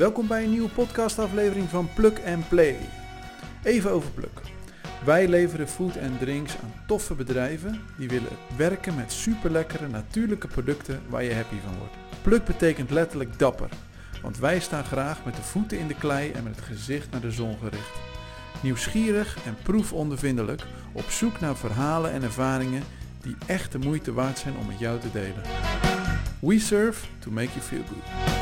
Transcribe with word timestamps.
Welkom 0.00 0.26
bij 0.26 0.44
een 0.44 0.50
nieuwe 0.50 0.68
podcastaflevering 0.68 1.68
van 1.68 1.88
Plug 1.94 2.24
and 2.24 2.48
Play. 2.48 2.76
Even 3.62 3.90
over 3.90 4.10
Pluk. 4.10 4.40
Wij 5.04 5.28
leveren 5.28 5.68
food 5.68 5.96
en 5.96 6.18
drinks 6.18 6.56
aan 6.62 6.72
toffe 6.86 7.14
bedrijven 7.14 7.80
die 7.96 8.08
willen 8.08 8.36
werken 8.56 8.94
met 8.94 9.12
superlekkere 9.12 9.88
natuurlijke 9.88 10.46
producten 10.46 11.02
waar 11.08 11.24
je 11.24 11.34
happy 11.34 11.56
van 11.64 11.78
wordt. 11.78 11.94
Pluk 12.22 12.44
betekent 12.44 12.90
letterlijk 12.90 13.38
dapper, 13.38 13.68
want 14.22 14.38
wij 14.38 14.60
staan 14.60 14.84
graag 14.84 15.24
met 15.24 15.36
de 15.36 15.42
voeten 15.42 15.78
in 15.78 15.88
de 15.88 15.94
klei 15.94 16.30
en 16.30 16.42
met 16.42 16.56
het 16.56 16.64
gezicht 16.64 17.10
naar 17.10 17.20
de 17.20 17.30
zon 17.30 17.56
gericht. 17.58 17.98
Nieuwsgierig 18.62 19.36
en 19.44 19.56
proefondervindelijk 19.62 20.62
op 20.92 21.10
zoek 21.10 21.40
naar 21.40 21.56
verhalen 21.56 22.12
en 22.12 22.22
ervaringen 22.22 22.82
die 23.22 23.36
echt 23.46 23.72
de 23.72 23.78
moeite 23.78 24.12
waard 24.12 24.38
zijn 24.38 24.56
om 24.56 24.66
met 24.66 24.78
jou 24.78 25.00
te 25.00 25.12
delen. 25.12 25.42
We 26.38 26.58
serve 26.58 27.06
to 27.18 27.30
make 27.30 27.48
you 27.48 27.60
feel 27.60 27.82
good. 27.88 28.39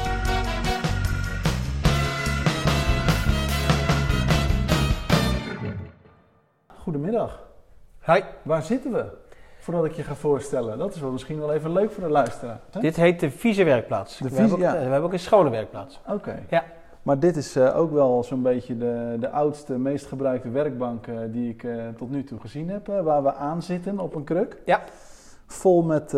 Goedemiddag. 6.88 7.48
Hi. 8.06 8.20
Waar 8.42 8.62
zitten 8.62 8.92
we? 8.92 9.05
Voordat 9.59 9.84
ik 9.84 9.92
je 9.92 10.02
ga 10.02 10.15
voorstellen. 10.15 10.78
Dat 10.78 10.95
is 10.95 11.01
wel 11.01 11.11
misschien 11.11 11.38
wel 11.38 11.52
even 11.52 11.73
leuk 11.73 11.91
voor 11.91 12.02
de 12.05 12.11
luisteraar. 12.11 12.61
hè? 12.70 12.80
Dit 12.80 12.97
heet 12.97 13.20
de 13.20 13.30
vieze 13.30 13.64
werkplaats. 13.64 14.19
De 14.19 14.24
we, 14.24 14.30
vieze- 14.34 14.41
hebben 14.51 14.69
ook, 14.69 14.74
we 14.74 14.80
hebben 14.80 15.02
ook 15.02 15.12
een 15.12 15.19
schone 15.19 15.51
werkplaats. 15.51 16.01
Oké. 16.09 16.42
Ja. 16.48 16.64
Maar 17.02 17.19
dit 17.19 17.37
is 17.37 17.56
eh, 17.56 17.78
ook 17.78 17.92
wel 17.92 18.23
zo'n 18.24 18.42
beetje 18.42 18.77
de, 18.77 19.16
de 19.20 19.30
oudste, 19.30 19.78
meest 19.78 20.06
gebruikte 20.06 20.51
werkbank 20.51 21.06
eh, 21.06 21.16
die 21.30 21.51
ik 21.51 21.62
eh, 21.64 21.88
tot 21.97 22.11
nu 22.11 22.24
toe 22.24 22.41
gezien 22.41 22.69
heb. 22.69 22.87
waar 22.87 23.23
we 23.23 23.34
aan 23.34 23.62
zitten 23.62 23.98
op 23.98 24.14
een 24.14 24.25
kruk. 24.25 24.56
Ja. 24.64 24.80
Vol 25.47 25.83
met 25.83 26.11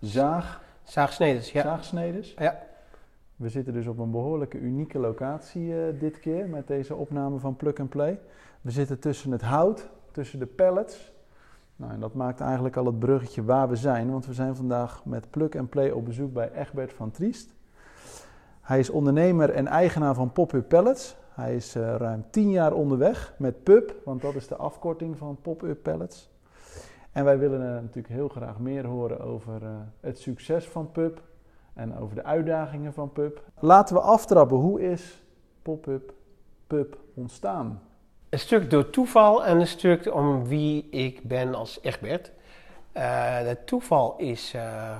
zaag, 0.00 0.60
Zaagsneders, 0.82 1.52
ja. 1.52 1.62
zaagsnedes. 1.62 2.34
Ja. 2.38 2.58
We 3.36 3.48
zitten 3.48 3.72
dus 3.72 3.86
op 3.86 3.98
een 3.98 4.10
behoorlijke 4.10 4.58
unieke 4.58 4.98
locatie 4.98 5.74
dit 5.98 6.20
keer 6.20 6.48
met 6.48 6.66
deze 6.66 6.94
opname 6.94 7.38
van 7.38 7.56
Plug 7.56 7.78
and 7.78 7.88
Play. 7.88 8.18
We 8.62 8.70
zitten 8.70 8.98
tussen 8.98 9.30
het 9.30 9.42
hout, 9.42 9.88
tussen 10.10 10.38
de 10.38 10.46
pallets. 10.46 11.12
Nou, 11.76 11.92
en 11.92 12.00
dat 12.00 12.14
maakt 12.14 12.40
eigenlijk 12.40 12.76
al 12.76 12.86
het 12.86 12.98
bruggetje 12.98 13.44
waar 13.44 13.68
we 13.68 13.76
zijn, 13.76 14.10
want 14.10 14.26
we 14.26 14.32
zijn 14.32 14.56
vandaag 14.56 15.04
met 15.04 15.30
Plug 15.30 15.56
and 15.56 15.70
Play 15.70 15.90
op 15.90 16.04
bezoek 16.04 16.32
bij 16.32 16.52
Egbert 16.52 16.92
van 16.92 17.10
Triest. 17.10 17.54
Hij 18.60 18.78
is 18.78 18.90
ondernemer 18.90 19.50
en 19.50 19.66
eigenaar 19.66 20.14
van 20.14 20.32
Pop-Up 20.32 20.68
Pallets. 20.68 21.16
Hij 21.28 21.56
is 21.56 21.74
eh, 21.74 21.94
ruim 21.96 22.24
10 22.30 22.50
jaar 22.50 22.72
onderweg 22.72 23.34
met 23.38 23.62
PUB, 23.62 23.94
want 24.04 24.22
dat 24.22 24.34
is 24.34 24.48
de 24.48 24.56
afkorting 24.56 25.18
van 25.18 25.38
Pop-Up 25.42 25.82
Pallets. 25.82 26.30
En 27.12 27.24
wij 27.24 27.38
willen 27.38 27.60
natuurlijk 27.60 28.14
heel 28.14 28.28
graag 28.28 28.58
meer 28.58 28.86
horen 28.86 29.20
over 29.20 29.62
eh, 29.62 29.70
het 30.00 30.18
succes 30.18 30.68
van 30.68 30.90
PUB 30.90 31.20
en 31.74 31.98
over 31.98 32.14
de 32.14 32.24
uitdagingen 32.24 32.92
van 32.92 33.12
PUB. 33.12 33.40
Laten 33.58 33.94
we 33.94 34.00
aftrappen, 34.00 34.56
hoe 34.56 34.80
is 34.80 35.22
Pop-Up 35.62 36.14
PUB 36.66 36.96
ontstaan? 37.14 37.80
Een 38.32 38.38
stuk 38.38 38.70
door 38.70 38.90
toeval 38.90 39.44
en 39.44 39.60
een 39.60 39.66
stuk 39.66 40.14
om 40.14 40.46
wie 40.48 40.88
ik 40.90 41.22
ben 41.22 41.54
als 41.54 41.78
Egbert. 41.82 42.30
Eh 42.92 43.38
het 43.38 43.66
toeval 43.66 44.14
is 44.18 44.54
eh, 44.54 44.98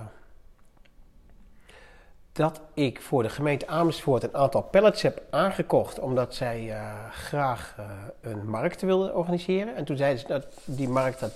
dat 2.33 2.61
ik 2.75 3.01
voor 3.01 3.23
de 3.23 3.29
gemeente 3.29 3.67
Amersfoort 3.67 4.23
een 4.23 4.35
aantal 4.35 4.63
pallets 4.63 5.03
heb 5.03 5.23
aangekocht. 5.31 5.99
Omdat 5.99 6.35
zij 6.35 6.71
eh, 6.71 7.11
graag 7.11 7.77
een 8.21 8.49
markt 8.49 8.81
wilden 8.81 9.17
organiseren. 9.17 9.77
En 9.77 9.85
toen 9.85 9.97
zeiden 9.97 10.21
ze, 10.21 10.27
dat 10.27 10.47
die 10.65 10.89
markt 10.89 11.21
dat 11.21 11.33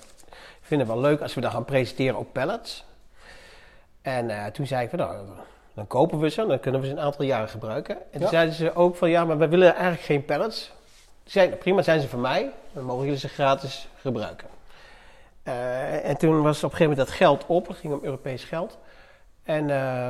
vinden 0.61 0.87
we 0.87 0.93
wel 0.93 1.03
leuk 1.03 1.21
als 1.21 1.35
we 1.35 1.41
dat 1.41 1.53
gaan 1.53 1.65
presenteren 1.65 2.19
op 2.19 2.33
pallets. 2.33 2.85
En 4.03 4.53
toen 4.53 4.67
zei 4.67 4.85
ik 4.85 4.91
van 4.91 4.99
nou, 4.99 5.27
dan 5.75 5.87
kopen 5.87 6.19
we 6.19 6.29
ze, 6.31 6.47
dan 6.47 6.61
kunnen 6.61 6.81
we 6.81 6.87
ze 6.87 6.93
een 6.93 7.01
aantal 7.01 7.25
jaren 7.25 7.49
gebruiken. 7.49 7.97
En 7.97 8.11
toen 8.11 8.21
Ja. 8.21 8.29
zeiden 8.29 8.55
ze 8.55 8.75
ook 8.75 8.97
van 8.97 9.11
ja, 9.11 9.25
maar 9.25 9.39
we 9.39 9.49
willen 9.49 9.73
eigenlijk 9.75 10.03
geen 10.03 10.25
pallets. 10.25 10.75
Zeiden 11.27 11.59
prima, 11.59 11.83
zijn 11.83 12.01
ze 12.01 12.09
van 12.09 12.21
mij, 12.21 12.53
dan 12.73 12.85
mogen 12.85 13.05
jullie 13.05 13.19
ze 13.19 13.29
gratis 13.29 13.89
gebruiken. 13.97 14.49
Eh, 15.43 16.09
en 16.09 16.17
toen 16.17 16.43
was 16.43 16.57
op 16.57 16.71
een 16.71 16.77
gegeven 16.77 16.91
moment 16.91 17.09
dat 17.09 17.17
geld 17.17 17.47
op, 17.47 17.69
het 17.69 17.77
ging 17.77 17.93
om 17.93 18.01
Europees 18.03 18.45
geld. 18.45 18.79
En, 19.43 19.71
eh, 19.71 20.09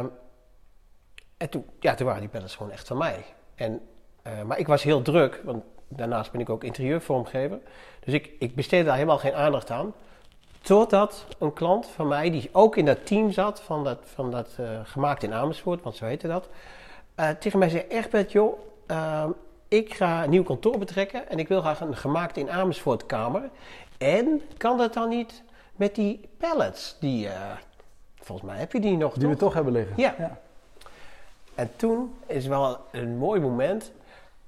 en 1.36 1.50
toen, 1.50 1.66
ja, 1.80 1.94
toen 1.94 2.06
waren 2.06 2.20
die 2.20 2.30
pallets 2.30 2.56
gewoon 2.56 2.72
echt 2.72 2.86
van 2.86 2.96
mij. 2.96 3.24
En, 3.54 3.80
eh, 4.22 4.42
maar 4.42 4.58
ik 4.58 4.66
was 4.66 4.82
heel 4.82 5.02
druk, 5.02 5.41
want 5.44 5.64
daarnaast 5.88 6.32
ben 6.32 6.41
ik 6.41 6.50
ook 6.50 6.64
interieurvormgever. 6.64 7.58
Dus 8.00 8.14
ik, 8.14 8.30
ik 8.38 8.54
besteedde 8.54 8.86
daar 8.86 8.94
helemaal 8.94 9.18
geen 9.18 9.34
aandacht 9.34 9.70
aan. 9.70 9.94
Totdat 10.60 11.26
een 11.38 11.52
klant 11.52 11.86
van 11.86 12.08
mij, 12.08 12.30
die 12.30 12.48
ook 12.52 12.76
in 12.76 12.84
dat 12.84 13.06
team 13.06 13.30
zat 13.30 13.60
van 13.60 13.84
dat, 13.84 13.98
van 14.04 14.30
dat 14.30 14.58
gemaakt 14.82 15.22
in 15.22 15.32
Amersfoort, 15.32 15.82
want 15.82 15.96
zo 15.96 16.04
heette 16.04 16.28
dat, 16.28 16.48
tegen 17.38 17.58
mij 17.58 17.68
zei: 17.68 17.84
Egbert, 17.88 18.32
joh, 18.32 18.58
ik 19.69 19.94
ga 19.94 20.25
een 20.25 20.31
nieuw 20.31 20.43
kantoor 20.43 20.78
betrekken 20.78 21.28
en 21.28 21.38
ik 21.38 21.49
wil 21.49 21.60
graag 21.60 21.81
een 21.81 21.97
gemaakt 21.97 22.37
in 22.37 22.50
Amersfoort 22.50 23.06
kamer. 23.06 23.50
En 23.99 24.43
kan 24.56 24.78
dat 24.78 24.94
dan 24.94 25.09
niet 25.09 25.43
met 25.77 25.94
die 25.94 26.28
pallets? 26.38 26.97
Die, 27.00 27.28
eh, 27.28 27.41
volgens 28.21 28.49
mij 28.49 28.59
heb 28.59 28.72
je 28.72 28.81
die 28.81 28.97
nog, 28.97 29.15
Die 29.15 29.22
we 29.22 29.32
toch? 29.32 29.38
toch 29.38 29.54
hebben 29.54 29.72
liggen. 29.72 29.94
Ja. 29.97 30.38
En 31.54 31.71
toen 31.77 32.15
is 32.27 32.47
wel 32.47 32.78
een 32.91 33.16
mooi 33.16 33.41
moment. 33.41 33.93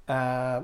Eh, 0.05 0.57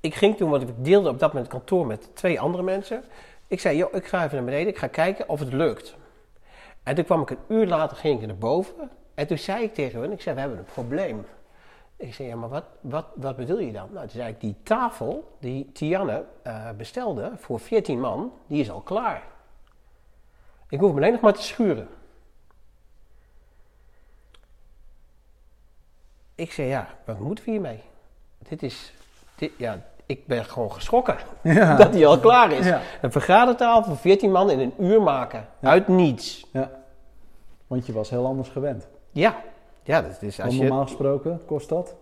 ik 0.00 0.14
ging 0.14 0.36
toen, 0.36 0.50
want 0.50 0.62
ik 0.62 0.68
deelde 0.76 1.08
op 1.08 1.18
dat 1.18 1.32
moment 1.32 1.50
kantoor 1.50 1.86
met 1.86 2.08
twee 2.14 2.40
andere 2.40 2.62
mensen. 2.62 3.04
Ik 3.46 3.60
zei, 3.60 3.76
joh, 3.76 3.94
ik 3.94 4.06
ga 4.06 4.24
even 4.24 4.36
naar 4.36 4.44
beneden, 4.44 4.68
ik 4.68 4.78
ga 4.78 4.86
kijken 4.86 5.28
of 5.28 5.38
het 5.40 5.52
lukt. 5.52 5.94
En 6.82 6.94
toen 6.94 7.04
kwam 7.04 7.22
ik 7.22 7.30
een 7.30 7.38
uur 7.48 7.66
later 7.66 7.96
ging 7.96 8.20
ik 8.20 8.26
naar 8.26 8.36
boven. 8.36 8.90
En 9.14 9.26
toen 9.26 9.38
zei 9.38 9.62
ik 9.64 9.74
tegen 9.74 10.00
hen, 10.00 10.12
ik 10.12 10.20
zei, 10.20 10.34
we 10.34 10.40
hebben 10.40 10.58
een 10.58 10.64
probleem. 10.64 11.26
Ik 12.02 12.14
zei, 12.14 12.28
ja, 12.28 12.36
maar 12.36 12.48
wat, 12.48 12.64
wat, 12.80 13.06
wat 13.14 13.36
bedoel 13.36 13.58
je 13.58 13.72
dan? 13.72 13.88
Nou, 13.92 14.00
toen 14.06 14.16
zei 14.20 14.28
ik, 14.32 14.40
die 14.40 14.56
tafel 14.62 15.36
die 15.38 15.70
Tianne 15.72 16.24
eh, 16.42 16.70
bestelde 16.76 17.32
voor 17.36 17.60
14 17.60 18.00
man, 18.00 18.32
die 18.46 18.60
is 18.60 18.70
al 18.70 18.80
klaar. 18.80 19.22
Ik 20.68 20.78
hoef 20.80 20.88
hem 20.88 20.96
alleen 20.96 21.12
nog 21.12 21.20
maar 21.20 21.32
te 21.32 21.42
schuren. 21.42 21.88
Ik 26.34 26.52
zei, 26.52 26.68
ja, 26.68 26.88
wat 27.04 27.18
moeten 27.18 27.44
we 27.44 27.50
hiermee? 27.50 27.82
Dit 28.48 28.62
is, 28.62 28.92
dit, 29.34 29.52
ja, 29.58 29.82
ik 30.06 30.26
ben 30.26 30.44
gewoon 30.44 30.72
geschrokken 30.72 31.16
Ja. 31.42 31.76
dat 31.82 31.94
hij 31.94 32.06
al 32.06 32.18
klaar 32.20 32.52
is. 32.52 32.66
Ja. 32.66 32.80
Een 33.02 33.12
vergadertafel 33.12 33.82
voor 33.84 33.96
14 33.96 34.30
man 34.30 34.50
in 34.50 34.58
een 34.60 34.74
uur 34.78 35.02
maken, 35.02 35.48
Ja. 35.60 35.68
uit 35.68 35.88
niets. 35.88 36.46
ja. 36.52 36.70
Want 37.66 37.86
je 37.86 37.92
was 37.92 38.10
heel 38.10 38.26
anders 38.26 38.48
gewend. 38.48 38.88
Ja, 39.10 39.42
ja 39.82 40.02
dat 40.02 40.22
is 40.22 40.22
als 40.22 40.36
Want 40.36 40.52
je... 40.52 40.58
normaal 40.58 40.82
gesproken 40.82 41.40
kost 41.46 41.68
dat 41.68 41.94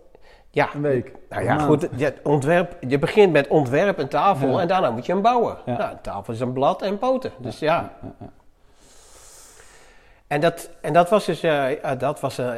Ja, 0.49 0.69
een 0.73 0.81
week. 0.81 1.11
nou 1.29 1.41
een 1.41 1.47
ja, 1.47 1.57
goed, 1.57 1.87
ja, 1.95 2.11
ontwerp, 2.23 2.77
je 2.87 2.99
begint 2.99 3.31
met 3.31 3.47
ontwerp 3.47 3.99
en 3.99 4.07
tafel 4.07 4.49
Ja. 4.49 4.59
en 4.59 4.67
daarna 4.67 4.89
moet 4.89 5.05
je 5.05 5.11
hem 5.11 5.21
bouwen. 5.21 5.57
Ja. 5.65 5.77
Nou, 5.77 5.91
een 5.91 6.01
tafel 6.01 6.33
is 6.33 6.39
een 6.39 6.53
blad 6.53 6.81
en 6.81 6.97
poten, 6.97 7.31
dus 7.37 7.59
ja. 7.59 7.93
En, 10.31 10.41
dat, 10.41 10.69
en 10.81 10.93
dat 10.93 11.09
was 11.09 11.25
dus 11.25 11.43
eh, 11.43 11.91
eh, 11.91 11.99
dat 11.99 12.19
was, 12.19 12.37
eh, 12.37 12.51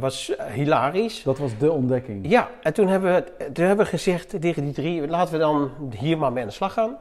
was 0.00 0.32
hilarisch. 0.52 1.22
Dat 1.22 1.38
was 1.38 1.58
de 1.58 1.72
ontdekking. 1.72 2.28
Ja, 2.28 2.48
en 2.62 2.72
toen 2.72 2.88
hebben, 2.88 3.14
we, 3.14 3.52
toen 3.52 3.64
hebben 3.64 3.84
we 3.84 3.90
gezegd 3.90 4.40
tegen 4.40 4.64
die 4.64 4.72
drie, 4.72 5.08
laten 5.08 5.32
we 5.32 5.38
dan 5.38 5.70
hier 5.96 6.18
maar 6.18 6.32
mee 6.32 6.42
aan 6.42 6.48
de 6.48 6.54
slag 6.54 6.72
gaan. 6.72 6.96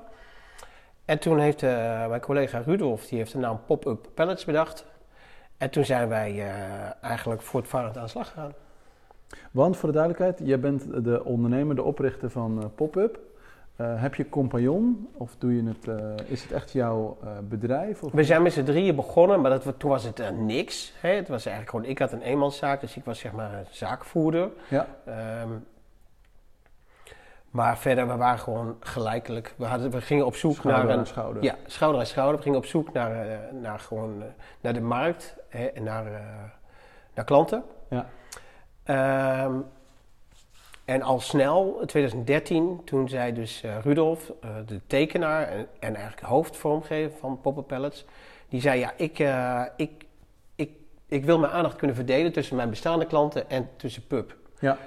En 1.06 1.20
toen 1.20 1.40
heeft 1.40 1.62
mijn 2.08 2.22
collega 2.22 2.62
Rudolf, 2.66 3.06
die 3.06 3.18
heeft 3.18 3.32
de 3.32 3.38
naam 3.38 3.60
Pop-Up 3.66 4.08
Pallets 4.14 4.46
bedacht. 4.46 4.86
En 5.58 5.70
toen 5.70 5.86
zijn 5.86 6.08
wij 6.08 6.32
eh, 6.32 7.04
eigenlijk 7.04 7.42
voortvarend 7.42 7.98
aan 7.98 8.04
de 8.04 8.10
slag 8.10 8.28
gegaan. 8.28 8.54
Want 9.52 9.78
voor 9.78 9.92
de 9.92 9.96
duidelijkheid, 9.96 10.48
jij 10.48 10.60
bent 10.60 11.04
de 11.04 11.24
ondernemer, 11.24 11.76
de 11.76 11.84
oprichter 11.84 12.30
van 12.30 12.62
eh, 12.62 12.68
Pop-Up. 12.76 13.20
Eh, 13.76 14.02
heb 14.02 14.16
je 14.16 14.30
compagnon 14.30 15.10
of 15.14 15.36
doe 15.38 15.56
je 15.56 15.64
het, 15.68 16.02
is 16.28 16.42
het 16.42 16.52
echt 16.52 16.72
jouw 16.72 17.18
bedrijf? 17.50 18.04
Of? 18.04 18.12
We 18.12 18.24
zijn 18.24 18.42
met 18.42 18.54
z'n 18.54 18.64
drieën 18.64 18.96
begonnen, 18.96 19.42
maar 19.42 19.52
dat, 19.52 19.74
toen 19.78 19.90
was 19.90 20.04
het 20.04 20.32
niks. 20.38 20.94
Hè? 21.00 21.10
Het 21.10 21.28
was 21.28 21.46
eigenlijk 21.46 21.76
gewoon, 21.76 21.86
ik 21.86 22.00
had 22.00 22.12
een 22.12 22.22
eenmanszaak, 22.22 22.82
dus 22.82 22.98
ik 22.98 23.06
was 23.06 23.20
zeg 23.20 23.32
maar 23.32 23.54
een 23.54 23.66
zaakvoerder. 23.70 24.50
Ja, 24.70 24.88
Ehm, 25.06 25.50
maar 27.58 27.78
verder, 27.78 28.08
we 28.08 28.16
waren 28.16 28.40
gewoon 28.40 28.76
gelijkelijk. 28.80 29.54
We, 29.58 29.66
hadden, 29.66 29.92
we 29.92 30.02
gingen 30.02 30.26
op 30.26 30.36
zoek 30.36 30.54
schouder 30.54 30.84
naar 30.84 30.94
aan 30.94 31.00
een, 31.00 31.06
schouder. 31.06 31.44
Ja, 31.44 31.56
schouder 31.66 32.00
aan 32.00 32.06
schouder. 32.06 32.36
We 32.36 32.42
gingen 32.42 32.58
op 32.58 32.66
zoek 32.66 32.94
naar, 32.94 33.40
naar, 33.62 33.80
gewoon, 33.80 34.24
naar 34.62 34.74
de 34.74 34.82
markt 34.82 35.36
hè, 35.58 35.82
naar, 35.82 36.06
eh, 36.06 36.22
naar 37.14 37.26
klanten. 37.26 37.64
Ja. 37.90 38.10
Ehm, 38.84 39.54
en 40.86 41.02
al 41.02 41.20
snel, 41.20 41.78
in 41.80 41.88
2013, 41.88 42.82
toen 42.86 43.10
zei 43.10 43.34
dus 43.34 43.64
eh, 43.64 43.78
Rudolf, 43.84 44.32
eh, 44.42 44.50
de 44.66 44.82
tekenaar 44.88 45.48
en, 45.48 45.68
en 45.80 45.96
eigenlijk 45.96 46.28
hoofdvormgever 46.28 47.18
van 47.18 47.42
Popper 47.42 47.64
Pallets, 47.64 48.06
die 48.50 48.62
zei 48.62 48.80
ja, 48.80 48.94
ik, 48.96 49.20
ik, 49.76 50.06
ik, 50.56 50.72
ik 51.08 51.26
wil 51.26 51.40
mijn 51.40 51.52
aandacht 51.52 51.76
kunnen 51.76 51.96
verdelen 51.96 52.34
tussen 52.34 52.56
mijn 52.56 52.70
bestaande 52.70 53.06
klanten 53.06 53.50
en 53.50 53.70
tussen 53.76 54.08
pub. 54.08 54.36
Ja. 54.60 54.78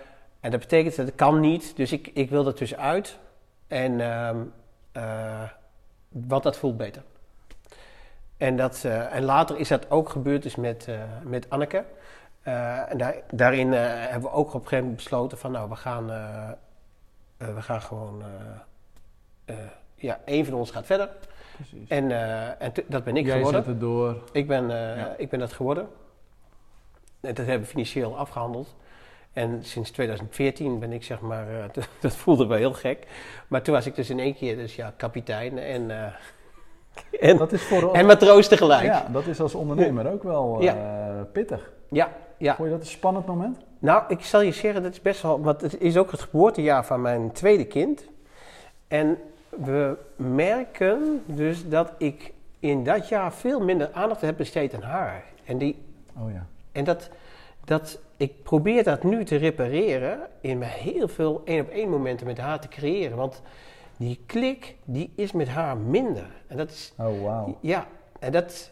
En 0.41 0.51
dat 0.51 0.61
betekent 0.61 0.97
dat 0.97 1.07
het 1.07 1.15
kan 1.15 1.41
niet, 1.41 1.77
dus 1.77 1.93
ik, 1.93 2.11
ik 2.15 2.31
wil 2.31 2.47
er 2.47 2.55
tussenuit. 2.55 3.19
En, 3.67 4.01
ehm, 4.01 4.37
eh, 4.93 5.43
want 6.09 6.43
dat 6.43 6.57
voelt 6.57 6.77
beter. 6.77 7.03
En, 8.41 8.57
dat, 8.57 8.85
eh, 8.85 9.15
en 9.15 9.23
later 9.23 9.59
is 9.59 9.69
dat 9.69 9.91
ook 9.91 10.09
gebeurd 10.09 10.43
dus 10.43 10.57
met, 10.57 10.89
eh, 10.89 10.95
met 11.23 11.51
Anneke. 11.51 11.85
Eh, 12.43 12.91
en 12.91 12.99
daar, 12.99 13.15
daarin 13.31 13.73
hebben 13.73 14.31
we 14.31 14.37
ook 14.37 14.47
op 14.49 14.55
een 14.55 14.61
gegeven 14.61 14.79
moment 14.79 14.97
besloten 14.97 15.39
van 15.39 15.51
nou, 15.53 15.69
we 15.69 15.77
gaan, 15.77 16.07
we 17.37 17.63
gaan 17.63 17.83
gewoon, 17.83 18.23
ja, 19.95 20.21
één 20.25 20.45
van 20.45 20.55
ons 20.55 20.71
gaat 20.71 20.87
verder. 20.87 21.09
Precies. 21.57 21.89
En, 21.89 22.11
en 22.61 22.73
dat 22.87 23.05
ben 23.05 23.17
ik 23.17 23.25
Jij 23.25 23.37
geworden. 23.37 23.61
zet 23.63 23.71
het 23.73 23.81
door. 23.81 24.23
Ik 24.33 24.47
ben, 24.47 24.69
Ja. 24.69 25.15
ik 25.17 25.29
ben 25.31 25.39
dat 25.39 25.53
geworden. 25.53 25.89
En 27.21 27.35
dat 27.35 27.47
hebben 27.47 27.61
we 27.61 27.67
financieel 27.67 28.19
afgehandeld. 28.19 28.77
En 29.33 29.65
sinds 29.65 29.91
2014 29.91 30.79
ben 30.79 30.93
ik 30.93 31.05
zeg 31.05 31.21
maar, 31.21 31.47
dat- 32.01 32.17
voelde 32.17 32.47
wel 32.47 32.59
heel 32.59 32.73
gek. 32.73 33.07
Maar 33.49 33.63
toen 33.63 33.75
was 33.75 33.87
ik 33.87 33.95
dus 33.95 34.11
in 34.11 34.19
één 34.19 34.35
keer 34.35 34.57
dus 34.57 34.77
ja, 34.77 34.93
kapitein 34.97 35.59
en, 35.59 35.91
en, 37.21 37.37
Dat 37.37 37.53
is 37.53 37.63
voor 37.63 37.93
en 37.93 38.07
matroos 38.07 38.49
tegelijk. 38.49 38.83
Ja, 38.85 38.93
Ja, 38.93 39.13
dat 39.13 39.27
is 39.27 39.41
als 39.41 39.55
ondernemer 39.55 40.13
ook 40.13 40.23
wel 40.23 40.63
Ja. 40.63 40.75
eh, 40.75 41.25
pittig. 41.33 41.73
ja, 41.89 42.55
Vond 42.55 42.69
je 42.69 42.75
dat 42.75 42.81
een 42.85 42.91
spannend 42.91 43.27
moment? 43.27 43.59
Nou, 43.79 44.03
ik 44.09 44.21
zal 44.21 44.41
je 44.41 44.53
zeggen, 44.53 44.83
dat 44.83 44.93
is 44.93 45.03
best 45.03 45.23
wel, 45.23 45.41
want 45.41 45.61
het 45.61 45.81
is 45.81 45.97
ook 45.97 46.11
het 46.11 46.21
geboortejaar 46.21 46.85
van 46.85 47.01
mijn 47.01 47.33
tweede 47.33 47.65
kind. 47.65 48.05
En 48.89 49.19
we 49.49 49.97
merken 50.17 51.23
dus 51.27 51.69
dat 51.69 51.93
ik 51.99 52.33
in 52.59 52.85
dat 52.85 53.09
jaar 53.09 53.33
veel 53.33 53.61
minder 53.61 53.91
aandacht 53.93 54.21
heb 54.21 54.37
besteed 54.37 54.75
aan 54.75 54.83
haar. 54.83 55.25
En 55.45 55.59
die 55.59 55.83
Oh 56.19 56.33
ja. 56.33 56.47
En 56.73 56.85
dat, 56.85 57.11
dat, 57.65 57.99
ik 58.17 58.43
probeer 58.43 58.85
dat 58.85 59.03
nu 59.03 59.25
te 59.25 59.37
repareren 59.37 60.19
in 60.41 60.63
heel 60.63 61.09
veel 61.09 61.43
één 61.45 61.61
op 61.61 61.69
één 61.69 61.89
momenten 61.89 62.27
met 62.27 62.39
haar 62.39 62.61
te 62.61 62.69
creëren. 62.69 63.17
Want 63.17 63.43
die 64.01 64.21
klik, 64.27 64.77
die 64.85 65.13
is 65.17 65.33
met 65.33 65.49
haar 65.49 65.77
minder. 65.77 66.27
En 66.47 66.57
dat 66.57 66.71
is, 66.71 66.93
Oh 66.99 67.23
wauw. 67.23 67.57
ja, 67.61 67.87
en 68.19 68.33
dat, 68.33 68.71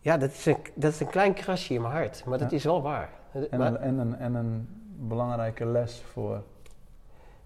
ja, 0.00 0.16
dat, 0.16 0.30
is 0.30 0.46
een, 0.46 0.56
dat 0.74 0.92
is 0.92 1.00
een 1.00 1.06
klein 1.10 1.34
krasje 1.34 1.74
in 1.74 1.80
mijn 1.80 1.92
hart. 1.94 2.22
Maar 2.26 2.38
dat 2.38 2.50
Ja. 2.50 2.56
is 2.56 2.64
wel 2.64 2.82
waar. 2.82 3.10
En, 3.50 3.58
Maar- 3.58 3.66
een, 3.68 3.78
en, 3.80 3.98
een, 3.98 4.16
en 4.18 4.34
een 4.34 4.68
belangrijke 4.98 5.66
les 5.66 6.02
voor 6.12 6.42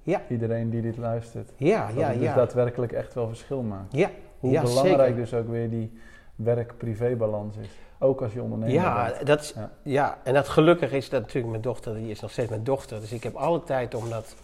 ja, 0.03 0.21
iedereen 0.29 0.71
die 0.71 0.83
dit 0.83 0.97
luistert. 0.97 1.51
ja, 1.57 1.87
Dat 1.87 1.97
ja, 1.97 2.07
het 2.09 2.19
dus 2.19 2.27
ja. 2.29 2.35
daadwerkelijk 2.35 2.93
echt 2.93 3.15
wel 3.15 3.29
verschil 3.29 3.63
maakt. 3.63 3.93
Ja, 3.93 4.11
Hoe 4.39 4.51
ja, 4.51 4.63
belangrijk 4.63 4.99
zeker. 5.01 5.15
dus 5.17 5.35
ook 5.35 5.49
weer 5.49 5.71
die 5.71 5.93
werk-privé-balans 6.37 7.57
is. 7.57 7.69
Ook 7.99 8.23
als 8.23 8.33
je 8.33 8.43
ondernemer 8.43 8.75
Ja, 8.75 9.11
bent. 9.13 9.27
dat 9.27 9.41
is, 9.41 9.53
Ja. 9.57 9.71
ja. 9.83 10.19
en 10.25 10.35
dat 10.35 10.49
gelukkig 10.49 10.93
is 10.93 11.09
dat 11.09 11.21
natuurlijk 11.21 11.51
mijn 11.51 11.63
dochter, 11.63 11.95
die 11.95 12.11
is 12.11 12.21
nog 12.21 12.31
steeds 12.31 12.51
mijn 12.51 12.65
dochter. 12.65 13.01
Dus 13.01 13.13
ik 13.13 13.23
heb 13.23 13.35
alle 13.35 13.63
tijd 13.65 13.95
om, 13.95 14.09
dat, 14.11 14.35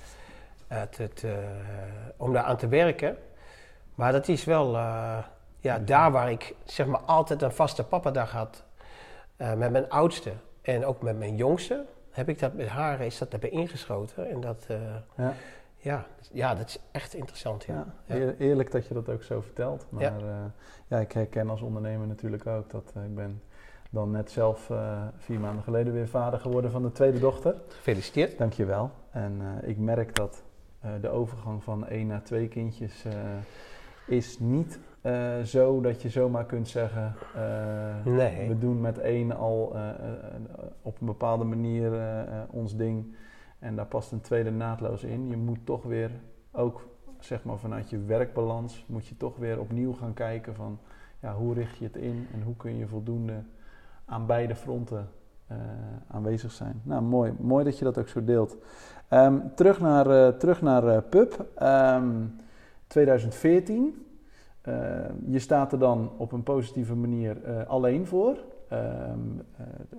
te, 0.91 1.09
te, 1.09 1.45
om 2.17 2.33
daar 2.33 2.43
aan 2.45 2.57
te 2.57 2.69
werken. 2.69 3.17
Maar 3.95 4.13
dat 4.13 4.29
is 4.29 4.45
wel, 4.45 4.77
eh, 4.77 5.19
ja, 5.61 5.79
daar 5.79 6.11
waar 6.13 6.31
ik 6.31 6.55
zeg 6.65 6.87
maar 6.87 7.01
altijd 7.01 7.43
een 7.43 7.53
vaste 7.53 7.85
papadag 7.85 8.31
had 8.33 8.65
eh, 9.37 9.55
met 9.55 9.71
mijn 9.71 9.89
oudste 9.91 10.33
en 10.63 10.85
ook 10.85 11.03
met 11.03 11.19
mijn 11.19 11.37
jongste, 11.37 11.85
heb 12.11 12.29
ik 12.29 12.39
dat 12.39 12.55
met 12.55 12.69
haar, 12.69 13.01
is 13.01 13.19
dat 13.19 13.33
erbij 13.33 13.51
ingeschoten. 13.51 14.31
En 14.31 14.41
dat, 14.41 14.65
eh, 14.69 14.77
Ja. 15.15 15.33
ja, 15.77 16.07
ja, 16.33 16.55
dat 16.55 16.69
is 16.69 16.79
echt 16.93 17.15
interessant, 17.15 17.65
ja. 17.65 17.75
Ja, 18.05 18.15
Ja. 18.15 18.21
eer- 18.21 18.37
eerlijk 18.39 18.71
dat 18.71 18.87
je 18.87 18.95
dat 18.95 19.09
ook 19.09 19.23
zo 19.23 19.41
vertelt. 19.41 19.87
Maar 19.89 20.03
Ja. 20.03 20.15
ja, 20.19 20.51
ja 20.87 20.99
ik 20.99 21.13
herken 21.13 21.51
als 21.51 21.61
ondernemer 21.63 22.07
natuurlijk 22.07 22.47
ook 22.47 22.71
dat 22.71 22.93
eh, 22.95 23.05
ik 23.05 23.15
ben 23.15 23.43
dan 23.91 24.11
net 24.11 24.31
zelf 24.31 24.71
eh, 24.71 25.03
vier 25.19 25.41
maanden 25.41 25.63
geleden 25.63 25.93
weer 25.93 26.09
vader 26.09 26.41
geworden 26.41 26.71
van 26.71 26.83
de 26.83 26.93
tweede 26.93 27.19
dochter. 27.19 27.55
Gefeliciteerd. 27.69 28.39
Dankjewel. 28.39 28.91
En 29.11 29.41
eh, 29.63 29.69
ik 29.69 29.79
merk 29.79 30.15
dat 30.15 30.35
eh, 30.35 30.47
de 31.01 31.09
overgang 31.09 31.63
van 31.65 31.87
één 31.87 32.07
naar 32.07 32.23
twee 32.23 32.49
kindjes 32.49 33.05
eh, 33.05 33.13
is 34.07 34.39
niet 34.39 34.79
eh, 35.01 35.41
zo 35.41 35.81
dat 35.81 36.03
je 36.03 36.09
zomaar 36.09 36.45
kunt 36.47 36.69
zeggen... 36.69 37.15
eh, 37.35 38.05
Nee. 38.05 38.49
We 38.49 38.59
doen 38.59 38.81
met 38.81 38.99
één 38.99 39.37
al 39.37 39.73
eh, 39.75 39.89
eh, 39.89 39.97
op 40.83 41.01
een 41.01 41.07
bepaalde 41.07 41.45
manier 41.45 41.93
eh, 41.95 42.21
eh, 42.21 42.27
ons 42.51 42.77
ding. 42.77 43.17
En 43.59 43.77
daar 43.77 43.87
past 43.87 44.13
een 44.13 44.21
tweede 44.21 44.51
naadloos 44.51 45.05
in. 45.05 45.29
Je 45.29 45.37
moet 45.37 45.67
toch 45.67 45.83
weer, 45.83 46.11
ook 46.53 46.89
zeg 47.19 47.45
maar 47.45 47.59
vanuit 47.59 47.91
je 47.91 47.99
werkbalans, 48.05 48.85
moet 48.89 49.07
je 49.07 49.17
toch 49.17 49.37
weer 49.37 49.61
opnieuw 49.61 49.93
gaan 49.93 50.15
kijken 50.15 50.55
van... 50.55 50.79
Ja, 51.21 51.35
hoe 51.35 51.55
richt 51.55 51.77
je 51.79 51.85
het 51.85 51.97
in 51.97 52.27
en 52.35 52.43
hoe 52.43 52.57
kun 52.57 52.77
je 52.77 52.87
voldoende 52.87 53.43
aan 54.05 54.27
beide 54.27 54.55
fronten 54.55 54.99
eh, 54.99 55.05
aanwezig 56.11 56.53
zijn. 56.53 56.81
Nou, 56.83 57.03
mooi. 57.03 57.33
Mooi 57.39 57.65
dat 57.65 57.79
je 57.79 57.85
dat 57.85 57.99
ook 57.99 58.09
zo 58.09 58.25
deelt. 58.25 58.57
Ehm, 59.09 59.39
terug 59.55 59.81
naar, 59.81 60.11
eh, 60.11 60.29
terug 60.37 60.63
naar 60.63 60.89
eh, 60.89 60.99
PUB. 61.09 61.47
Ehm, 61.55 62.11
2014. 62.87 64.07
Eh, 64.61 64.75
je 65.27 65.39
staat 65.39 65.73
er 65.73 65.79
dan 65.79 66.11
op 66.17 66.33
een 66.33 66.43
positieve 66.43 66.95
manier 66.95 67.45
eh, 67.45 67.67
alleen 67.67 68.07
voor. 68.07 68.37
Ehm, 68.69 68.83
eh, 69.57 69.65
eh, 69.91 69.99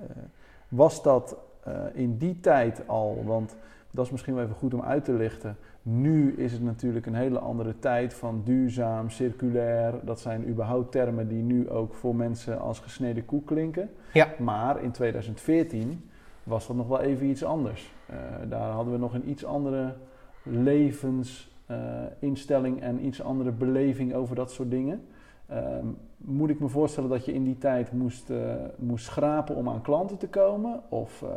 was 0.68 1.04
dat 1.04 1.38
eh, 1.64 1.74
in 1.94 2.18
die 2.18 2.40
tijd 2.40 2.88
al, 2.88 3.24
want 3.26 3.56
dat 3.92 4.06
is 4.06 4.12
misschien 4.12 4.36
wel 4.36 4.44
even 4.44 4.56
goed 4.56 4.74
om 4.74 4.82
uit 4.82 5.06
te 5.06 5.14
lichten. 5.14 5.58
Nu 5.82 6.34
is 6.34 6.52
het 6.52 6.62
natuurlijk 6.62 7.06
een 7.06 7.16
hele 7.16 7.40
andere 7.40 7.80
tijd 7.80 8.14
van 8.14 8.42
duurzaam, 8.44 9.10
circulair. 9.10 9.94
Dat 10.04 10.20
zijn 10.20 10.50
überhaupt 10.50 10.92
termen 10.92 11.28
die 11.28 11.44
nu 11.44 11.70
ook 11.70 11.94
voor 11.94 12.16
mensen 12.16 12.60
als 12.60 12.80
gesneden 12.80 13.26
koek 13.26 13.46
klinken. 13.46 13.90
Ja. 14.14 14.28
Maar 14.38 14.84
in 14.84 14.92
2014 14.92 16.10
was 16.44 16.68
dat 16.68 16.76
nog 16.76 16.88
wel 16.88 17.02
even 17.02 17.28
iets 17.28 17.44
anders. 17.44 17.94
Eh, 18.06 18.16
daar 18.50 18.72
hadden 18.72 18.94
we 18.94 19.00
nog 19.00 19.14
een 19.14 19.30
iets 19.30 19.46
andere 19.46 19.96
levensinstelling 20.44 22.82
en 22.82 23.06
iets 23.06 23.22
andere 23.22 23.52
beleving 23.52 24.14
over 24.14 24.36
dat 24.36 24.52
soort 24.52 24.72
dingen. 24.72 25.02
Ehm, 25.50 25.86
moet 26.18 26.50
ik 26.50 26.60
me 26.60 26.68
voorstellen 26.68 27.10
dat 27.10 27.26
je 27.26 27.34
in 27.34 27.44
die 27.44 27.58
tijd 27.58 27.92
moest, 27.92 28.30
eh, 28.30 28.54
moest 28.76 29.06
schrapen 29.06 29.56
om 29.56 29.70
aan 29.70 29.82
klanten 29.82 30.18
te 30.18 30.28
komen? 30.28 30.82
Of 30.90 31.22
eh, 31.22 31.30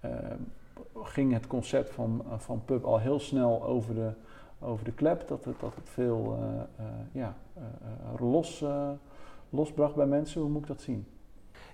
eh, 0.00 0.10
ging 1.02 1.32
het 1.32 1.46
concept 1.46 1.90
van, 1.90 2.24
eh, 2.30 2.38
van 2.38 2.64
pub 2.64 2.84
al 2.84 2.98
heel 2.98 3.20
snel 3.20 3.64
over 3.64 3.94
de, 3.94 4.12
over 4.58 4.84
de 4.84 4.92
klep? 4.92 5.28
Dat 5.28 5.44
het, 5.44 5.60
dat 5.60 5.74
het 5.74 5.88
veel 5.88 6.38
eh, 6.40 6.84
eh, 6.84 6.92
ja, 7.12 7.36
los, 8.18 8.64
losbracht 9.50 9.94
bij 9.94 10.06
mensen? 10.06 10.40
Hoe 10.40 10.50
moet 10.50 10.62
ik 10.62 10.68
dat 10.68 10.80
zien? 10.80 11.06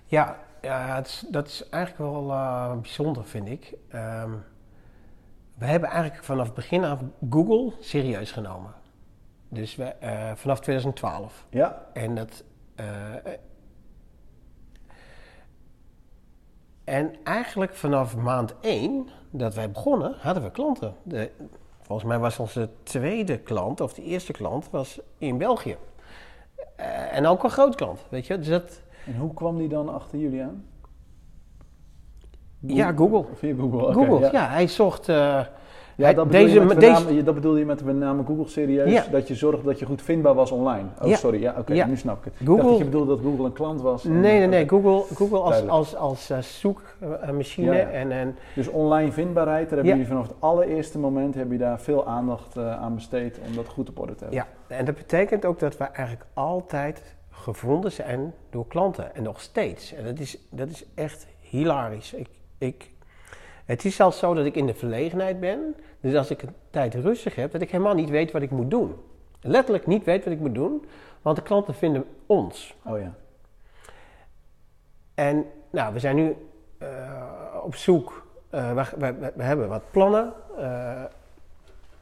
Ja, 0.05 0.37
ja 0.61 0.95
het 0.95 1.07
is, 1.07 1.25
dat 1.29 1.47
is 1.47 1.69
eigenlijk 1.69 2.11
wel 2.11 2.27
bijzonder, 2.81 3.25
vind 3.25 3.47
ik. 3.47 3.73
Ehm, 3.89 4.31
we 5.53 5.65
hebben 5.65 5.89
eigenlijk 5.89 6.23
vanaf 6.23 6.53
begin 6.53 6.83
af 6.83 6.99
Google 7.29 7.73
serieus 7.79 8.31
genomen. 8.31 8.73
Dus 9.49 9.75
we, 9.75 9.93
vanaf 10.35 10.59
2012. 10.59 11.45
Ja, 11.49 11.85
En 11.93 12.15
dat. 12.15 12.43
En 16.83 17.13
eigenlijk 17.23 17.75
vanaf 17.75 18.15
maand 18.17 18.53
1 18.61 19.07
dat 19.29 19.55
wij 19.55 19.71
begonnen, 19.71 20.15
hadden 20.19 20.43
we 20.43 20.51
klanten. 20.51 20.95
De, 21.03 21.31
volgens 21.81 22.07
mij 22.07 22.19
was 22.19 22.39
onze 22.39 22.69
tweede 22.83 23.39
klant, 23.39 23.81
of 23.81 23.93
de 23.93 24.03
eerste 24.03 24.31
klant, 24.31 24.69
was 24.69 24.99
in 25.17 25.37
België. 25.37 25.77
Eh, 26.75 27.15
en 27.17 27.25
ook 27.25 27.43
een 27.43 27.49
groot 27.49 27.75
klant, 27.75 27.99
weet 28.09 28.27
je. 28.27 28.37
Dus 28.37 28.47
dat, 28.47 28.81
En 29.05 29.15
hoe 29.17 29.33
kwam 29.33 29.57
die 29.57 29.67
dan 29.67 29.93
achter 29.93 30.19
jullie 30.19 30.43
aan? 30.43 30.65
Ja, 32.59 32.93
Google. 32.95 33.25
Via 33.35 33.55
Google, 33.55 33.81
oké, 33.81 33.93
Google, 33.93 34.19
ja. 34.19 34.31
ja. 34.31 34.49
hij 34.49 34.67
zocht. 34.67 35.09
eh, 35.09 35.45
Ja, 35.95 36.13
dat, 36.13 36.27
bedoel 36.27 36.41
deze, 36.45 36.53
je 36.59 36.65
met 36.65 36.79
deze, 36.79 37.23
dat 37.23 37.33
bedoel 37.35 37.55
je 37.55 37.65
met 37.65 37.79
de 37.79 37.93
name 37.93 38.23
Google 38.25 38.47
serieus? 38.47 38.91
Ja. 38.91 39.03
Dat 39.11 39.27
je 39.27 39.35
zorgde 39.35 39.63
dat 39.65 39.79
je 39.79 39.85
goed 39.85 40.01
vindbaar 40.01 40.33
was 40.33 40.51
online? 40.51 40.87
Oh, 41.01 41.07
Ja. 41.07 41.15
sorry. 41.15 41.41
Ja, 41.41 41.55
oké, 41.57 41.73
Ja. 41.73 41.85
nu 41.85 41.97
snap 41.97 42.17
ik 42.17 42.23
het. 42.23 42.33
Ik 42.39 42.47
Google- 42.47 42.55
dacht 42.55 42.69
dat 42.69 42.77
je 42.77 42.83
bedoelde 42.85 43.15
dat 43.15 43.23
Google 43.23 43.45
een 43.45 43.53
klant 43.53 43.81
was. 43.81 44.03
nee, 44.03 44.19
nee, 44.37 44.47
nee. 44.47 44.69
Google, 44.69 45.15
Google 45.15 45.37
als, 45.39 45.67
als, 45.67 45.95
als 45.95 46.29
eh, 46.29 46.37
zoekmachine. 46.39 47.79
En, 47.79 48.11
en, 48.11 48.35
Dus 48.55 48.67
online 48.67 49.11
vindbaarheid, 49.11 49.63
daar 49.69 49.77
hebben 49.77 49.91
jullie 49.93 50.07
vanaf 50.07 50.27
het 50.27 50.35
allereerste 50.39 50.99
moment 50.99 51.35
hebben 51.35 51.53
je 51.57 51.63
daar 51.63 51.79
veel 51.79 52.07
aandacht 52.07 52.57
eh, 52.57 52.81
aan 52.81 52.95
besteed 52.95 53.39
om 53.47 53.55
dat 53.55 53.67
goed 53.67 53.89
op 53.89 53.99
orde 53.99 54.15
te 54.15 54.23
hebben. 54.23 54.43
ja, 54.69 54.75
en 54.77 54.85
dat 54.85 54.95
betekent 54.95 55.45
ook 55.45 55.59
dat 55.59 55.77
we 55.77 55.83
eigenlijk 55.83 56.25
altijd 56.33 57.15
gevonden 57.29 57.91
zijn 57.91 58.33
door 58.49 58.67
klanten. 58.67 59.15
En 59.15 59.23
nog 59.23 59.41
steeds. 59.41 59.93
En 59.93 60.03
dat 60.03 60.19
is, 60.19 60.37
dat 60.49 60.69
is 60.69 60.85
echt 60.95 61.27
hilarisch. 61.39 62.13
Ik, 62.13 62.27
ik, 62.57 62.91
het 63.65 63.85
is 63.85 63.95
zelfs 63.95 64.17
zo 64.19 64.33
dat 64.33 64.45
ik 64.45 64.55
in 64.55 64.65
de 64.65 64.73
verlegenheid 64.73 65.39
ben. 65.39 65.75
Dus 65.99 66.15
als 66.15 66.29
ik 66.29 66.41
een 66.41 66.55
tijd 66.69 66.95
rustig 66.95 67.35
heb, 67.35 67.51
dat 67.51 67.61
ik 67.61 67.71
helemaal 67.71 67.93
niet 67.93 68.09
weet 68.09 68.31
wat 68.31 68.41
ik 68.41 68.51
moet 68.51 68.69
doen. 68.69 68.95
Letterlijk 69.41 69.87
niet 69.87 70.03
weet 70.03 70.23
wat 70.23 70.33
ik 70.33 70.39
moet 70.39 70.53
doen. 70.55 70.85
Want 71.21 71.35
de 71.35 71.43
klanten 71.43 71.73
vinden 71.73 72.05
ons. 72.25 72.75
Oh 72.83 72.99
ja. 72.99 73.13
En 75.13 75.45
nou, 75.69 75.93
we 75.93 75.99
zijn 75.99 76.15
nu 76.15 76.35
eh, 76.77 76.87
op 77.63 77.75
zoek. 77.75 78.25
eh, 78.49 78.85
we, 78.97 79.31
we, 79.35 79.43
hebben 79.43 79.67
wat 79.69 79.91
plannen 79.91 80.33
eh, 80.57 81.03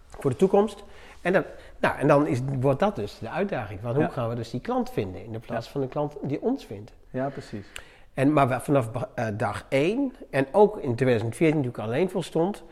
voor 0.08 0.30
de 0.30 0.38
toekomst. 0.38 0.84
En 1.22 1.34
dan, 1.34 1.44
nou, 1.80 1.98
en 1.98 2.08
dan 2.08 2.28
is, 2.28 2.40
wordt 2.60 2.80
dat 2.80 2.96
dus 2.96 3.20
de 3.20 3.30
uitdaging. 3.30 3.80
Van 3.80 3.96
hoe 3.96 4.10
gaan 4.10 4.30
we 4.30 4.36
dus 4.36 4.50
die 4.50 4.62
klant 4.62 4.90
vinden 4.90 5.24
in 5.24 5.32
de 5.32 5.40
plaats 5.40 5.70
van 5.70 5.82
de 5.82 5.88
klant 5.88 6.16
die 6.22 6.42
ons 6.42 6.66
vindt. 6.66 6.92
Ja, 7.10 7.30
precies. 7.30 7.68
En, 8.14 8.34
maar 8.34 8.62
vanaf 8.62 8.90
eh, 9.16 9.28
dag 9.38 9.66
1 9.70 10.14
en 10.30 10.48
ook 10.52 10.78
in 10.78 10.96
2014 10.96 11.62
toen 11.62 11.72
ik 11.72 11.78
alleen 11.78 12.10
voor 12.10 12.24
stond, 12.24 12.64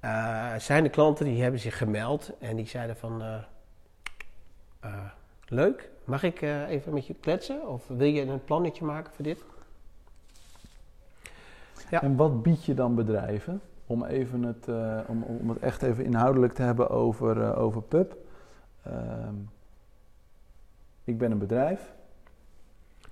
eh, 0.00 0.54
zijn 0.58 0.82
de 0.82 0.88
klanten 0.88 1.24
die 1.24 1.42
hebben 1.42 1.60
zich 1.60 1.78
gemeld 1.78 2.32
en 2.38 2.56
die 2.56 2.66
zeiden 2.66 2.96
van 2.96 3.22
eh, 4.80 4.90
leuk, 5.48 5.90
mag 6.04 6.22
ik 6.22 6.42
even 6.68 6.94
met 6.94 7.06
je 7.06 7.14
kletsen? 7.14 7.68
Of 7.68 7.86
wil 7.88 8.06
je 8.06 8.22
een 8.22 8.44
plannetje 8.44 8.84
maken 8.84 9.12
voor 9.14 9.24
dit? 9.24 9.44
Ja. 11.90 12.02
En 12.02 12.16
wat 12.16 12.42
bied 12.42 12.64
je 12.64 12.74
dan 12.74 12.94
bedrijven? 12.94 13.60
Om, 13.86 14.04
even 14.04 14.42
het, 14.42 14.68
om, 15.06 15.22
om 15.22 15.48
het 15.48 15.58
echt 15.58 15.82
even 15.82 16.04
inhoudelijk 16.04 16.52
te 16.52 16.62
hebben 16.62 16.90
over, 16.90 17.56
over 17.56 17.82
pub. 17.82 18.16
Ehm, 18.82 19.34
ik 21.04 21.18
ben 21.18 21.30
een 21.30 21.38
bedrijf. 21.38 21.94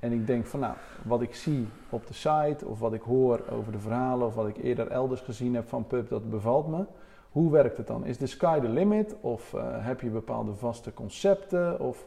En 0.05 0.13
ik 0.13 0.27
denk 0.27 0.47
van 0.47 0.61
nou, 0.61 0.75
wat 1.03 1.23
ik 1.23 1.35
zie 1.35 1.69
op 1.91 2.07
de 2.07 2.15
site 2.15 2.67
of 2.67 2.79
wat 2.79 2.93
ik 2.93 3.03
hoor 3.03 3.43
over 3.51 3.73
de 3.73 3.79
verhalen 3.79 4.27
of 4.27 4.35
wat 4.35 4.49
ik 4.49 4.57
eerder 4.57 4.89
elders 4.89 5.21
gezien 5.21 5.55
heb 5.55 5.69
van 5.69 5.87
pub, 5.87 6.09
dat 6.09 6.31
bevalt 6.31 6.69
me. 6.69 6.85
Hoe 7.31 7.51
werkt 7.51 7.77
het 7.77 7.87
dan? 7.87 8.05
Is 8.05 8.19
de 8.19 8.27
sky 8.27 8.61
the 8.61 8.69
limit 8.69 9.15
of 9.21 9.55
eh, 9.55 9.63
heb 9.71 10.01
je 10.01 10.09
bepaalde 10.09 10.55
vaste 10.55 10.95
concepten? 10.95 11.81
Of 11.81 12.07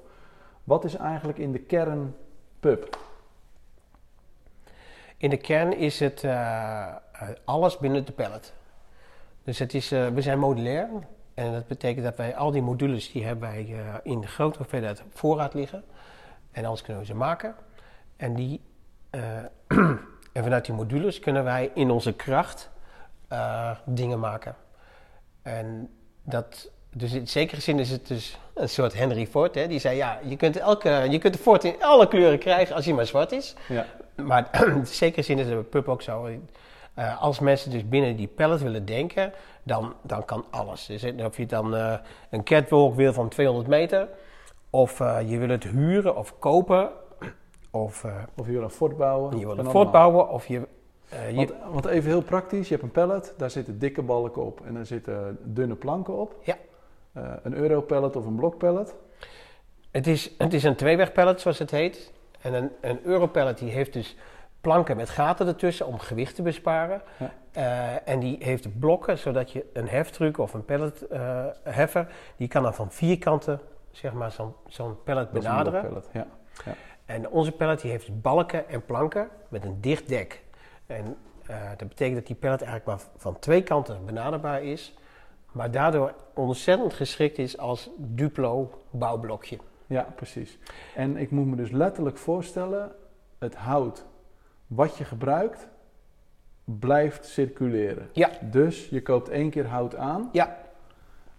wat 0.64 0.84
is 0.84 0.96
eigenlijk 0.96 1.38
in 1.38 1.52
de 1.52 1.60
kern 1.60 2.16
pub? 2.60 2.98
In 5.18 5.30
de 5.30 5.38
kern 5.38 5.78
is 5.78 6.00
het 6.00 6.24
eh, 6.24 6.96
alles 7.44 7.78
binnen 7.78 8.06
de 8.06 8.12
pallet. 8.12 8.54
Dus 9.44 9.60
het 9.60 9.74
is, 9.74 9.92
eh, 9.92 10.08
we 10.08 10.22
zijn 10.22 10.40
modulair. 10.40 10.90
En 11.34 11.52
dat 11.52 11.68
betekent 11.68 12.06
dat 12.06 12.18
wij 12.18 12.36
al 12.36 12.52
die 12.52 12.62
modules 12.62 13.12
die 13.12 13.26
hebben 13.26 13.50
wij 13.50 13.76
in 14.04 14.28
grote 14.28 14.58
hoeveelheid 14.58 15.04
voorraad 15.10 15.54
liggen. 15.54 15.84
En 16.52 16.64
anders 16.64 16.82
kunnen 16.82 17.02
we 17.02 17.08
ze 17.08 17.16
maken. 17.16 17.56
En, 18.18 18.34
die, 18.34 18.62
eh, 19.10 19.38
en 20.34 20.44
vanuit 20.44 20.66
die 20.66 20.76
modules 20.76 21.20
kunnen 21.20 21.44
wij 21.44 21.72
in 21.74 21.92
onze 21.92 22.14
kracht 22.14 22.70
eh, 23.28 23.72
dingen 23.86 24.20
maken. 24.20 24.56
En 25.42 25.90
dat, 26.24 26.72
dus 26.94 27.14
in 27.14 27.28
zekere 27.28 27.62
zin 27.62 27.80
is 27.80 27.90
het 27.90 28.08
dus 28.08 28.40
een 28.54 28.70
soort 28.70 28.94
Henry 28.94 29.28
Ford. 29.28 29.56
Hè? 29.56 29.68
Die 29.68 29.80
zei, 29.80 29.96
ja, 29.98 30.20
je 30.24 30.36
kunt, 30.36 30.58
elke, 30.58 30.90
je 31.10 31.18
kunt 31.20 31.34
de 31.34 31.40
Ford 31.40 31.64
in 31.64 31.84
alle 31.84 32.08
kleuren 32.08 32.40
krijgen 32.40 32.76
als 32.76 32.86
hij 32.86 32.94
maar 32.94 33.06
zwart 33.06 33.32
is. 33.32 33.56
Ja, 33.68 33.86
Maar 34.16 34.50
in 34.76 34.88
zekere 34.88 35.22
zin 35.22 35.40
is 35.40 35.46
het 35.46 35.54
bij 35.54 35.64
pub 35.64 35.88
ook 35.88 36.02
zo. 36.02 36.30
Eh, 36.94 37.22
als 37.22 37.40
mensen 37.40 37.72
dus 37.72 37.88
binnen 37.88 38.16
die 38.16 38.28
pallet 38.28 38.62
willen 38.62 38.86
denken, 38.86 39.34
dan, 39.64 39.94
dan 40.02 40.26
kan 40.26 40.46
alles. 40.50 40.86
Dus 40.86 41.04
of 41.04 41.38
je 41.38 41.46
dan 41.46 41.74
een 42.30 42.44
catwalk 42.44 42.96
wil 42.96 43.14
van 43.14 43.30
200 43.30 43.68
meter, 43.68 44.08
of 44.70 45.00
je 45.00 45.38
wil 45.38 45.50
het 45.50 45.64
huren 45.64 46.16
of 46.16 46.40
kopen, 46.40 46.90
of 47.72 48.04
eh, 48.04 48.16
of 48.38 48.46
je 48.46 48.52
wil 48.52 48.62
een 48.62 48.70
fort 48.70 48.98
bouwen. 48.98 49.32
je 49.32 49.38
wil 49.38 49.50
het 49.50 49.56
allemaal. 49.56 49.72
voortbouwen, 49.72 50.30
of 50.30 50.48
je... 50.48 50.68
eh, 51.10 51.30
je 51.30 51.36
Want, 51.36 51.54
want 51.72 51.86
even 51.86 52.10
heel 52.10 52.22
praktisch, 52.22 52.68
je 52.68 52.74
hebt 52.74 52.86
een 52.86 52.92
pallet, 52.92 53.34
daar 53.38 53.50
zitten 53.50 53.80
dikke 53.80 54.02
balken 54.02 54.46
op 54.46 54.62
en 54.66 54.74
daar 54.74 54.86
zitten 54.86 55.38
dunne 55.44 55.76
planken 55.76 56.18
op. 56.18 56.36
Ja. 56.42 56.56
Eh, 57.14 57.24
een 57.44 57.54
europallet 57.54 58.16
of 58.16 58.26
een 58.26 58.36
blokpallet. 58.36 58.96
het, 59.92 60.08
is, 60.08 60.32
het 60.38 60.54
is 60.54 60.64
een 60.64 60.76
tweewegpallet, 60.76 61.42
zoals 61.42 61.60
het 61.60 61.72
heet. 61.72 62.14
En 62.42 62.54
een, 62.54 62.72
een 62.82 63.00
Europallet 63.04 63.58
die 63.58 63.70
heeft 63.72 63.94
dus 63.94 64.16
planken 64.62 64.98
met 64.98 65.10
gaten 65.10 65.48
ertussen 65.48 65.86
om 65.86 66.00
gewicht 66.00 66.36
te 66.36 66.42
besparen. 66.42 67.02
Ja. 67.18 67.32
En 68.06 68.20
die 68.20 68.38
heeft 68.40 68.80
blokken, 68.80 69.18
zodat 69.18 69.52
je 69.52 69.66
een 69.74 69.88
heftruck 69.88 70.38
of 70.38 70.54
een 70.54 70.66
palletheffer, 70.66 72.08
die 72.36 72.48
kan 72.48 72.64
dan 72.64 72.74
van 72.74 72.92
vier 72.92 73.18
kanten 73.18 73.60
zeg 73.92 74.14
maar, 74.14 74.32
zo'n 74.32 74.54
zo'n 74.68 75.04
pallet 75.04 75.28
een 75.28 75.34
benaderen. 75.34 75.82
blokpallet, 75.82 76.10
Ja. 76.66 76.74
En 77.08 77.30
onze 77.30 77.52
pallet 77.52 77.82
die 77.82 77.92
heeft 77.92 78.22
balken 78.22 78.70
en 78.70 78.86
planken 78.86 79.30
met 79.48 79.64
een 79.64 79.82
dicht 79.82 80.08
dek. 80.08 80.44
En 80.86 81.18
eh, 81.46 81.70
dat 81.78 81.88
betekent 81.88 82.16
dat 82.16 82.28
die 82.28 82.36
pallet 82.36 82.62
eigenlijk 82.62 82.90
maar 83.00 83.08
van 83.18 83.40
twee 83.40 83.64
kanten 83.64 84.06
benaderbaar 84.06 84.64
is. 84.64 84.94
Maar 85.52 85.72
daardoor 85.72 86.14
ontzettend 86.34 86.94
geschikt 86.94 87.38
is 87.38 87.58
als 87.58 87.90
duplo 87.98 88.82
bouwblokje. 88.90 89.58
ja, 89.86 90.08
precies. 90.16 90.60
En 90.96 91.18
ik 91.18 91.32
moet 91.32 91.46
me 91.46 91.56
dus 91.56 91.72
letterlijk 91.72 92.18
voorstellen, 92.18 92.92
het 93.38 93.56
hout 93.56 94.06
wat 94.68 94.98
je 94.98 95.04
gebruikt 95.04 95.68
blijft 96.64 97.26
circuleren. 97.26 98.10
Ja. 98.14 98.30
Dus 98.42 98.90
je 98.90 99.02
koopt 99.02 99.30
één 99.30 99.50
keer 99.50 99.68
hout 99.68 99.96
aan 99.96 100.30
Ja, 100.32 100.58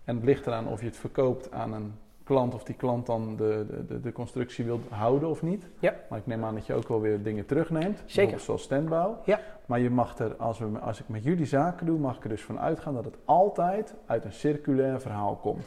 en 0.05 0.15
het 0.15 0.25
ligt 0.25 0.47
eraan 0.47 0.69
of 0.69 0.81
je 0.81 0.87
het 0.87 0.97
verkoopt 0.97 1.53
aan 1.53 1.73
een 1.73 1.95
klant 2.29 2.55
of 2.55 2.65
die 2.65 2.75
klant 2.75 3.07
dan 3.07 3.37
de, 3.37 3.85
de, 3.87 4.01
de, 4.01 4.13
constructie 4.13 4.65
wil 4.65 4.81
houden 4.89 5.29
of 5.29 5.43
niet. 5.43 5.67
Ja. 5.79 5.95
Maar 6.09 6.19
ik 6.19 6.27
neem 6.27 6.45
aan 6.45 6.55
dat 6.55 6.67
je 6.67 6.75
ook 6.75 6.89
wel 6.89 7.01
weer 7.01 7.23
dingen 7.23 7.47
terugneemt. 7.47 8.03
Zeker. 8.07 8.41
Zoals 8.41 8.63
standbouw. 8.63 9.19
Ja. 9.25 9.41
Maar 9.67 9.81
je 9.81 9.91
mag 9.91 10.19
er, 10.19 10.37
als, 10.37 10.59
we, 10.59 10.79
als 10.79 11.01
ik 11.01 11.09
met 11.09 11.25
jullie 11.25 11.47
zaken 11.47 11.87
doe, 11.87 11.99
mag 11.99 12.17
ik 12.17 12.23
er 12.23 12.29
dus 12.29 12.43
van 12.43 12.61
uitgaan 12.61 12.95
dat 12.95 13.05
het 13.05 13.17
altijd 13.25 13.95
uit 14.07 14.25
een 14.25 14.33
circulair 14.33 15.01
verhaal 15.01 15.37
komt. 15.37 15.65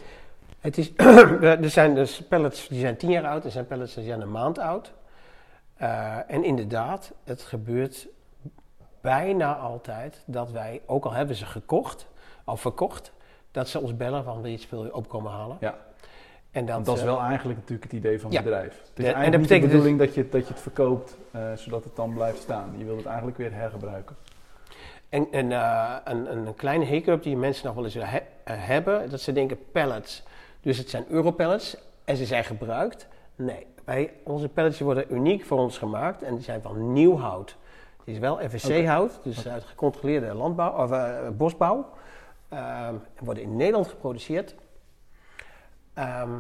Het 0.60 0.78
is, 0.78 0.96
er 1.66 1.70
zijn 1.70 1.96
dus 1.96 2.28
pallets 2.28 2.68
die 2.68 2.80
zijn 2.80 2.98
tien 2.98 3.10
jaar 3.10 3.28
oud, 3.28 3.46
er 3.46 3.52
zijn 3.52 3.68
pallets 3.68 3.94
die 3.94 4.06
zijn 4.06 4.22
een 4.22 4.32
maand 4.32 4.58
oud. 4.58 4.94
Eh, 5.74 6.18
en 6.28 6.44
inderdaad, 6.44 7.14
het 7.24 7.42
gebeurt 7.42 8.08
bijna 9.02 9.56
altijd 9.56 10.24
dat 10.26 10.52
wij, 10.52 10.82
ook 10.86 11.06
al 11.06 11.12
hebben 11.14 11.36
ze 11.36 11.46
gekocht 11.46 12.08
of 12.46 12.62
verkocht, 12.62 13.12
dat 13.52 13.68
ze 13.68 13.80
ons 13.80 13.98
bellen 13.98 14.24
van 14.24 14.42
wil 14.42 14.52
je 14.52 14.68
wil 14.70 14.84
je 14.84 14.96
opkomen 14.96 15.32
halen. 15.32 15.58
Ja. 15.60 15.76
En 16.52 16.66
dat, 16.66 16.74
Want 16.76 16.86
dat 16.86 16.96
is 16.96 17.02
eh, 17.02 17.08
wel 17.08 17.20
eigenlijk 17.20 17.60
natuurlijk 17.60 17.92
het 17.92 18.00
idee 18.00 18.20
van 18.20 18.30
het 18.30 18.38
Ja. 18.40 18.44
bedrijf. 18.44 18.80
Het 18.80 19.00
is 19.00 19.06
Ja, 19.06 19.10
en 19.10 19.16
eigenlijk 19.16 19.32
dat 19.50 19.50
de 19.50 19.60
dus- 19.60 19.72
bedoeling 19.72 20.00
dat, 20.00 20.14
je, 20.14 20.30
dat 20.30 20.48
je 20.48 20.54
het 20.54 20.62
verkoopt 20.62 21.18
eh, 21.32 21.42
zodat 21.56 21.84
het 21.84 21.96
dan 21.96 22.14
blijft 22.14 22.42
staan. 22.42 22.74
Je 22.78 22.86
wilt 22.86 22.98
het 22.98 23.06
eigenlijk 23.06 23.38
weer 23.38 23.54
hergebruiken. 23.54 24.16
En, 25.10 25.28
en 25.32 25.52
eh, 25.52 25.96
een, 26.04 26.32
een 26.38 26.56
kleine 26.56 26.86
hiccup 26.86 27.24
die 27.24 27.38
mensen 27.38 27.66
nog 27.66 27.76
wel 27.76 27.84
eens 27.84 27.94
he- 27.94 28.54
hebben, 28.54 29.10
dat 29.10 29.22
ze 29.22 29.32
denken 29.32 29.58
pallets. 29.72 30.24
Dus 30.62 30.78
het 30.78 30.90
zijn 30.90 31.06
europallets 31.10 31.78
en 32.06 32.16
ze 32.18 32.26
zijn 32.26 32.44
gebruikt. 32.44 33.08
Nee, 33.36 33.66
wij, 33.86 34.14
onze 34.24 34.50
pallets 34.50 34.80
worden 34.80 35.06
uniek 35.14 35.46
voor 35.46 35.58
ons 35.58 35.78
gemaakt 35.78 36.24
en 36.24 36.34
die 36.36 36.44
zijn 36.44 36.62
van 36.62 36.94
nieuw 36.94 37.18
hout. 37.18 37.56
Het 37.98 38.08
is 38.08 38.18
wel 38.20 38.40
FSC-hout, 38.50 39.20
dus 39.24 39.48
uit 39.48 39.64
gecontroleerde 39.64 40.34
landbouw, 40.34 40.84
of, 40.84 40.92
bosbouw. 41.38 41.90
Ehm, 42.50 42.64
en 43.16 43.26
worden 43.26 43.44
in 43.44 43.56
Nederland 43.56 43.88
geproduceerd. 43.88 44.56
Ehm, 45.94 46.40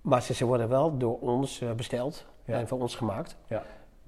maar 0.00 0.22
ze, 0.22 0.34
ze 0.34 0.44
worden 0.44 0.68
wel 0.68 0.98
door 0.98 1.18
ons 1.20 1.60
eh, 1.60 1.72
besteld 1.72 2.26
Ja. 2.44 2.58
en 2.58 2.68
voor 2.68 2.80
ons 2.80 2.96
gemaakt. 2.96 3.36
Ja. 3.46 3.62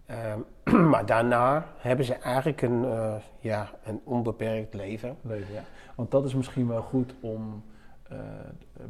Ehm, 0.06 0.40
maar 0.90 1.06
daarna 1.06 1.66
hebben 1.76 2.04
ze 2.06 2.14
eigenlijk 2.14 2.62
een, 2.62 2.84
eh, 2.84 3.14
ja, 3.38 3.70
een 3.84 4.00
onbeperkt 4.04 4.74
leven. 4.74 5.16
leven. 5.20 5.54
Ja. 5.54 5.62
Want 5.94 6.10
dat 6.10 6.24
is 6.24 6.34
misschien 6.34 6.68
wel 6.68 6.82
goed 6.82 7.14
om 7.20 7.64
eh, 8.02 8.18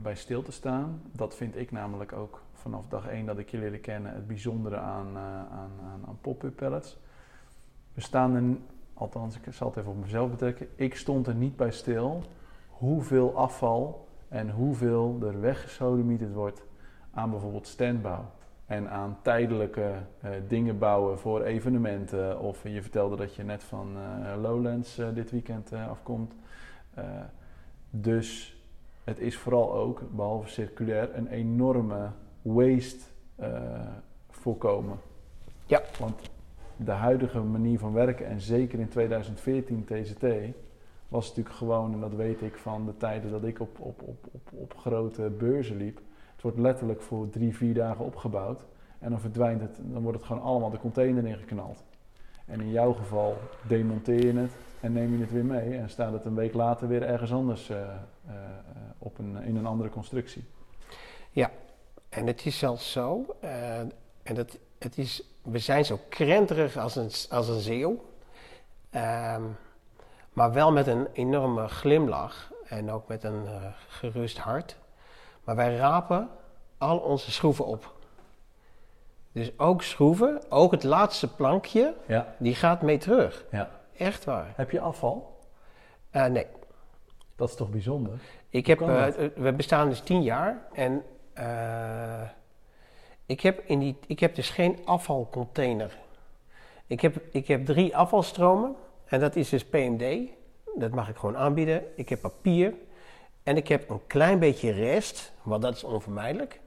bij 0.02 0.14
stil 0.14 0.42
te 0.42 0.52
staan. 0.52 1.02
Dat 1.12 1.34
vind 1.34 1.56
ik 1.56 1.70
namelijk 1.70 2.12
ook 2.12 2.42
vanaf 2.52 2.82
dag 2.88 3.06
één 3.08 3.26
dat 3.26 3.38
ik 3.38 3.50
je 3.50 3.58
leerde 3.58 3.78
kennen 3.78 4.14
het 4.14 4.26
bijzondere 4.26 4.76
aan, 4.76 5.18
aan, 5.18 5.70
aan, 5.82 6.02
aan 6.06 6.18
pop-up 6.20 6.56
pallets. 6.56 6.98
We 7.94 8.00
staan 8.00 8.34
er, 8.34 8.42
althans 8.94 9.36
ik 9.36 9.52
zal 9.52 9.68
het 9.68 9.76
even 9.76 9.90
op 9.90 10.00
mezelf 10.00 10.30
betrekken, 10.30 10.68
ik 10.74 10.96
stond 10.96 11.26
er 11.26 11.34
niet 11.34 11.56
bij 11.56 11.70
stil 11.70 12.22
hoeveel 12.68 13.36
afval 13.36 14.05
en 14.28 14.50
hoeveel 14.50 15.18
er 15.22 15.40
weggesodemieterd 15.40 16.32
wordt 16.32 16.64
aan 17.10 17.30
bijvoorbeeld 17.30 17.66
standbouw. 17.66 18.24
En 18.66 18.90
aan 18.90 19.18
tijdelijke 19.22 19.92
eh, 20.20 20.30
dingen 20.48 20.78
bouwen 20.78 21.18
voor 21.18 21.42
evenementen. 21.42 22.40
Of 22.40 22.62
je 22.62 22.82
vertelde 22.82 23.16
dat 23.16 23.34
je 23.34 23.42
net 23.42 23.62
van 23.62 23.96
eh, 23.96 24.42
Lowlands 24.42 24.98
eh, 24.98 25.06
dit 25.14 25.30
weekend 25.30 25.72
afkomt. 25.72 26.34
Dus 27.90 28.60
het 29.04 29.18
is 29.18 29.36
vooral 29.36 29.74
ook, 29.74 30.02
behalve 30.10 30.48
circulair, 30.48 31.16
een 31.16 31.26
enorme 31.26 32.10
waste 32.42 33.04
voorkomen. 34.30 34.98
Ja. 35.66 35.82
Want 35.98 36.30
de 36.76 36.90
huidige 36.90 37.40
manier 37.40 37.78
van 37.78 37.92
werken, 37.92 38.26
en 38.26 38.40
zeker 38.40 38.78
in 38.78 38.88
2014 38.88 39.84
TCT, 39.84 40.24
was 41.08 41.28
natuurlijk 41.28 41.56
gewoon, 41.56 41.92
en 41.92 42.00
dat 42.00 42.14
weet 42.14 42.42
ik 42.42 42.56
van 42.56 42.86
de 42.86 42.96
tijden 42.96 43.30
dat 43.30 43.44
ik 43.44 43.60
op, 43.60 43.80
op, 43.80 44.02
op, 44.02 44.26
op, 44.32 44.52
op 44.52 44.76
grote 44.76 45.30
beurzen 45.30 45.76
liep. 45.76 46.00
Het 46.32 46.42
wordt 46.42 46.58
letterlijk 46.58 47.02
voor 47.02 47.30
drie, 47.30 47.56
vier 47.56 47.74
dagen 47.74 48.04
opgebouwd. 48.04 48.60
En 48.98 49.10
dan 49.10 49.20
verdwijnt 49.20 49.60
het, 49.60 49.78
dan 49.82 50.02
wordt 50.02 50.18
het 50.18 50.26
gewoon 50.26 50.42
allemaal 50.42 50.70
de 50.70 50.78
container 50.78 51.26
ingeknald. 51.26 51.84
En 52.46 52.60
in 52.60 52.70
jouw 52.70 52.92
geval 52.92 53.36
demonteer 53.68 54.26
je 54.26 54.38
het 54.38 54.52
en 54.80 54.92
neem 54.92 55.12
je 55.12 55.20
het 55.20 55.32
weer 55.32 55.44
mee. 55.44 55.76
En 55.76 55.90
staat 55.90 56.12
het 56.12 56.24
een 56.24 56.34
week 56.34 56.54
later 56.54 56.88
weer 56.88 57.02
ergens 57.02 57.32
anders 57.32 57.70
eh, 57.70 57.80
eh, 58.26 58.34
op 58.98 59.18
een, 59.18 59.42
in 59.42 59.56
een 59.56 59.66
andere 59.66 59.90
constructie. 59.90 60.44
En 62.16 62.26
het 62.26 62.46
is 62.46 62.58
zelfs 62.58 62.92
zo, 62.92 63.36
eh, 63.40 63.78
en 64.22 64.34
dat, 64.34 64.58
het 64.78 64.98
is, 64.98 65.22
we 65.42 65.58
zijn 65.58 65.84
zo 65.84 66.00
krenterig 66.08 66.76
als 66.76 66.96
een, 66.96 67.10
als 67.30 67.48
een 67.48 67.60
zeeuw. 67.60 68.04
Ehm, 68.90 69.42
maar 70.36 70.52
wel 70.52 70.72
met 70.72 70.86
een 70.86 71.06
enorme 71.12 71.68
glimlach 71.68 72.52
en 72.68 72.90
ook 72.90 73.08
met 73.08 73.24
een 73.24 73.46
eh, 73.46 73.52
gerust 73.88 74.38
hart. 74.38 74.76
Maar 75.44 75.56
wij 75.56 75.76
rapen 75.76 76.28
al 76.78 76.98
onze 76.98 77.30
schroeven 77.30 77.66
op. 77.66 77.94
Dus 79.32 79.58
ook 79.58 79.82
schroeven, 79.82 80.40
ook 80.48 80.70
het 80.70 80.82
laatste 80.82 81.34
plankje, 81.34 81.94
Ja. 82.06 82.34
die 82.38 82.54
gaat 82.54 82.82
mee 82.82 82.98
terug. 82.98 83.44
ja. 83.50 83.70
Echt 83.96 84.24
waar. 84.24 84.52
Heb 84.56 84.70
je 84.70 84.80
afval? 84.80 85.38
Eh, 86.10 86.24
nee, 86.26 86.46
Dat 87.36 87.48
is 87.48 87.54
toch 87.54 87.70
bijzonder? 87.70 88.18
Ik 88.48 88.66
heb, 88.66 88.80
eh, 88.80 89.06
we 89.36 89.52
bestaan 89.52 89.88
dus 89.88 90.00
tien 90.00 90.22
jaar 90.22 90.66
en 90.72 91.02
ik, 93.26 93.40
heb 93.40 93.62
in 93.66 93.78
die, 93.78 93.98
ik 94.06 94.20
heb 94.20 94.34
dus 94.34 94.50
geen 94.50 94.78
afvalcontainer. 94.84 95.96
Ik 96.86 97.00
heb, 97.00 97.16
ik 97.30 97.48
heb 97.48 97.64
drie 97.66 97.96
afvalstromen. 97.96 98.76
En 99.06 99.20
dat 99.20 99.36
is 99.36 99.48
dus 99.48 99.64
PMD. 99.64 100.28
Dat 100.74 100.90
mag 100.90 101.08
ik 101.08 101.16
gewoon 101.16 101.36
aanbieden. 101.36 101.82
Ik 101.96 102.08
heb 102.08 102.20
papier. 102.20 102.74
En 103.42 103.56
ik 103.56 103.68
heb 103.68 103.90
een 103.90 104.00
klein 104.06 104.38
beetje 104.38 104.70
rest, 104.70 105.32
want 105.42 105.62
dat 105.62 105.74
is 105.76 105.84
onvermijdelijk. 105.84 106.60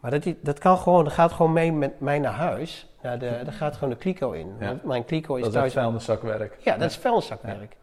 Maar 0.00 0.10
dat, 0.10 0.34
dat, 0.40 0.58
kan 0.58 0.78
gewoon, 0.78 1.04
dat 1.04 1.12
gaat 1.12 1.32
gewoon 1.32 1.52
mee 1.52 1.72
met 1.72 2.00
mij 2.00 2.18
naar 2.18 2.32
huis. 2.32 2.88
Nou, 3.02 3.18
de, 3.18 3.40
daar 3.44 3.52
gaat 3.52 3.74
gewoon 3.74 3.90
de 3.90 3.96
kliko 3.96 4.30
in. 4.32 4.56
Ja. 4.60 4.66
Want 4.66 4.84
Mijn 4.84 5.04
kliko 5.04 5.34
is 5.34 5.42
Dat 5.42 5.52
is 5.52 5.58
thuis. 5.58 5.72
vuilniszakwerk. 5.72 6.56
Ja, 6.58 6.76
dat 6.76 6.90
is 6.90 6.96
vuilniszakwerk. 6.96 7.76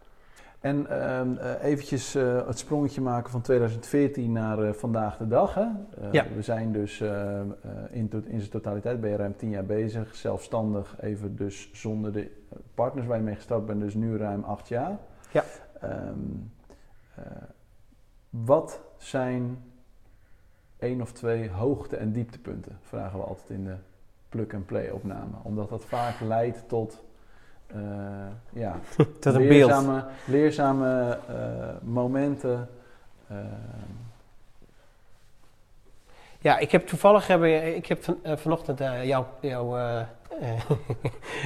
En 0.60 0.88
ehm, 0.88 1.36
eh, 1.38 1.64
eventjes 1.64 2.16
eh, 2.16 2.48
het 2.48 2.58
sprongetje 2.60 3.02
maken 3.02 3.32
van 3.32 3.42
2014 3.42 4.32
naar 4.32 4.64
eh, 4.64 4.74
vandaag 4.74 5.18
de 5.18 5.28
dag. 5.28 5.54
Hè? 5.54 5.66
Ja. 6.12 6.26
We 6.36 6.42
zijn 6.42 6.72
dus 6.72 7.02
eh, 7.02 7.40
eh, 7.40 7.46
in, 7.90 8.08
to- 8.10 8.22
in 8.26 8.40
zijn 8.40 8.52
totaliteit 8.52 9.02
ben 9.02 9.10
je 9.10 9.16
ruim 9.16 9.36
10 9.36 9.50
jaar 9.50 9.66
bezig. 9.66 10.16
Zelfstandig, 10.16 10.96
even 11.02 11.36
dus 11.36 11.70
zonder 11.74 12.12
de 12.14 12.32
partners 12.74 13.08
waar 13.08 13.18
je 13.18 13.24
mee 13.24 13.36
gestart 13.36 13.66
bent, 13.66 13.80
dus 13.82 13.94
nu 13.94 14.18
ruim 14.18 14.44
8 14.44 14.68
jaar. 14.68 14.98
Ja. 15.32 15.44
Ehm, 15.82 16.18
eh, 17.16 17.24
wat 18.30 18.82
zijn 18.98 19.64
één 20.80 21.02
of 21.02 21.12
twee 21.12 21.50
hoogte- 21.50 21.98
en 21.98 22.12
dieptepunten? 22.12 22.78
Vragen 22.82 23.20
we 23.20 23.26
altijd 23.26 23.50
in 23.50 23.64
de 23.64 23.76
plug-and-play 24.30 24.90
opname. 24.90 25.34
Omdat 25.44 25.70
dat 25.70 25.86
vaak 25.86 26.20
leidt 26.20 26.68
tot... 26.68 27.06
eh, 27.68 27.80
ja, 28.50 28.76
Tot 29.20 29.26
een 29.26 29.34
beeld. 29.48 29.50
leerzame, 29.50 30.04
leerzame 30.26 31.18
eh, 31.28 31.36
momenten. 31.82 32.70
eh, 33.28 33.36
Ja, 36.40 36.58
ik 36.58 36.72
heb 36.72 36.88
toevallig 36.88 37.28
heb, 37.28 37.44
ik 37.44 37.86
heb 37.86 38.04
van, 38.04 38.18
vanochtend 38.24 38.82
eh, 38.82 39.04
jouw 39.06 39.28
jou, 39.40 39.80
eh, 39.80 40.00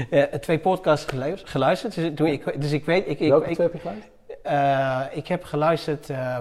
eh, 0.10 0.24
eh, 0.34 0.40
twee 0.40 0.60
podcasts 0.60 1.06
geluisterd. 1.44 1.96
Dus, 1.96 2.12
toen 2.16 2.28
ik, 2.28 2.62
dus 2.62 2.72
ik 2.72 2.86
weet, 2.86 3.08
ik, 3.08 3.20
ik, 3.20 3.30
welke 3.30 3.48
ik, 3.50 3.54
twee 3.54 3.68
heb 3.72 3.82
je 3.82 3.88
geluisterd? 3.90 4.12
eh, 4.44 5.18
ik 5.18 5.28
heb 5.28 5.44
geluisterd 5.44 6.10
eh, 6.10 6.38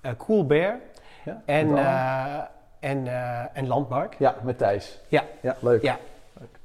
eh, 0.00 0.12
Cool 0.18 0.46
Bear 0.46 0.78
Ja, 1.24 1.42
en, 1.44 1.76
eh, 1.78 2.40
en, 2.90 3.06
eh, 3.06 3.44
en 3.52 3.66
Landmark. 3.66 4.14
ja, 4.18 4.34
met 4.42 4.58
Thijs. 4.58 5.00
Ja. 5.08 5.24
ja 5.40 5.56
leuk. 5.60 5.82
Ja. 5.82 5.98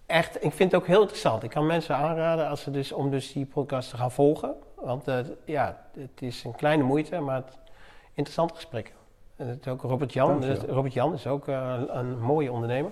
Echt, 0.10 0.44
ik 0.44 0.54
vind 0.54 0.72
het 0.72 0.82
ook 0.82 0.88
heel 0.88 1.02
interessant. 1.02 1.44
Ik 1.44 1.50
kan 1.50 1.66
mensen 1.66 1.96
aanraden 1.96 2.48
als 2.48 2.62
ze 2.62 2.72
dus, 2.72 2.92
om 2.92 3.10
dus 3.10 3.34
die 3.34 3.46
podcast 3.46 3.90
te 3.90 3.98
gaan 3.98 4.12
volgen. 4.12 4.56
Want 4.76 5.08
eh, 5.08 5.18
ja, 5.46 5.86
het 5.94 6.22
is 6.22 6.44
een 6.44 6.56
kleine 6.56 6.84
moeite, 6.84 7.20
maar 7.20 7.36
het, 7.36 7.58
interessante 8.14 8.54
gesprekken. 8.54 8.94
En 9.36 9.48
het 9.48 9.66
is 9.66 9.72
ook 9.72 9.82
Robert 9.82 10.14
Jan. 10.14 10.42
Dus 10.42 10.60
Robert 10.60 10.94
Jan 10.94 11.14
is 11.14 11.28
ook 11.28 11.48
eh, 11.48 11.82
een 11.88 12.20
mooie 12.20 12.52
ondernemer. 12.52 12.92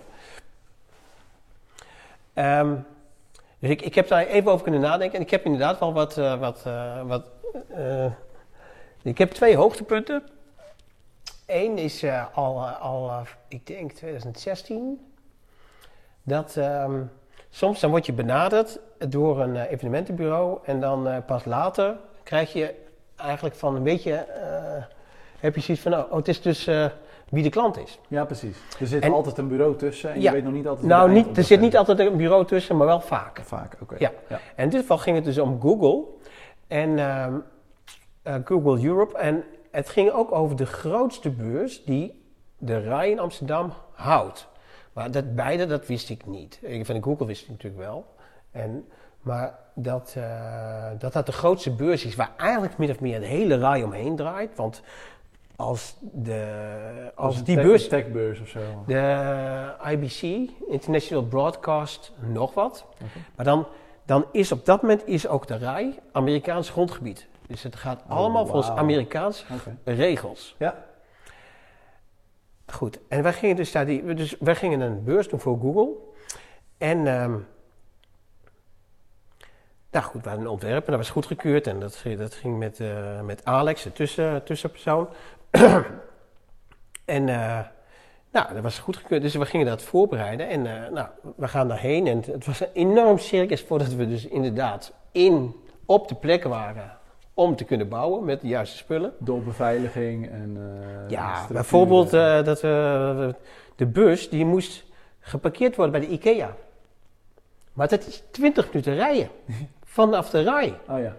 Ehm, 2.33 2.75
dus 3.59 3.69
ik, 3.69 3.81
ik 3.81 3.95
heb 3.95 4.07
daar 4.07 4.25
even 4.25 4.51
over 4.51 4.63
kunnen 4.63 4.81
nadenken. 4.81 5.15
En 5.15 5.23
ik 5.23 5.31
heb 5.31 5.45
inderdaad 5.45 5.79
wel 5.79 5.93
wat... 5.93 6.17
eh, 6.17 6.39
wat, 6.39 6.65
wat 7.05 7.25
ik 9.01 9.17
heb 9.17 9.31
twee 9.31 9.55
hoogtepunten. 9.55 10.23
Eén 11.45 11.77
is 11.77 12.05
al, 12.33 12.67
al 12.67 13.11
ik 13.47 13.67
denk 13.67 13.91
2016. 13.91 15.15
Dat 16.27 16.55
ehm, 16.57 17.01
soms 17.49 17.79
dan 17.79 17.89
word 17.89 18.05
je 18.05 18.13
benaderd 18.13 18.79
door 19.09 19.39
een 19.41 19.55
eh, 19.55 19.71
evenementenbureau. 19.71 20.59
En 20.63 20.79
dan 20.79 21.07
eh, 21.07 21.17
pas 21.25 21.45
later 21.45 21.97
krijg 22.23 22.53
je 22.53 22.73
eigenlijk 23.15 23.55
van 23.55 23.75
een 23.75 23.83
beetje... 23.83 24.13
eh, 24.13 24.83
heb 25.39 25.55
je 25.55 25.61
zoiets 25.61 25.83
van, 25.83 25.93
oh, 25.93 26.11
het 26.15 26.27
is 26.27 26.41
dus 26.41 26.69
wie 27.29 27.43
de 27.43 27.49
klant 27.49 27.77
is. 27.77 27.99
Ja, 28.07 28.25
precies. 28.25 28.57
Er 28.79 28.87
zit 28.87 29.03
En- 29.03 29.11
altijd 29.13 29.37
een 29.37 29.47
bureau 29.47 29.75
tussen 29.75 30.09
en 30.13 30.21
Ja. 30.21 30.29
je 30.29 30.35
weet 30.35 30.43
nog 30.43 30.53
niet 30.53 30.67
altijd 30.67 30.87
Nou, 30.87 31.11
niet, 31.11 31.37
er 31.37 31.43
zit 31.43 31.59
niet 31.59 31.77
altijd 31.77 31.99
een 31.99 32.17
bureau 32.17 32.45
tussen, 32.45 32.77
maar 32.77 32.87
wel 32.87 33.01
vaak. 33.01 33.39
Vaak, 33.43 33.77
oké. 33.81 33.95
Ja. 33.99 34.11
ja. 34.29 34.39
En 34.55 34.63
in 34.63 34.69
dit 34.69 34.79
geval 34.79 34.97
ging 34.97 35.15
het 35.15 35.25
dus 35.25 35.37
om 35.37 35.61
Google 35.61 36.03
en 36.67 36.99
ehm, 36.99 37.33
eh, 38.23 38.35
Google 38.45 38.85
Europe. 38.85 39.17
En 39.17 39.43
het 39.71 39.89
ging 39.89 40.11
ook 40.11 40.31
over 40.31 40.55
de 40.55 40.65
grootste 40.65 41.29
beurs 41.29 41.83
die 41.83 42.23
de 42.57 42.83
RAI 42.83 43.11
in 43.11 43.19
Amsterdam 43.19 43.73
houdt. 43.93 44.47
Maar 44.97 45.11
dat 45.11 45.35
beide, 45.35 45.65
dat 45.65 45.87
wist 45.87 46.09
ik 46.09 46.25
niet. 46.25 46.59
Ik- 46.61 46.85
Van 46.85 47.03
Google 47.03 47.25
wist 47.25 47.43
ik 47.43 47.49
natuurlijk 47.49 47.83
wel. 47.83 48.05
En, 48.51 48.85
maar 49.21 49.59
dat, 49.73 50.13
eh, 50.17 50.89
dat 50.99 51.13
dat 51.13 51.25
de 51.25 51.31
grootste 51.31 51.71
beurs 51.71 52.05
is 52.05 52.15
waar 52.15 52.31
eigenlijk 52.37 52.77
min 52.77 52.89
of 52.89 52.99
meer 52.99 53.19
de 53.19 53.25
hele 53.25 53.57
RAI 53.57 53.83
omheen 53.83 54.15
draait. 54.15 54.55
Want 54.55 54.81
als, 55.55 55.95
de, 56.01 57.11
als 57.15 57.37
een 57.37 57.43
die 57.43 57.55
tech- 57.55 57.65
beurs 57.65 57.87
techbeurs 57.87 58.39
of 58.41 58.47
zo. 58.47 58.59
de 58.87 59.73
IBC, 59.91 60.21
International 60.67 61.23
Broadcast, 61.23 62.11
nog 62.31 62.53
wat. 62.53 62.85
Maar 63.35 63.45
dan, 63.45 63.67
dan 64.05 64.25
is 64.31 64.51
op 64.51 64.65
dat 64.65 64.81
moment 64.81 65.07
is 65.07 65.27
ook 65.27 65.47
de 65.47 65.57
RAI 65.57 65.99
Amerikaans 66.11 66.69
grondgebied. 66.69 67.27
Dus 67.47 67.63
het 67.63 67.75
gaat 67.75 68.01
Oh, 68.05 68.09
allemaal 68.17 68.45
volgens 68.45 68.67
wauw. 68.67 68.79
Amerikaanse 68.79 69.43
regels. 69.83 70.55
Ja. 70.57 70.85
Goed, 72.73 72.99
en 73.07 73.23
wij 73.23 73.33
gingen 73.33 73.55
dus 73.55 73.71
daar 73.71 73.85
die, 73.85 74.13
dus 74.13 74.35
wij 74.39 74.55
gingen 74.55 74.79
een 74.79 75.03
beurs 75.03 75.27
doen 75.27 75.39
voor 75.39 75.59
Google. 75.59 75.89
En 76.77 77.07
ehm, 77.07 77.37
nou 79.91 80.05
goed, 80.05 80.23
we 80.23 80.29
hadden 80.29 80.45
een 80.45 80.51
ontwerp 80.51 80.85
en 80.85 80.91
dat 80.91 81.01
was 81.01 81.09
goedgekeurd. 81.09 81.67
En 81.67 81.79
dat, 81.79 82.03
dat 82.17 82.33
ging 82.33 82.57
met, 82.57 82.79
eh, 82.79 83.21
met 83.21 83.45
Alex, 83.45 83.83
de 83.83 83.91
tussen, 83.91 84.43
tussenpersoon. 84.43 85.07
en 87.05 87.29
eh, 87.29 87.59
nou, 88.31 88.53
dat 88.53 88.63
was 88.63 88.79
goedgekeurd, 88.79 89.21
dus 89.21 89.35
we 89.35 89.45
gingen 89.45 89.65
dat 89.65 89.83
voorbereiden. 89.83 90.49
En 90.49 90.83
eh, 90.83 90.91
nou, 90.91 91.07
we 91.35 91.47
gaan 91.47 91.67
daarheen 91.67 92.07
en 92.07 92.17
het, 92.17 92.25
het 92.25 92.45
was 92.45 92.59
een 92.59 92.73
enorm 92.73 93.17
circus 93.17 93.63
voordat 93.63 93.93
we 93.93 94.07
dus 94.07 94.25
inderdaad 94.25 94.93
in, 95.11 95.55
op 95.85 96.07
de 96.07 96.15
plek 96.15 96.43
waren 96.43 96.97
om 97.37 97.55
te 97.55 97.63
kunnen 97.63 97.87
bouwen 97.89 98.23
met 98.25 98.41
de 98.41 98.47
juiste 98.47 98.77
spullen. 98.77 99.13
Door 99.19 99.41
beveiliging 99.41 100.29
en. 100.29 100.57
eh, 100.57 101.09
Ja, 101.09 101.25
structuren. 101.27 101.53
bijvoorbeeld 101.53 102.13
eh, 102.13 102.43
dat 102.43 102.61
we 102.61 103.35
de 103.75 103.85
bus 103.85 104.29
die 104.29 104.45
moest 104.45 104.83
geparkeerd 105.19 105.75
worden 105.75 105.99
bij 105.99 106.09
de 106.09 106.13
IKEA. 106.15 106.55
Maar 107.73 107.87
dat 107.87 108.07
is 108.07 108.23
20 108.31 108.67
minuten 108.67 108.95
rijden 108.95 109.29
vanaf 109.97 110.29
de 110.29 110.41
rij. 110.41 110.79
Oh 110.89 110.99
ja. 110.99 111.15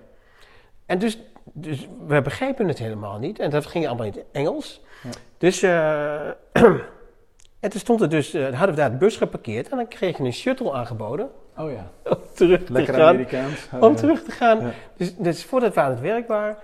En 0.87 0.98
dus, 0.98 1.18
dus 1.52 1.88
we 2.07 2.22
begrepen 2.22 2.68
het 2.68 2.78
helemaal 2.78 3.18
niet. 3.18 3.38
En 3.38 3.50
dat 3.50 3.66
ging 3.66 3.87
allemaal 3.87 4.07
in 4.07 4.12
het 4.12 4.24
Engels. 4.33 4.81
Ja. 5.02 5.11
Dus, 5.38 5.62
eh, 5.62 6.28
en 7.64 7.70
toen 7.70 7.81
stond 7.81 8.00
er 8.00 8.09
dus, 8.09 8.33
hadden 8.33 8.68
we 8.70 8.74
daar 8.74 8.90
de 8.90 8.96
bus 8.96 9.16
geparkeerd 9.16 9.68
en 9.68 9.76
dan 9.76 9.88
kreeg 9.88 10.16
je 10.18 10.24
een 10.24 10.33
shuttle 10.33 10.72
aangeboden 10.72 11.31
Oh 11.59 11.71
ja. 11.71 11.90
om 12.14 12.18
terug 12.35 12.64
te 12.64 12.73
Lekker 12.73 12.94
gaan. 12.94 13.09
Amerikaans. 13.09 13.68
Oh, 13.75 13.83
Om 13.83 13.92
ja. 13.92 13.97
terug 13.97 14.23
te 14.23 14.31
gaan. 14.31 14.61
Ja. 14.61 14.73
Dus, 14.97 15.16
dus 15.16 15.44
voordat 15.44 15.75
we 15.75 15.81
aan 15.81 15.90
het 15.90 16.01
werk 16.01 16.29
waren. 16.29 16.57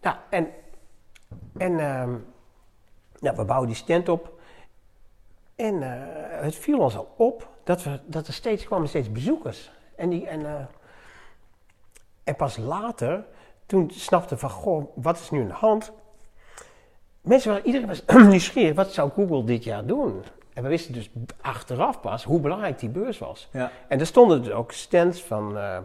Nou, 0.00 0.16
en, 0.30 0.48
en 1.56 1.78
ehm, 1.78 2.14
nou, 3.18 3.36
we 3.36 3.44
bouwen 3.44 3.68
die 3.68 3.76
stand 3.76 4.08
op. 4.08 4.32
En 5.56 5.82
eh, 5.82 6.42
het 6.42 6.54
viel 6.54 6.78
ons 6.78 6.96
al 6.96 7.14
op 7.16 7.48
dat, 7.64 7.82
we, 7.82 8.00
dat 8.06 8.26
er 8.26 8.32
steeds 8.32 8.64
kwamen 8.64 8.88
steeds 8.88 9.12
bezoekers. 9.12 9.70
En, 9.96 10.10
die, 10.10 10.26
en, 10.26 10.46
eh, 10.46 10.64
en 12.24 12.36
pas 12.36 12.56
later, 12.56 13.24
toen 13.66 13.90
snapten 13.90 14.34
we 14.34 14.40
van, 14.40 14.50
goh, 14.50 14.84
wat 14.94 15.18
is 15.18 15.30
nu 15.30 15.40
aan 15.40 15.48
de 15.48 15.52
hand? 15.52 15.92
Mensen 17.20 17.50
waren, 17.50 17.66
iedereen 17.66 17.86
was 17.86 18.04
nieuwsgierig, 18.28 18.74
wat 18.74 18.92
zou 18.92 19.10
Google 19.10 19.44
dit 19.44 19.64
jaar 19.64 19.86
doen? 19.86 20.24
En 20.54 20.62
we 20.62 20.68
wisten 20.68 20.92
dus 20.92 21.10
achteraf 21.40 22.00
pas 22.00 22.24
hoe 22.24 22.40
belangrijk 22.40 22.78
die 22.78 22.88
beurs 22.88 23.18
was. 23.18 23.48
Ja. 23.50 23.70
En 23.88 24.00
er 24.00 24.06
stonden 24.06 24.42
dus 24.42 24.52
ook 24.52 24.72
stands 24.72 25.22
van, 25.22 25.58
eh, 25.58 25.78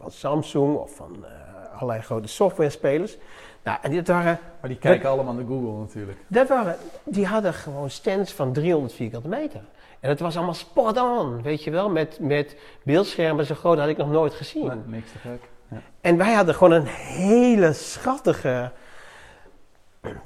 van 0.00 0.10
Samsung 0.10 0.76
of 0.76 0.94
van 0.96 1.24
eh, 1.24 1.30
allerlei 1.74 2.00
grote 2.00 2.28
softwarespelers. 2.28 3.16
Nou, 3.62 3.78
en 3.82 3.90
dit 3.90 4.08
waren, 4.08 4.38
Maar 4.60 4.70
die 4.70 4.78
kijken 4.78 5.08
allemaal 5.08 5.34
naar 5.34 5.44
Google 5.44 5.78
natuurlijk. 5.78 6.18
dat 6.26 6.48
waren, 6.48 6.76
die 7.04 7.26
hadden 7.26 7.54
gewoon 7.54 7.90
stands 7.90 8.32
van 8.32 8.52
300 8.52 8.92
vierkante 8.92 9.28
meter. 9.28 9.60
En 10.00 10.08
het 10.08 10.20
was 10.20 10.36
allemaal 10.36 10.54
spot 10.54 11.00
on, 11.00 11.42
weet 11.42 11.64
je 11.64 11.70
wel, 11.70 11.90
met, 11.90 12.18
met 12.20 12.56
beeldschermen 12.84 13.46
zo 13.46 13.54
groot 13.54 13.78
had 13.78 13.88
ik 13.88 13.96
nog 13.96 14.10
nooit 14.10 14.34
gezien. 14.34 14.66
Nee, 14.66 14.78
niks 14.86 15.12
te 15.12 15.18
gek. 15.18 15.48
Ja. 15.68 15.80
En 16.00 16.16
wij 16.16 16.32
hadden 16.32 16.54
gewoon 16.54 16.72
een 16.72 16.86
hele 16.86 17.72
schattige, 17.72 18.70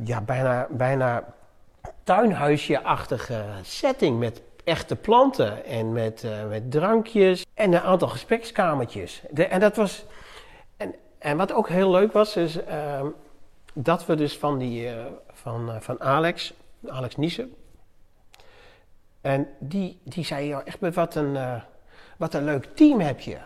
ja, 0.04 0.20
bijna, 0.20 0.66
bijna 0.70 1.24
tuinhuisje-achtige 2.04 3.44
setting 3.62 4.18
met 4.18 4.42
echte 4.64 4.96
planten 4.96 5.64
en 5.64 5.92
met, 5.92 6.24
eh, 6.24 6.48
met 6.48 6.70
drankjes 6.70 7.46
en 7.54 7.72
een 7.72 7.80
aantal 7.80 8.08
gesprekskamertjes. 8.08 9.22
En 9.34 9.60
dat 9.60 9.76
was, 9.76 10.04
en, 10.76 10.94
en 11.18 11.36
wat 11.36 11.52
ook 11.52 11.68
heel 11.68 11.90
leuk 11.90 12.12
was, 12.12 12.36
is 12.36 12.64
ehm, 12.64 13.06
dat 13.72 14.06
we 14.06 14.14
dus 14.14 14.38
van 14.38 14.58
die, 14.58 14.88
eh, 14.88 15.04
van, 15.32 15.70
eh, 15.70 15.80
van 15.80 16.00
Alex, 16.00 16.54
Alex 16.86 17.16
Niesen, 17.16 17.54
en 19.20 19.48
die, 19.58 19.98
die 20.02 20.24
zei, 20.24 20.52
echt 20.52 20.94
wat 20.94 21.14
een, 21.14 21.62
wat 22.16 22.34
een 22.34 22.44
leuk 22.44 22.68
team 22.74 23.00
heb 23.00 23.20
je. 23.20 23.38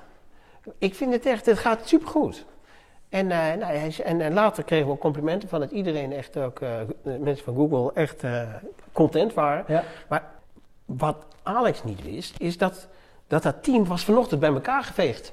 Ik 0.79 0.95
vind 0.95 1.13
het 1.13 1.27
echt, 1.27 1.47
het 1.47 1.59
gaat 1.59 1.89
supergoed. 1.89 2.45
En, 3.11 3.31
eh, 3.31 3.39
nou, 3.39 3.73
hij 3.73 3.95
en, 4.05 4.21
en 4.21 4.33
later 4.33 4.65
kregen 4.65 4.87
we 4.87 4.93
ook 4.93 5.01
complimenten 5.01 5.49
van 5.49 5.61
dat 5.61 5.71
iedereen 5.71 6.13
echt 6.13 6.37
ook, 6.37 6.61
eh, 6.61 6.71
de 7.03 7.19
mensen 7.19 7.45
van 7.45 7.55
Google 7.55 7.93
echt 7.95 8.23
eh, 8.23 8.43
content 8.93 9.35
waren. 9.35 9.65
Ja. 9.69 9.85
Maar 10.09 10.25
wat 10.85 11.17
Alex 11.43 11.85
niet 11.85 12.03
wist, 12.03 12.41
is 12.41 12.59
dat 12.59 12.89
dat 13.31 13.43
dat 13.43 13.63
team 13.63 13.87
was 13.87 14.05
vanochtend 14.05 14.41
bij 14.41 14.53
elkaar 14.53 14.83
geveegd. 14.83 15.33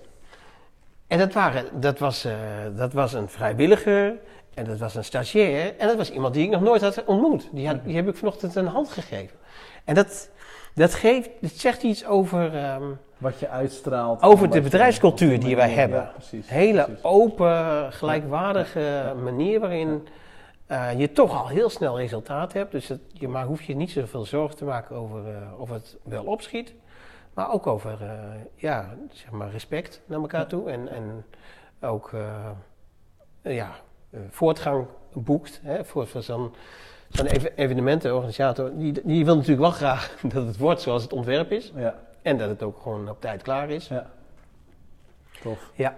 En 1.08 1.18
dat, 1.18 1.34
waren, 1.34 1.82
dat, 1.82 2.00
was, 2.00 2.26
eh, 2.26 2.34
dat 2.76 2.94
was 2.94 3.14
een 3.14 3.30
vrijwilliger 3.30 4.20
en 4.54 4.66
dat 4.66 4.78
was 4.80 4.96
een 4.96 5.04
stagiair 5.04 5.78
en 5.78 5.88
dat 5.88 5.98
was 5.98 6.12
iemand 6.12 6.34
die 6.34 6.44
ik 6.44 6.50
nog 6.50 6.62
nooit 6.62 6.82
had 6.82 7.06
ontmoet. 7.06 7.50
Die, 7.52 7.68
had, 7.68 7.84
die 7.84 7.96
heb 7.96 8.08
ik 8.08 8.16
vanochtend 8.16 8.56
een 8.56 8.68
hand 8.68 8.90
gegeven. 8.90 9.38
En 9.84 9.96
dat, 9.96 10.30
dat, 10.74 10.94
geeft, 10.94 11.30
dat 11.42 11.52
zegt 11.52 11.84
iets 11.84 12.06
over, 12.06 12.56
ehm, 12.56 12.92
Wat 13.18 13.40
je 13.40 13.50
uitstraalt. 13.50 14.22
over 14.24 14.50
de 14.50 14.62
bedrijfscultuur 14.62 15.40
die 15.40 15.56
wij 15.56 15.70
hebben. 15.70 16.00
Ja, 16.00 16.12
precies. 16.14 16.50
hele 16.50 16.84
precies. 16.84 17.04
open, 17.04 17.94
gelijkwaardige 17.94 19.14
manier 19.24 19.60
waarin 19.60 20.08
eh, 20.66 21.00
je 21.00 21.12
toch 21.12 21.42
al 21.42 21.48
heel 21.48 21.70
snel 21.70 21.98
resultaat 21.98 22.54
hebt. 22.54 22.72
Dus 22.72 22.88
het, 22.88 23.02
je 23.14 23.28
maar 23.28 23.46
hoef 23.46 23.62
je 23.62 23.76
niet 23.76 23.92
zoveel 23.92 24.26
zorgen 24.26 24.58
te 24.58 24.66
maken 24.66 24.96
over 24.96 25.28
eh, 25.28 25.60
of 25.60 25.70
het 25.70 25.98
wel 26.04 26.24
opschiet. 26.24 26.74
Maar 27.34 27.52
ook 27.52 27.68
over 27.68 27.98
eh, 28.02 28.10
ja, 28.56 28.94
zeg 29.12 29.32
maar 29.32 29.52
respect 29.52 30.02
naar 30.06 30.20
elkaar 30.20 30.48
toe. 30.48 30.72
En, 30.72 30.88
en 30.90 31.26
ook 31.82 32.12
ja, 33.42 33.70
voortgang 34.30 34.86
boekt. 35.14 35.60
Hè, 35.64 35.86
voor 35.86 36.08
voor 36.08 36.22
zo'n 36.22 36.54
zo'n 37.10 37.26
even- 37.26 37.56
evenementenorganisator. 37.56 38.78
Die, 38.78 39.02
die 39.04 39.26
wil 39.26 39.34
natuurlijk 39.36 39.62
wel 39.62 39.72
graag 39.72 40.16
dat 40.34 40.46
het 40.46 40.58
wordt 40.58 40.82
zoals 40.82 41.04
het 41.04 41.14
ontwerp 41.14 41.52
is. 41.52 41.72
Ja, 41.76 41.96
En 42.28 42.38
dat 42.38 42.50
het 42.50 42.64
ook 42.64 42.80
gewoon 42.82 43.10
op 43.10 43.22
tijd 43.22 43.42
klaar 43.42 43.70
is. 43.70 43.88
ja. 43.88 44.10
Tof. 45.42 45.72
Ja. 45.76 45.96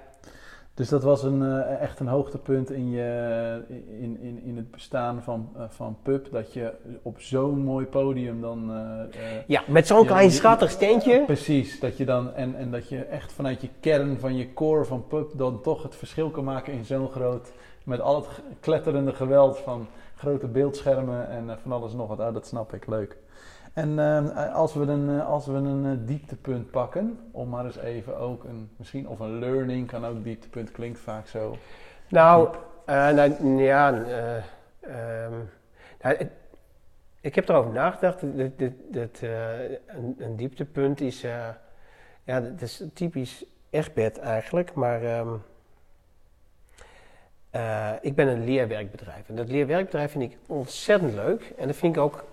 Dus 0.73 0.89
dat 0.89 1.03
was 1.03 1.23
een, 1.23 1.43
eh, 1.43 1.81
echt 1.81 1.99
een 1.99 2.07
hoogtepunt 2.07 2.71
in, 2.71 2.89
je, 2.89 3.61
in, 3.99 4.19
in, 4.21 4.41
in 4.43 4.57
het 4.57 4.71
bestaan 4.71 5.23
van, 5.23 5.49
eh, 5.57 5.63
van 5.69 5.97
Pub. 6.03 6.31
Dat 6.31 6.53
je 6.53 6.73
op 7.01 7.21
zo'n 7.21 7.63
mooi 7.63 7.85
podium 7.85 8.41
dan... 8.41 8.71
eh, 9.11 9.47
Ja, 9.47 9.63
met 9.67 9.87
zo'n 9.87 10.05
klein 10.05 10.31
schattig 10.31 10.69
steentje. 10.71 11.23
Precies, 11.25 11.79
dat 11.79 11.97
je 11.97 12.05
dan, 12.05 12.33
en, 12.33 12.55
en 12.55 12.71
dat 12.71 12.89
je 12.89 13.03
echt 13.03 13.31
vanuit 13.31 13.61
je 13.61 13.69
kern 13.79 14.19
van 14.19 14.35
je 14.35 14.53
core 14.53 14.85
van 14.85 15.07
pub 15.07 15.31
dan 15.37 15.61
toch 15.61 15.83
het 15.83 15.95
verschil 15.95 16.29
kan 16.29 16.43
maken 16.43 16.73
in 16.73 16.85
zo'n 16.85 17.09
groot, 17.09 17.51
met 17.83 18.01
al 18.01 18.15
het 18.15 18.27
kletterende 18.59 19.13
geweld 19.13 19.57
van 19.57 19.87
grote 20.15 20.47
beeldschermen 20.47 21.29
en 21.29 21.57
van 21.61 21.71
alles 21.71 21.93
nog 21.93 22.07
wat. 22.07 22.19
Oh, 22.19 22.33
dat 22.33 22.47
snap 22.47 22.73
ik, 22.73 22.87
leuk. 22.87 23.17
En 23.73 23.99
eh, 23.99 24.55
als 24.55 24.73
we 24.73 24.82
een, 24.86 25.19
eh, 25.19 25.27
als 25.27 25.45
we 25.45 25.53
een 25.53 25.86
eh, 25.86 26.08
dieptepunt 26.08 26.71
pakken, 26.71 27.19
om 27.32 27.49
maar 27.49 27.65
eens 27.65 27.77
even 27.77 28.17
ook 28.17 28.43
een, 28.43 28.69
misschien, 28.77 29.08
of 29.08 29.19
een 29.19 29.39
learning 29.39 29.88
kan 29.88 30.05
ook 30.05 30.23
dieptepunt, 30.23 30.71
klinkt 30.71 30.99
vaak 30.99 31.27
zo. 31.27 31.55
Nou, 32.10 32.55
nou 32.86 33.62
ja, 33.62 33.93
eh, 34.03 34.36
ehm, 34.79 35.34
nou, 36.01 36.15
het- 36.17 36.32
ik 37.21 37.36
heb 37.36 37.49
erover 37.49 37.71
nagedacht. 37.71 38.21
Dat, 38.38 38.60
dat, 38.60 38.71
dat, 38.91 39.19
een, 39.88 40.15
een 40.17 40.36
dieptepunt 40.36 41.01
is, 41.01 41.21
ja, 41.21 42.39
dat 42.41 42.62
is 42.62 42.84
typisch 42.93 43.45
Egbert 43.69 44.17
eigenlijk, 44.17 44.73
maar 44.73 45.03
ehm, 45.03 45.27
eh, 47.49 47.91
ik 48.01 48.15
ben 48.15 48.27
een 48.27 48.43
leerwerkbedrijf. 48.43 49.29
En 49.29 49.36
dat 49.36 49.49
leerwerkbedrijf 49.49 50.12
vind 50.12 50.23
ik 50.32 50.38
ontzettend 50.47 51.13
leuk. 51.13 51.53
En 51.58 51.67
dat 51.67 51.75
vind 51.75 51.95
ik 51.95 52.01
ook, 52.01 52.23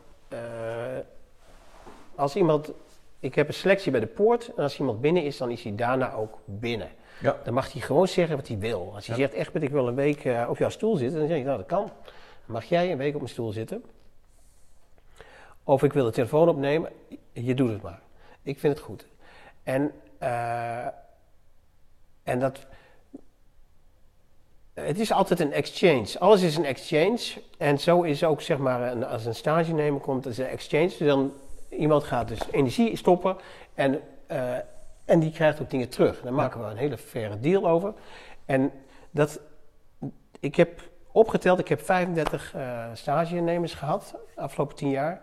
als 2.17 2.37
iemand, 2.37 2.73
ik 3.21 3.35
heb 3.35 3.49
een 3.49 3.55
selectie 3.55 3.91
bij 3.91 4.01
de 4.01 4.07
poort 4.07 4.53
en 4.57 4.63
als 4.63 4.79
iemand 4.79 5.01
binnen 5.01 5.25
is, 5.25 5.37
dan 5.37 5.51
is 5.51 5.63
hij 5.63 5.75
daarna 5.75 6.13
ook 6.13 6.39
binnen. 6.45 6.89
Ja. 7.21 7.37
Dan 7.45 7.55
mag 7.55 7.73
hij 7.73 7.81
gewoon 7.81 8.09
zeggen 8.09 8.37
wat 8.37 8.49
hij 8.49 8.59
wil. 8.59 8.93
Als 8.95 9.07
hij 9.07 9.17
Ja. 9.17 9.23
zegt, 9.23 9.35
echt, 9.35 9.63
ik 9.63 9.71
wil 9.71 9.89
een 9.89 9.95
week 9.95 10.25
eh, 10.25 10.47
op 10.49 10.59
jouw 10.59 10.69
stoel 10.69 10.97
zitten, 10.97 11.19
dan 11.19 11.29
zeg 11.29 11.39
ik, 11.39 11.45
nou 11.45 11.57
dat 11.57 11.67
kan. 11.67 11.85
Dan 12.05 12.15
mag 12.47 12.65
jij 12.65 12.91
een 12.93 12.99
week 12.99 13.13
op 13.15 13.21
mijn 13.21 13.33
stoel 13.33 13.53
zitten. 13.53 13.85
Of 15.65 15.83
ik 15.83 15.93
wil 15.93 16.05
de 16.05 16.11
telefoon 16.11 16.49
opnemen, 16.49 16.91
je 17.33 17.55
doet 17.55 17.69
het 17.71 17.83
maar. 17.83 18.01
Ik 18.43 18.59
vind 18.59 18.75
het 18.75 18.83
goed. 18.83 19.07
En, 19.63 19.93
eh, 20.19 20.87
en 22.23 22.39
dat. 22.39 22.67
Het 24.75 24.99
is 24.99 25.13
altijd 25.13 25.41
een 25.41 25.53
exchange. 25.53 26.19
Alles 26.19 26.43
is 26.43 26.57
een 26.57 26.65
exchange. 26.65 27.19
En 27.59 27.79
zo 27.79 28.03
is 28.03 28.25
ook, 28.25 28.41
zeg 28.41 28.59
maar, 28.59 28.93
een, 28.93 29.05
als 29.05 29.25
een 29.25 29.35
stagenemer 29.35 30.01
komt, 30.01 30.27
is 30.27 30.39
een 30.39 30.47
exchange. 30.47 30.87
Dus 30.87 30.99
dan 30.99 31.33
iemand 31.69 32.05
gaat 32.05 32.29
dus 32.29 32.41
energie 32.51 32.97
stoppen 32.97 33.37
en, 33.75 34.01
eh, 34.27 34.55
en 35.05 35.21
die 35.21 35.33
krijgt 35.33 35.61
ook 35.61 35.71
dingen 35.71 35.89
terug. 35.89 36.21
Daar 36.21 36.33
maken 36.33 36.61
we 36.61 36.67
een 36.67 36.77
hele 36.77 36.99
faire 36.99 37.41
deal 37.41 37.69
over. 37.69 37.95
En 38.45 38.73
dat, 39.11 39.41
ik 40.41 40.57
heb 40.57 40.81
opgeteld, 41.13 41.59
ik 41.59 41.69
heb 41.69 41.81
35 41.81 42.55
eh 42.55 42.85
stagenemers 42.93 43.75
gehad 43.75 44.15
de 44.35 44.41
afgelopen 44.41 44.77
10 44.77 44.91
jaar. 44.91 45.23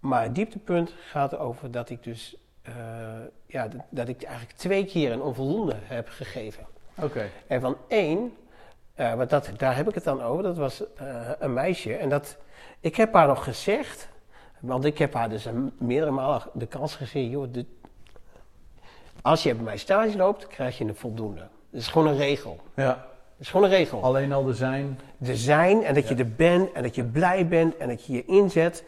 Maar 0.00 0.22
het 0.22 0.34
dieptepunt 0.34 0.94
gaat 0.98 1.38
over 1.38 1.70
dat 1.70 1.90
ik 1.90 2.02
dus, 2.02 2.36
eh, 2.62 2.74
ja, 3.46 3.68
dat, 3.68 3.80
dat 3.90 4.08
ik 4.08 4.22
eigenlijk 4.22 4.58
twee 4.58 4.84
keer 4.84 5.12
een 5.12 5.22
onvoldoende 5.22 5.76
heb 5.82 6.08
gegeven. 6.08 6.66
Oké, 7.02 7.28
En 7.46 7.60
van 7.60 7.76
één, 7.88 8.36
eh, 8.94 9.14
want 9.14 9.30
dat, 9.30 9.50
daar 9.56 9.76
heb 9.76 9.88
ik 9.88 9.94
het 9.94 10.04
dan 10.04 10.22
over, 10.22 10.42
dat 10.42 10.56
was 10.56 10.94
eh, 10.94 11.30
een 11.38 11.52
meisje. 11.52 11.96
En 11.96 12.08
dat, 12.08 12.36
ik 12.80 12.96
heb 12.96 13.12
haar 13.12 13.26
nog 13.26 13.44
gezegd, 13.44 14.08
want 14.60 14.84
ik 14.84 14.98
heb 14.98 15.14
haar 15.14 15.28
dus 15.28 15.46
meerdere 15.78 16.10
malen 16.10 16.42
de 16.52 16.66
kans 16.66 16.94
gegeven, 16.94 17.30
joh, 17.30 17.46
dit- 17.52 17.66
als 19.22 19.42
je 19.42 19.54
bij 19.54 19.64
mij 19.64 19.76
stage 19.76 20.16
loopt, 20.16 20.46
krijg 20.46 20.78
je 20.78 20.84
een 20.84 20.96
voldoende. 20.96 21.40
Dat 21.70 21.80
is 21.80 21.88
gewoon 21.88 22.08
een 22.08 22.16
regel. 22.16 22.60
ja. 22.74 22.86
Dat 23.38 23.44
is 23.46 23.50
gewoon 23.50 23.66
een 23.70 23.76
regel. 23.76 24.02
Alleen 24.02 24.32
al 24.32 24.48
er 24.48 24.54
zijn, 24.54 24.98
Er 25.20 25.36
zijn 25.36 25.84
en 25.84 25.94
dat 25.94 26.08
Ja. 26.08 26.14
je 26.16 26.22
er 26.22 26.32
bent 26.32 26.72
en 26.72 26.82
dat 26.82 26.94
je 26.94 27.04
blij 27.04 27.48
bent 27.48 27.76
en 27.76 27.88
dat 27.88 28.04
je 28.04 28.12
je 28.12 28.24
inzet. 28.24 28.84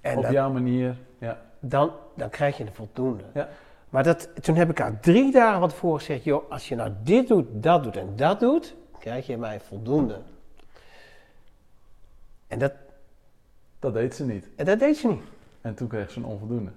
En 0.00 0.16
op 0.16 0.22
dat- 0.22 0.32
jouw 0.32 0.50
manier, 0.50 0.96
ja. 1.18 1.40
dan, 1.60 1.90
dan 2.16 2.28
krijg 2.30 2.56
je 2.56 2.64
een 2.64 2.74
voldoende. 2.74 3.24
Ja. 3.34 3.48
Maar 3.88 4.02
dat, 4.02 4.44
toen 4.44 4.56
heb 4.56 4.70
ik 4.70 4.78
haar 4.78 5.00
drie 5.00 5.32
dagen 5.32 5.60
van 5.60 5.68
tevoren 5.68 5.98
gezegd: 5.98 6.24
joh, 6.24 6.50
als 6.50 6.68
je 6.68 6.74
nou 6.74 6.90
dit 7.02 7.28
doet, 7.28 7.46
dat 7.50 7.82
doet 7.82 7.96
en 7.96 8.12
dat 8.16 8.40
doet, 8.40 8.74
krijg 8.98 9.26
je 9.26 9.36
mij 9.36 9.60
voldoende. 9.60 10.18
En 12.46 12.58
dat, 12.58 12.72
Dat 13.82 13.94
deed 13.94 14.14
ze 14.14 14.24
niet. 14.24 14.48
en 14.56 14.64
dat 14.64 14.78
deed 14.78 14.96
ze 14.96 15.08
niet. 15.08 15.22
En 15.60 15.74
toen 15.74 15.88
kreeg 15.88 16.10
ze 16.10 16.18
een 16.18 16.24
onvoldoende. 16.24 16.70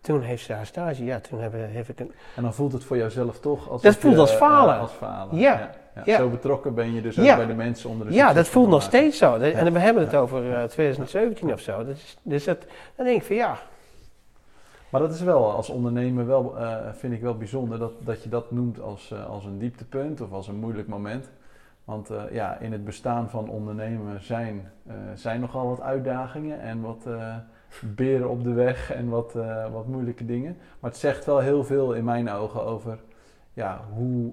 Toen 0.00 0.22
heeft 0.22 0.44
ze 0.44 0.52
haar 0.52 0.66
stage, 0.66 1.04
ja, 1.04 1.20
toen 1.20 1.40
heb, 1.40 1.52
heb 1.56 1.88
ik 1.88 2.00
een. 2.00 2.12
En 2.36 2.42
dan 2.42 2.54
voelt 2.54 2.72
het 2.72 2.84
voor 2.84 2.96
jouzelf 2.96 3.40
toch 3.40 3.68
als 3.70 3.82
Dat 3.82 3.96
voelt 3.96 4.18
als 4.18 4.30
falen. 4.32 4.78
als 4.78 4.90
falen. 4.92 5.38
Ja, 5.38 5.70
ja. 6.04 6.16
Zo 6.16 6.28
betrokken 6.28 6.74
ben 6.74 6.92
je 6.94 7.02
dus 7.02 7.18
ook 7.18 7.24
Ja. 7.24 7.36
bij 7.36 7.46
de 7.46 7.54
mensen 7.54 7.90
onder 7.90 8.06
de 8.06 8.12
Ja, 8.12 8.32
dat 8.32 8.48
voelt 8.48 8.68
nog 8.68 8.82
steeds 8.82 9.18
zo. 9.18 9.34
En 9.34 9.72
we 9.72 9.78
hebben 9.78 10.02
het 10.02 10.14
over 10.14 10.52
eh, 10.54 10.64
2017 10.64 11.52
of 11.52 11.60
zo. 11.60 11.76
Dat 11.84 11.96
is, 11.96 12.16
dus 12.22 12.44
dat, 12.44 12.58
dan 12.96 13.06
denk 13.06 13.20
ik 13.20 13.26
van 13.26 13.36
ja, 13.36 13.58
Maar 14.88 15.00
dat 15.00 15.12
is 15.14 15.20
wel 15.20 15.52
als 15.52 15.68
ondernemer 15.68 16.26
wel, 16.26 16.58
eh, 16.58 16.76
vind 16.92 17.12
ik 17.12 17.20
wel 17.20 17.36
bijzonder 17.36 17.78
dat, 17.78 17.92
dat 17.98 18.22
je 18.22 18.28
dat 18.28 18.50
noemt 18.50 18.80
als, 18.80 19.10
eh, 19.10 19.26
als 19.26 19.44
een 19.44 19.58
dieptepunt 19.58 20.20
of 20.20 20.32
als 20.32 20.48
een 20.48 20.56
moeilijk 20.58 20.88
moment. 20.88 21.28
Want 21.92 22.10
eh, 22.10 22.22
ja, 22.30 22.58
in 22.58 22.72
het 22.72 22.84
bestaan 22.84 23.30
van 23.30 23.48
ondernemen 23.48 24.22
zijn, 24.22 24.70
eh, 24.86 24.94
zijn 25.14 25.40
nogal 25.40 25.68
wat 25.68 25.80
uitdagingen 25.80 26.60
en 26.60 26.80
wat 26.80 27.06
eh, 27.06 27.36
beren 27.80 28.30
op 28.30 28.44
de 28.44 28.52
weg 28.52 28.92
en 28.92 29.08
wat, 29.08 29.32
wat 29.72 29.86
moeilijke 29.86 30.24
dingen. 30.24 30.56
Maar 30.80 30.90
het 30.90 31.00
zegt 31.00 31.24
wel 31.24 31.38
heel 31.38 31.64
veel 31.64 31.94
in 31.94 32.04
mijn 32.04 32.30
ogen 32.30 32.62
over 32.64 32.98
ja, 33.52 33.80
hoe 33.92 34.32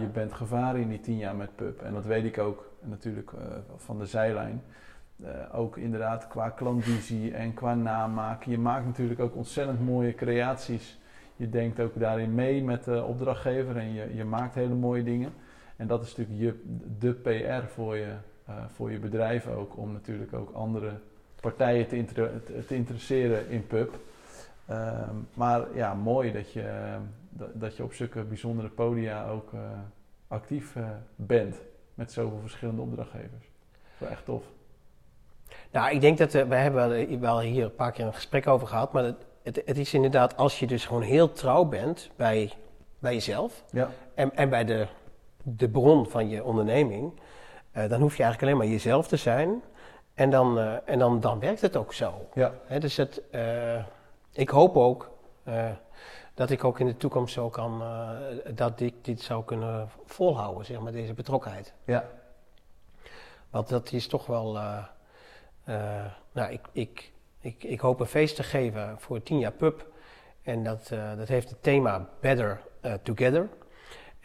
je 0.00 0.06
bent 0.12 0.32
gevaren 0.32 0.80
in 0.80 0.88
die 0.88 1.00
tien 1.00 1.16
jaar 1.16 1.36
met 1.36 1.56
Pub. 1.56 1.82
En 1.82 1.92
dat 1.92 2.04
weet 2.04 2.24
ik 2.24 2.38
ook 2.38 2.72
natuurlijk 2.80 3.32
van 3.76 3.98
de 3.98 4.06
zijlijn. 4.06 4.62
Ook 5.52 5.76
inderdaad 5.76 6.28
qua 6.28 6.48
klantvisie 6.48 7.34
en 7.34 7.54
qua 7.54 7.74
namaken. 7.74 8.50
Je 8.50 8.58
maakt 8.58 8.86
natuurlijk 8.86 9.20
ook 9.20 9.36
ontzettend 9.36 9.84
mooie 9.84 10.14
creaties. 10.14 10.98
Je 11.36 11.48
denkt 11.48 11.80
ook 11.80 11.98
daarin 11.98 12.34
mee 12.34 12.64
met 12.64 12.84
de 12.84 13.04
opdrachtgever 13.04 13.76
en 13.76 13.92
je, 13.92 14.14
je 14.14 14.24
maakt 14.24 14.54
hele 14.54 14.74
mooie 14.74 15.02
dingen. 15.02 15.32
En 15.78 15.86
dat 15.86 16.02
is 16.02 16.16
natuurlijk 16.16 16.38
je, 16.40 16.62
de 16.98 17.12
PR 17.12 17.66
voor 17.72 17.96
je, 17.96 18.12
eh, 18.46 18.54
voor 18.74 18.90
je 18.92 18.98
bedrijf 18.98 19.46
ook. 19.46 19.76
Om 19.76 19.92
natuurlijk 19.92 20.32
ook 20.32 20.52
andere 20.54 20.90
partijen 21.40 21.86
te, 21.88 21.96
inter- 21.96 22.42
te, 22.44 22.64
te 22.66 22.74
interesseren 22.74 23.48
in 23.48 23.66
pub. 23.66 23.94
Ehm, 24.66 25.14
maar 25.34 25.66
ja, 25.74 25.94
mooi 25.94 26.32
dat 26.32 26.52
je, 26.52 26.62
ehm, 26.62 27.00
dat, 27.30 27.48
dat 27.52 27.76
je 27.76 27.82
op 27.82 27.92
zulke 27.92 28.22
bijzondere 28.22 28.68
podia 28.68 29.28
ook 29.28 29.52
eh, 29.52 29.60
actief 30.28 30.76
eh, 30.76 30.88
bent. 31.16 31.56
Met 31.94 32.12
zoveel 32.12 32.38
verschillende 32.40 32.82
opdrachtgevers. 32.82 33.50
Dat 33.98 34.08
is 34.08 34.14
echt 34.14 34.24
tof. 34.24 34.42
Nou, 35.70 35.94
ik 35.94 36.00
denk 36.00 36.18
dat 36.18 36.34
eh, 36.34 36.48
we 36.48 36.54
hebben 36.54 37.20
wel- 37.20 37.40
hier 37.40 37.64
een 37.64 37.74
paar 37.74 37.92
keer 37.92 38.06
een 38.06 38.14
gesprek 38.14 38.46
over 38.46 38.66
gehad, 38.66 38.92
maar 38.92 39.04
het, 39.04 39.26
het, 39.42 39.62
het 39.64 39.78
is 39.78 39.94
inderdaad 39.94 40.36
als 40.36 40.58
je 40.58 40.66
dus 40.66 40.86
gewoon 40.86 41.02
heel 41.02 41.32
trouw 41.32 41.64
bent 41.64 42.10
bij, 42.16 42.52
bij 42.98 43.12
jezelf 43.14 43.64
Ja, 43.70 43.90
en, 44.14 44.36
en 44.36 44.48
bij 44.48 44.64
de, 44.64 44.86
de 45.42 45.68
bron 45.68 46.06
van 46.06 46.28
je 46.28 46.44
onderneming, 46.44 47.12
eh, 47.78 47.88
dan 47.88 48.00
hoef 48.00 48.16
je 48.16 48.22
eigenlijk 48.22 48.42
alleen 48.42 48.56
maar 48.56 48.76
jezelf 48.76 49.08
te 49.08 49.16
zijn 49.16 49.62
en 50.14 50.30
dan, 50.30 50.58
eh, 50.58 50.74
en 50.84 50.98
dan, 50.98 51.20
dan 51.20 51.38
werkt 51.38 51.60
het 51.60 51.76
ook 51.76 51.92
zo. 51.92 52.28
ja. 52.34 52.52
Dus 52.78 52.96
het, 52.96 53.22
eh, 53.30 53.84
ik 54.32 54.48
hoop 54.48 54.76
ook 54.76 55.10
dat 56.34 56.50
ik 56.50 56.64
ook 56.64 56.80
in 56.80 56.86
de 56.86 56.96
toekomst 56.96 57.34
zo 57.34 57.48
kan, 57.48 57.82
dat 58.54 58.80
ik 58.80 59.04
dit 59.04 59.20
zou 59.20 59.44
kunnen 59.44 59.88
volhouden, 60.04 60.64
zeg 60.64 60.80
maar, 60.80 60.92
deze 60.92 61.14
betrokkenheid. 61.14 61.74
ja. 61.84 62.04
Want 63.50 63.68
dat 63.68 63.92
is 63.92 64.06
toch 64.06 64.26
wel. 64.26 64.52
nou, 66.32 66.52
ik, 66.52 66.60
ik, 66.72 67.12
ik, 67.40 67.64
ik 67.64 67.80
hoop 67.80 68.00
een 68.00 68.06
feest 68.06 68.36
te 68.36 68.42
geven 68.42 68.96
voor 68.98 69.22
tien 69.22 69.38
jaar 69.38 69.52
pub. 69.52 69.86
En 70.42 70.64
dat, 70.64 70.88
dat 71.16 71.28
heeft 71.28 71.48
het 71.48 71.62
thema 71.62 72.08
Better 72.20 72.60
Together. 73.02 73.48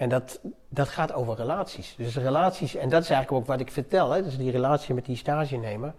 En 0.04 0.10
dat, 0.10 0.40
dat 0.70 0.88
gaat 0.88 1.14
over 1.14 1.36
relaties. 1.36 1.96
Dus 1.98 2.18
relaties, 2.18 2.76
en 2.76 2.90
dat 2.90 3.04
is 3.04 3.10
eigenlijk 3.10 3.42
ook 3.42 3.48
wat 3.48 3.60
ik 3.60 3.72
vertel, 3.72 4.12
hè, 4.12 4.24
dus 4.24 4.38
die 4.38 4.52
relatie 4.52 4.94
met 4.94 5.06
die 5.06 5.16
stagenemer, 5.16 5.94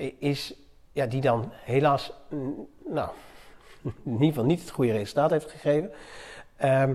i- 0.00 0.16
is 0.18 0.54
ja, 0.92 1.06
die 1.06 1.20
dan 1.20 1.52
helaas, 1.64 2.12
mm, 2.30 2.66
nou, 2.86 3.08
in 4.04 4.12
ieder 4.12 4.26
geval 4.26 4.44
niet 4.44 4.60
het 4.60 4.70
goede 4.70 4.92
resultaat 4.92 5.30
heeft 5.30 5.50
gegeven. 5.50 5.90
Ehm, 6.56 6.94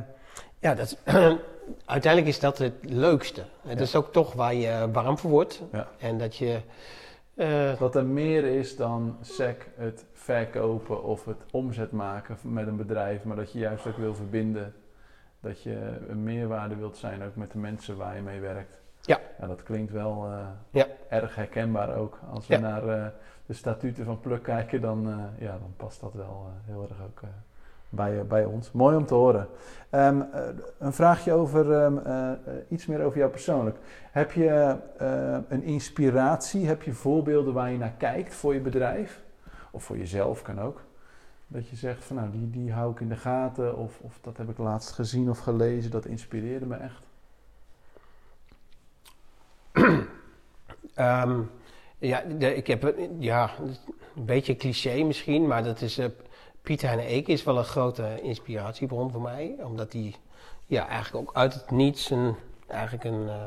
ja, 0.59 0.73
dat, 0.75 0.97
uiteindelijk 1.85 2.31
is 2.33 2.39
dat 2.39 2.57
het 2.57 2.73
leukste. 2.81 3.43
Het 3.61 3.77
Ja. 3.77 3.83
is 3.83 3.95
ook 3.95 4.11
toch 4.11 4.33
waar 4.33 4.53
je 4.53 4.89
warm 4.91 5.17
voor 5.17 5.29
wordt. 5.31 5.61
Ja. 5.71 5.87
En 5.99 6.17
dat 6.17 6.35
je. 6.35 6.59
eh, 7.35 7.79
Dat 7.79 7.95
er 7.95 8.05
meer 8.05 8.43
is 8.45 8.75
dan 8.75 9.17
sec 9.21 9.67
het 9.75 10.05
verkopen 10.13 11.03
of 11.03 11.25
het 11.25 11.41
omzet 11.51 11.91
maken 11.91 12.37
met 12.41 12.67
een 12.67 12.77
bedrijf, 12.77 13.23
maar 13.23 13.35
dat 13.35 13.51
je 13.51 13.59
juist 13.59 13.87
ook 13.87 13.97
wil 13.97 14.15
verbinden. 14.15 14.73
Dat 15.43 15.61
je 15.61 15.97
een 16.07 16.23
meerwaarde 16.23 16.75
wilt 16.75 16.97
zijn 16.97 17.23
ook 17.23 17.35
met 17.35 17.51
de 17.51 17.57
mensen 17.57 17.97
waar 17.97 18.15
je 18.15 18.21
mee 18.21 18.39
werkt. 18.39 18.81
Ja. 19.01 19.19
dat 19.47 19.63
klinkt 19.63 19.91
wel 19.91 20.25
eh, 20.25 20.47
Ja. 20.69 20.85
erg 21.09 21.35
herkenbaar 21.35 21.95
ook. 21.95 22.19
Als 22.31 22.47
we 22.47 22.53
Ja. 22.53 22.59
naar 22.59 22.87
eh, 22.87 23.05
de 23.45 23.53
statuten 23.53 24.05
van 24.05 24.19
Pluk 24.19 24.43
kijken, 24.43 24.81
dan, 24.81 25.07
eh, 25.09 25.45
ja, 25.45 25.51
dan 25.51 25.73
past 25.77 26.01
dat 26.01 26.13
wel 26.13 26.49
heel 26.65 26.81
erg 26.89 27.01
ook 27.05 27.21
bij, 27.89 28.25
bij 28.27 28.45
ons. 28.45 28.71
Mooi 28.71 28.95
om 28.95 29.05
te 29.05 29.13
horen. 29.13 29.47
Ehm, 29.89 30.21
eh, 30.21 30.41
een 30.79 30.93
vraagje 30.93 31.33
over 31.33 31.73
ehm, 31.73 31.97
eh, 31.97 32.31
eh, 32.31 32.37
iets 32.67 32.85
meer 32.85 33.03
over 33.03 33.17
jou 33.17 33.31
persoonlijk. 33.31 33.77
Heb 34.11 34.31
je 34.31 34.75
een 35.47 35.63
inspiratie? 35.63 36.67
Heb 36.67 36.81
je 36.83 36.93
voorbeelden 36.93 37.53
waar 37.53 37.71
je 37.71 37.77
naar 37.77 37.93
kijkt 37.97 38.33
voor 38.35 38.53
je 38.53 38.59
bedrijf? 38.61 39.23
Of 39.71 39.83
voor 39.83 39.97
jezelf 39.97 40.41
kan 40.41 40.61
ook. 40.61 40.81
Dat 41.53 41.69
je 41.69 41.75
zegt 41.75 42.03
van 42.03 42.15
nou, 42.15 42.31
die, 42.31 42.49
die 42.49 42.71
hou 42.71 42.91
ik 42.91 42.99
in 42.99 43.09
de 43.09 43.15
gaten. 43.15 43.77
Of, 43.77 43.99
of 44.01 44.19
dat 44.21 44.37
heb 44.37 44.49
ik 44.49 44.57
laatst 44.57 44.91
gezien 44.91 45.29
of 45.29 45.39
gelezen. 45.39 45.91
Dat 45.91 46.05
inspireerde 46.05 46.65
me 46.65 46.75
echt. 46.75 47.05
Ehm, 50.93 51.41
ja, 51.97 52.19
ik 52.39 52.67
heb 52.67 52.95
ja, 53.19 53.51
een 54.15 54.25
beetje 54.25 54.55
cliché 54.55 55.03
misschien, 55.03 55.47
maar 55.47 55.63
dat 55.63 55.81
is. 55.81 55.97
eh, 55.97 56.07
Pieter 56.61 56.87
Heine 56.87 57.09
Eek 57.09 57.27
is 57.27 57.43
wel 57.43 57.57
een 57.57 57.63
grote 57.63 58.21
inspiratiebron 58.21 59.11
voor 59.11 59.21
mij. 59.21 59.55
Omdat 59.63 59.93
hij 59.93 60.15
ja, 60.65 60.87
eigenlijk 60.87 61.29
ook 61.29 61.35
uit 61.35 61.53
het 61.53 61.71
niets 61.71 62.09
een, 62.09 62.35
eigenlijk 62.67 63.03
een 63.03 63.27
eh, 63.29 63.43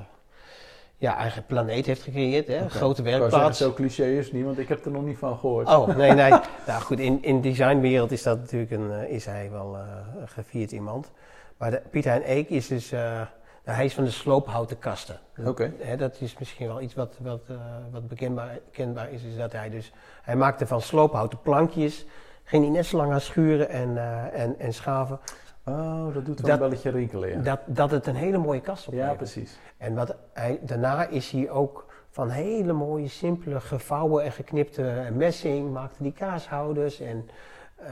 ja, 0.98 1.16
eigen 1.16 1.46
planeet 1.46 1.86
heeft 1.86 2.02
gecreëerd. 2.02 2.46
Hè? 2.46 2.68
Grote 2.68 3.02
werkplaats. 3.02 3.58
zo 3.58 3.72
cliché 3.72 4.04
is 4.04 4.32
niet, 4.32 4.44
want 4.44 4.58
ik 4.58 4.68
heb 4.68 4.84
er 4.84 4.90
nog 4.90 5.04
niet 5.04 5.18
van 5.18 5.38
gehoord. 5.38 5.68
Oh, 5.68 5.96
nee, 5.96 6.12
nee. 6.12 6.30
nou 6.66 6.82
goed, 6.82 6.98
in, 6.98 7.22
in 7.22 7.40
de 7.40 7.48
designwereld 7.48 8.12
is 8.12 8.22
dat 8.22 8.38
natuurlijk 8.38 8.70
een, 8.70 8.92
eh, 8.92 9.10
is 9.10 9.24
hij 9.24 9.50
wel 9.50 9.76
een 10.20 10.28
gevierd 10.28 10.72
iemand. 10.72 11.10
Maar 11.56 11.70
de, 11.70 11.82
Pieter 11.90 12.10
Hein 12.10 12.22
Eek 12.30 12.48
is 12.48 12.66
dus, 12.66 12.92
eh, 12.92 13.00
nou, 13.00 13.76
hij 13.76 13.84
is 13.84 13.94
van 13.94 14.04
de 14.04 14.10
sloophouten 14.10 14.78
kasten. 14.78 15.18
Oké. 15.44 15.72
Dat 15.96 16.20
is 16.20 16.38
misschien 16.38 16.66
wel 16.66 16.80
iets 16.80 16.94
wat, 16.94 17.14
wat, 17.20 17.42
wat 17.90 18.08
bekendbaar, 18.08 18.58
kenbaar 18.70 19.10
is, 19.10 19.22
is 19.22 19.36
dat 19.36 19.52
hij 19.52 19.70
dus, 19.70 19.92
hij 20.22 20.36
maakte 20.36 20.66
van 20.66 20.80
sloophouten 20.80 21.40
plankjes, 21.42 22.06
ging 22.44 22.64
hij 22.64 22.72
net 22.72 22.86
zo 22.86 22.96
lang 22.96 23.12
aan 23.12 23.20
schuren 23.20 23.68
en, 23.68 23.98
en, 24.32 24.58
en 24.58 24.74
schaven, 24.74 25.20
Oh, 25.68 26.14
dat 26.14 26.24
doet 26.26 26.40
wel 26.40 26.50
Dat- 26.50 26.60
een 26.60 26.68
belletje 26.68 26.90
rinkelen. 26.90 27.28
Ja, 27.28 27.36
dat, 27.42 27.60
dat 27.66 27.90
het 27.90 28.06
een 28.06 28.14
hele 28.14 28.38
mooie 28.38 28.60
kast 28.60 28.84
ja 28.84 28.88
oplevert. 28.90 29.16
precies. 29.16 29.58
En 29.76 29.94
wat 29.94 30.16
hij, 30.32 30.58
daarna 30.62 31.06
is 31.06 31.30
hij 31.30 31.50
ook 31.50 31.86
van 32.10 32.28
hele 32.30 32.72
mooie, 32.72 33.08
simpele, 33.08 33.60
gevouwen 33.60 34.24
en 34.24 34.32
geknipte 34.32 35.08
messing, 35.12 35.72
maakte 35.72 36.02
die 36.02 36.12
kaashouders 36.12 37.00
en, 37.00 37.28
eh, 37.76 37.88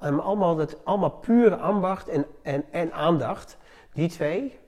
en 0.00 0.20
allemaal, 0.22 0.56
dat, 0.56 0.76
allemaal 0.84 1.10
pure 1.10 1.56
ambacht 1.56 2.08
en, 2.08 2.26
en, 2.42 2.64
en 2.70 2.92
aandacht, 2.92 3.56
die 3.92 4.08
twee. 4.08 4.58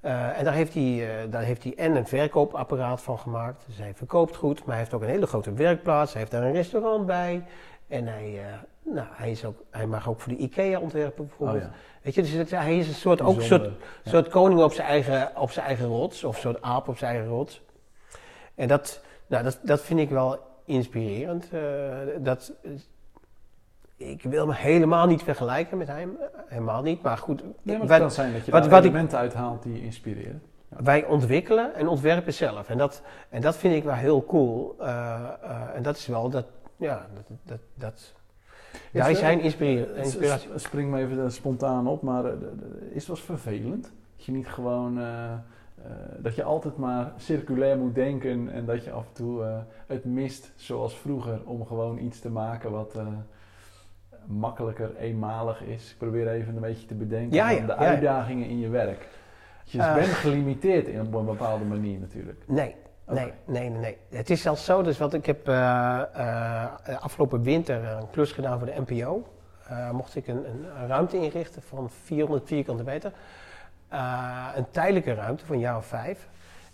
Eh, 0.00 0.38
en 0.38 0.44
daar 0.44 0.54
heeft, 0.54 0.74
hij, 0.74 1.22
eh, 1.22 1.30
daar 1.30 1.42
heeft 1.42 1.62
hij 1.62 1.74
en 1.76 1.96
een 1.96 2.06
verkoopapparaat 2.06 3.00
van 3.02 3.18
gemaakt, 3.18 3.64
dus 3.66 3.78
hij 3.78 3.94
verkoopt 3.94 4.36
goed, 4.36 4.58
maar 4.58 4.68
hij 4.68 4.78
heeft 4.78 4.94
ook 4.94 5.02
een 5.02 5.08
hele 5.08 5.26
grote 5.26 5.52
werkplaats, 5.52 6.10
hij 6.12 6.20
heeft 6.20 6.32
daar 6.32 6.42
een 6.42 6.52
restaurant 6.52 7.06
bij. 7.06 7.44
En 7.88 8.06
hij, 8.06 8.40
nou, 8.82 9.06
hij, 9.10 9.30
is 9.30 9.44
ook, 9.44 9.62
hij 9.70 9.86
mag 9.86 10.08
ook 10.08 10.20
voor 10.20 10.32
de 10.32 10.38
IKEA 10.38 10.80
ontwerpen 10.80 11.22
Oh, 11.24 11.28
bijvoorbeeld. 11.28 11.62
ja. 11.62 11.70
Weet 12.02 12.14
je, 12.14 12.22
dus 12.22 12.30
het- 12.30 12.50
hij 12.50 12.78
is 12.78 12.88
een 12.88 12.94
soort, 12.94 13.20
ook 13.20 13.36
een 13.36 13.42
soort 13.42 13.70
soort 14.04 14.28
koning 14.28 14.62
op 14.62 14.72
zijn, 14.72 14.86
eigen, 14.86 15.30
op 15.36 15.50
zijn 15.50 15.66
eigen 15.66 15.86
rots, 15.86 16.24
of 16.24 16.34
een 16.34 16.40
soort 16.40 16.62
aap 16.62 16.88
op 16.88 16.98
zijn 16.98 17.10
eigen 17.14 17.30
rots. 17.30 17.62
En 18.54 18.68
dat, 18.68 19.02
nou, 19.26 19.44
dat, 19.44 19.58
dat 19.62 19.80
vind 19.80 20.00
ik 20.00 20.10
wel 20.10 20.38
inspirerend. 20.64 21.48
eh, 21.52 21.60
dat, 22.18 22.52
ik 23.96 24.22
wil 24.22 24.46
me 24.46 24.54
helemaal 24.54 25.06
niet 25.06 25.22
vergelijken 25.22 25.78
met 25.78 25.88
hem, 25.88 26.16
helemaal 26.46 26.82
niet. 26.82 27.02
Maar 27.02 27.18
goed, 27.18 27.42
Nee, 27.62 27.78
maar 27.78 27.88
het 27.88 27.98
kan 27.98 28.10
zijn 28.10 28.32
dat 28.32 28.44
je 28.44 28.50
wat- 28.50 28.62
daar 28.62 28.70
wat 28.70 28.84
ik- 28.84 29.12
uithaalt 29.14 29.62
die 29.62 29.82
inspireren. 29.82 30.42
wij 30.68 31.04
ontwikkelen 31.06 31.74
en 31.74 31.88
ontwerpen 31.88 32.34
zelf. 32.34 32.68
En 32.68 32.78
dat, 32.78 33.02
en 33.28 33.40
dat 33.40 33.56
vind 33.56 33.74
ik 33.74 33.84
wel 33.84 33.94
heel 33.94 34.24
cool. 34.24 34.74
Eh, 34.78 34.86
eh, 35.42 35.60
en 35.74 35.82
dat 35.82 35.96
is 35.96 36.06
wel, 36.06 36.28
dat, 36.30 36.44
ja, 36.76 37.06
dat, 37.14 37.24
dat, 37.42 37.58
dat, 37.74 38.12
een 38.92 39.40
inspira- 39.40 39.80
Het 39.94 39.96
inspiratie. 40.04 40.50
spring 40.56 40.90
me 40.90 41.00
even 41.00 41.24
eh, 41.24 41.30
spontaan 41.30 41.86
op, 41.86 42.02
maar 42.02 42.24
eh, 42.24 42.32
is 42.90 42.94
het 42.94 43.06
wel 43.06 43.16
eens 43.16 43.24
vervelend? 43.24 43.82
Dat 44.16 44.24
je 44.24 44.32
niet 44.32 44.46
gewoon, 44.48 44.98
eh, 45.00 45.32
dat 46.18 46.34
je 46.34 46.42
altijd 46.42 46.76
maar 46.76 47.12
circulair 47.16 47.78
moet 47.78 47.94
denken 47.94 48.48
en 48.52 48.64
dat 48.64 48.84
je 48.84 48.90
af 48.90 49.06
en 49.06 49.12
toe 49.12 49.44
het 49.86 50.04
mist 50.04 50.52
zoals 50.56 50.98
vroeger 50.98 51.40
om 51.44 51.66
gewoon 51.66 51.98
iets 51.98 52.20
te 52.20 52.30
maken 52.30 52.70
wat 52.70 52.98
makkelijker, 54.26 54.96
eenmalig 54.96 55.62
is. 55.62 55.90
Ik 55.90 55.98
probeer 55.98 56.28
even 56.28 56.54
een 56.54 56.60
beetje 56.60 56.86
te 56.86 56.94
bedenken 56.94 57.36
Ja, 57.36 57.50
ja, 57.50 57.60
de 57.60 57.66
ja, 57.66 57.82
ja. 57.82 57.88
uitdagingen 57.88 58.48
in 58.48 58.58
je 58.58 58.68
werk. 58.68 59.08
Je 59.64 59.78
bent 59.78 60.06
gelimiteerd 60.08 60.86
in 60.88 61.00
op 61.00 61.14
een 61.14 61.24
bepaalde 61.24 61.64
manier 61.64 61.98
natuurlijk. 62.00 62.42
Nee, 62.46 62.74
Nee, 63.12 63.32
nee, 63.44 63.68
nee, 63.68 63.80
nee. 63.80 63.96
Het 64.10 64.30
is 64.30 64.42
zelfs 64.42 64.64
zo, 64.64 64.82
dus 64.82 64.98
wat 64.98 65.14
ik 65.14 65.26
heb 65.26 65.48
eh, 65.48 66.02
eh, 66.14 66.66
afgelopen 67.00 67.42
winter 67.42 67.84
een 67.84 68.10
klus 68.10 68.32
gedaan 68.32 68.58
voor 68.58 68.66
de 68.66 68.82
NPO. 68.86 69.26
Eh, 69.66 69.90
mocht 69.90 70.16
ik 70.16 70.26
een, 70.26 70.44
een 70.46 70.86
ruimte 70.86 71.16
inrichten 71.16 71.62
van 71.62 71.90
400 72.04 72.46
vierkante 72.46 72.82
meter. 72.82 73.12
Een 74.54 74.70
tijdelijke 74.70 75.14
ruimte 75.14 75.46
van 75.46 75.54
een 75.54 75.60
jaar 75.60 75.76
of 75.76 75.86
vijf. 75.86 76.28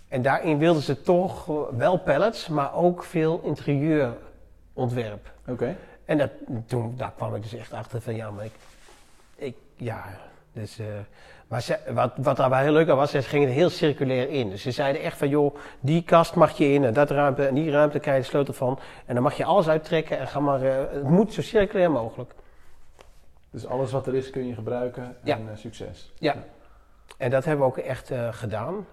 En 0.09 0.23
daarin 0.23 0.59
wilden 0.59 0.83
ze 0.83 1.03
toch 1.03 1.47
wel 1.77 1.99
pallets, 1.99 2.49
maar 2.49 2.75
ook 2.75 3.05
veel 3.05 3.41
interieurontwerp. 3.45 5.33
Oké. 5.47 5.77
En 6.05 6.19
dat, 6.19 6.31
toen 6.67 6.95
daar 6.97 7.13
kwam 7.17 7.35
ik 7.35 7.43
dus 7.43 7.55
echt 7.55 7.73
achter 7.73 8.01
van 8.01 8.15
ja, 8.15 8.31
maar 8.31 8.45
ik, 8.45 8.55
ik 9.35 9.57
ja, 9.77 10.05
dus, 10.53 10.81
maar 11.49 11.63
ze, 11.63 11.79
wat, 11.93 12.13
wat 12.17 12.37
daar 12.37 12.51
wel 12.51 12.59
heel 12.59 12.73
leuk 12.73 12.89
aan 12.89 12.97
was, 12.97 13.11
ze 13.11 13.23
gingen 13.23 13.49
heel 13.49 13.71
circulair 13.71 14.29
in. 14.31 14.51
Dus 14.51 14.63
ze 14.63 14.71
zeiden 14.71 15.03
echt 15.03 15.19
van 15.19 15.29
joh, 15.29 15.57
die 15.81 16.03
kast 16.03 16.35
mag 16.35 16.59
je 16.59 16.73
in 16.73 16.85
en 16.85 16.93
dat 16.93 17.11
ruimte 17.11 17.47
en 17.47 17.55
die 17.55 17.71
ruimte 17.71 17.99
krijg 17.99 18.17
je 18.17 18.23
de 18.23 18.29
sleutel 18.29 18.55
van. 18.55 18.79
En 19.07 19.15
dan 19.15 19.23
mag 19.23 19.35
je 19.37 19.45
alles 19.45 19.69
uittrekken 19.69 20.19
en 20.19 20.27
ga 20.29 20.41
maar, 20.41 20.63
eh, 20.63 20.93
het 20.93 21.03
moet 21.09 21.33
zo 21.33 21.43
circulair 21.43 21.91
mogelijk. 21.91 22.35
Dus 23.51 23.67
alles 23.67 23.93
wat 23.93 24.07
er 24.07 24.15
is 24.15 24.31
kun 24.31 24.47
je 24.47 24.55
gebruiken 24.55 25.03
en 25.03 25.17
Ja. 25.23 25.37
eh, 25.37 25.43
succes. 25.57 26.13
Ja. 26.19 26.35
En 27.17 27.31
dat 27.31 27.45
hebben 27.45 27.67
we 27.67 27.73
ook 27.73 27.79
echt 27.79 28.11
eh, 28.11 28.29
gedaan. 28.33 28.87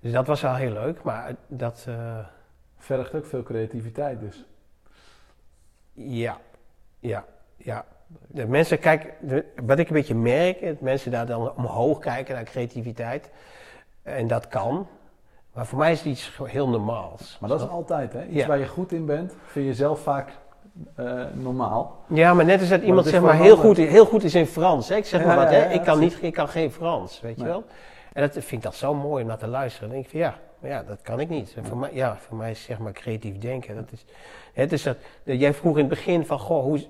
Dus 0.00 0.12
dat 0.12 0.26
was 0.26 0.40
wel 0.40 0.54
heel 0.54 0.72
leuk, 0.72 1.02
maar 1.02 1.34
dat, 1.46 1.86
Vergt 2.78 3.14
ook 3.14 3.26
veel 3.26 3.42
creativiteit 3.42 4.20
dus. 4.20 4.44
Ja, 5.92 6.38
ja, 6.98 7.24
ja. 7.56 7.84
De 8.26 8.46
mensen 8.46 8.78
kijken, 8.78 9.10
de- 9.20 9.44
wat 9.66 9.78
ik 9.78 9.88
een 9.88 9.94
beetje 9.94 10.14
merk, 10.14 10.64
dat 10.64 10.80
mensen 10.80 11.10
daar 11.10 11.26
dan 11.26 11.52
omhoog 11.56 11.98
kijken 11.98 12.34
naar 12.34 12.44
creativiteit. 12.44 13.30
En 14.02 14.26
dat 14.26 14.48
kan. 14.48 14.86
Maar 15.52 15.66
voor 15.66 15.78
mij 15.78 15.92
is 15.92 15.98
het 15.98 16.06
iets 16.06 16.38
heel 16.44 16.68
normaals. 16.68 17.36
Maar 17.40 17.48
dat 17.50 17.60
is 17.60 17.68
altijd, 17.68 18.12
hè? 18.12 18.24
Iets 18.26 18.34
Ja. 18.40 18.46
waar 18.46 18.58
je 18.58 18.66
goed 18.68 18.92
in 18.92 19.06
bent, 19.06 19.34
vind 19.46 19.66
je 19.66 19.74
zelf 19.74 20.00
vaak 20.00 20.28
eh, 20.94 21.22
normaal. 21.32 21.96
Ja, 22.06 22.34
maar 22.34 22.44
net 22.44 22.60
als 22.60 22.68
dat 22.68 22.80
iemand 22.80 22.98
het 23.04 23.06
is 23.14 23.20
zeg 23.20 23.22
maar 23.30 23.40
heel 23.40 23.56
goed, 23.56 23.76
heel 23.76 24.06
goed 24.06 24.24
is 24.24 24.34
in 24.34 24.46
Frans. 24.46 24.88
Hè? 24.88 24.96
Ik 24.96 25.04
zeg 25.06 25.20
Ja, 25.20 25.26
maar 25.26 25.36
wat, 25.36 25.48
hè? 25.50 25.56
ja, 25.64 25.64
ik, 25.70 25.82
kan 25.82 25.98
niet, 25.98 26.18
ik 26.22 26.32
kan 26.32 26.48
geen 26.48 26.70
Frans, 26.70 27.20
weet 27.20 27.38
je 27.38 27.44
wel. 27.44 27.64
En 28.12 28.22
dat 28.22 28.32
vind 28.32 28.52
ik 28.52 28.62
dat 28.62 28.74
zo 28.74 28.94
mooi 28.94 29.22
om 29.22 29.28
naar 29.28 29.38
te 29.38 29.46
luisteren. 29.46 29.88
Dan 29.88 29.96
denk 29.96 30.04
ik 30.04 30.10
van 30.10 30.20
ja, 30.20 30.38
ja, 30.70 30.82
dat 30.82 31.02
kan 31.02 31.20
ik 31.20 31.28
niet. 31.28 31.54
En 31.56 31.64
voor 31.64 31.76
mij, 31.76 31.90
ja, 31.92 32.16
voor 32.16 32.36
mij 32.36 32.50
is 32.50 32.62
zeg 32.62 32.78
maar 32.78 32.92
creatief 32.92 33.38
denken. 33.38 33.74
Dat 33.74 33.92
is, 33.92 34.04
dus 34.68 34.82
dat, 34.82 34.96
dat- 35.24 35.40
jij 35.40 35.54
vroeg 35.54 35.72
in 35.74 35.78
het 35.80 35.88
begin 35.88 36.26
van, 36.26 36.38
goh, 36.38 36.62
hoe, 36.62 36.80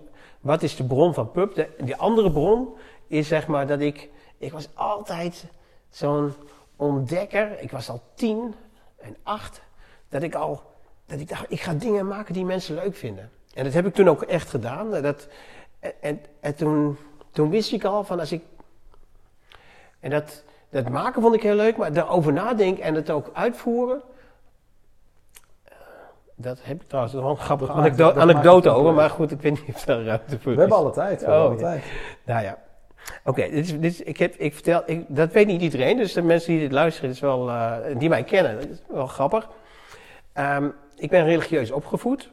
wat 0.40 0.62
is 0.62 0.76
de 0.76 0.84
bron 0.84 1.14
van 1.14 1.30
pub? 1.30 1.54
De, 1.54 1.68
die 1.78 1.96
andere 1.96 2.32
bron 2.32 2.68
is 3.06 3.28
zeg 3.28 3.46
maar 3.46 3.66
dat 3.66 3.80
ik, 3.80 4.10
ik 4.38 4.52
was 4.52 4.68
altijd 4.74 5.44
zo'n 5.90 6.32
ontdekker. 6.76 7.60
Ik 7.60 7.70
was 7.70 7.90
al 7.90 8.02
tien 8.14 8.54
en 8.96 9.16
acht, 9.22 9.62
dat 10.08 10.22
ik 10.22 10.34
al, 10.34 10.62
dat 11.06 11.20
ik 11.20 11.28
dacht, 11.28 11.44
ik 11.48 11.60
ga 11.60 11.72
dingen 11.72 12.06
maken 12.06 12.34
die 12.34 12.44
mensen 12.44 12.74
leuk 12.74 12.96
vinden. 12.96 13.30
En 13.54 13.64
dat 13.64 13.72
heb 13.72 13.86
ik 13.86 13.94
toen 13.94 14.08
ook 14.08 14.22
echt 14.22 14.48
gedaan. 14.48 14.90
Dat, 14.90 15.28
en 15.80 15.92
en, 16.00 16.20
en 16.40 16.54
toen, 16.54 16.96
toen 17.30 17.50
wist 17.50 17.72
ik 17.72 17.84
al 17.84 18.04
van 18.04 18.20
als 18.20 18.32
ik. 18.32 18.42
En 20.00 20.10
dat, 20.10 20.44
dat 20.70 20.88
maken 20.88 21.22
vond 21.22 21.34
ik 21.34 21.42
heel 21.42 21.54
leuk, 21.54 21.76
maar 21.76 21.92
erover 21.92 22.32
nadenken 22.32 22.82
en 22.82 22.94
het 22.94 23.10
ook 23.10 23.30
uitvoeren. 23.32 24.02
Dat 26.40 26.58
heb 26.62 26.82
ik 26.82 26.88
trouwens 26.88 27.14
wel 27.14 27.30
een 27.30 27.36
grappige 27.36 27.72
Dat 27.72 27.98
maakt 27.98 28.16
anekdote 28.18 28.70
over, 28.70 28.92
maar 28.92 29.10
goed, 29.10 29.30
ik 29.30 29.40
weet 29.40 29.66
niet 29.66 29.74
of 29.76 29.84
daar 29.84 30.02
ruimte 30.04 30.38
voor 30.40 30.52
We 30.54 30.58
hebben 30.60 30.78
is. 30.78 30.82
alle 30.84 30.92
tijd. 30.92 31.20
We 31.20 31.26
hebben 31.30 31.44
Oh, 31.44 31.50
alle 31.50 31.58
ja. 31.60 31.66
tijd. 31.66 31.84
Nou 32.26 32.42
ja. 32.42 32.58
Oké, 33.24 33.42
dit 33.42 33.52
is, 33.64 33.72
dit 33.72 33.84
is, 33.92 34.00
ik, 34.02 34.16
heb, 34.18 34.34
ik 34.34 34.54
vertel, 34.54 34.82
ik, 34.86 35.04
dat 35.08 35.32
weet 35.32 35.46
niet 35.46 35.60
iedereen, 35.62 35.96
dus 35.96 36.12
de 36.12 36.22
mensen 36.22 36.50
die 36.52 36.60
dit 36.60 36.72
luisteren, 36.72 37.10
is 37.10 37.20
wel, 37.20 37.48
eh, 37.48 37.76
die 37.98 38.08
mij 38.08 38.24
kennen, 38.24 38.54
dat 38.54 38.68
is 38.68 38.82
wel 38.88 39.06
grappig. 39.06 39.48
Ehm, 40.32 40.68
ik 40.96 41.10
ben 41.10 41.24
religieus 41.24 41.70
opgevoed, 41.70 42.30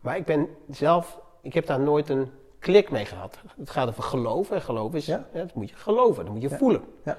maar 0.00 0.16
ik 0.16 0.24
ben 0.24 0.48
zelf, 0.70 1.18
ik 1.42 1.54
heb 1.54 1.66
daar 1.66 1.80
nooit 1.80 2.08
een 2.08 2.30
klik 2.58 2.90
mee 2.90 3.04
gehad. 3.04 3.38
Het 3.58 3.70
gaat 3.70 3.88
over 3.88 4.02
geloven 4.02 4.56
en 4.56 4.62
geloven 4.62 4.98
is, 4.98 5.06
Ja. 5.06 5.24
ja, 5.32 5.38
dat 5.40 5.54
moet 5.54 5.68
je 5.70 5.76
geloven, 5.76 6.24
dat 6.24 6.32
moet 6.34 6.42
je 6.42 6.50
voelen. 6.50 6.82
Ja. 7.04 7.16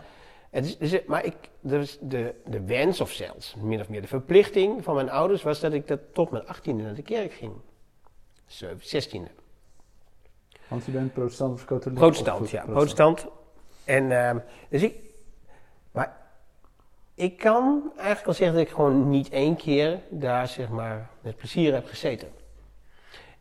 Het 0.50 0.66
is, 0.66 0.78
dus, 0.78 1.06
maar 1.06 1.26
ik, 1.26 1.36
dus 1.60 1.98
de, 2.02 2.36
de 2.46 2.62
wens 2.62 3.02
of 3.02 3.12
zelfs, 3.12 3.56
min 3.56 3.80
of 3.80 3.90
meer 3.90 4.02
de 4.02 4.08
verplichting 4.08 4.84
van 4.84 4.96
mijn 4.96 5.10
ouders 5.10 5.44
was 5.44 5.60
dat 5.60 5.74
ik 5.74 5.88
dat 5.88 6.00
tot 6.14 6.32
mijn 6.32 6.44
18e 6.44 6.76
naar 6.76 6.94
de 6.94 7.02
kerk 7.02 7.34
ging. 7.34 7.54
16e. 8.80 9.32
Want 10.68 10.86
je 10.86 10.92
bent 10.92 11.14
protestant 11.14 11.54
of 11.54 11.66
katholiek? 11.66 11.98
Protestant, 12.00 12.42
Of- 12.42 12.52
ja, 12.52 12.66
protestant. 12.66 13.28
En, 13.86 14.12
ehm, 14.12 14.40
dus 14.70 14.82
ik, 14.82 14.96
maar 15.92 16.18
ik 17.14 17.38
kan 17.38 17.92
eigenlijk 17.96 18.26
wel 18.26 18.34
zeggen 18.34 18.58
dat 18.58 18.66
ik 18.66 18.74
gewoon 18.74 19.10
niet 19.10 19.30
één 19.30 19.56
keer 19.56 20.00
daar 20.10 20.48
zeg 20.48 20.70
maar 20.70 21.10
met 21.22 21.36
plezier 21.36 21.74
heb 21.74 21.88
gezeten. 21.88 22.30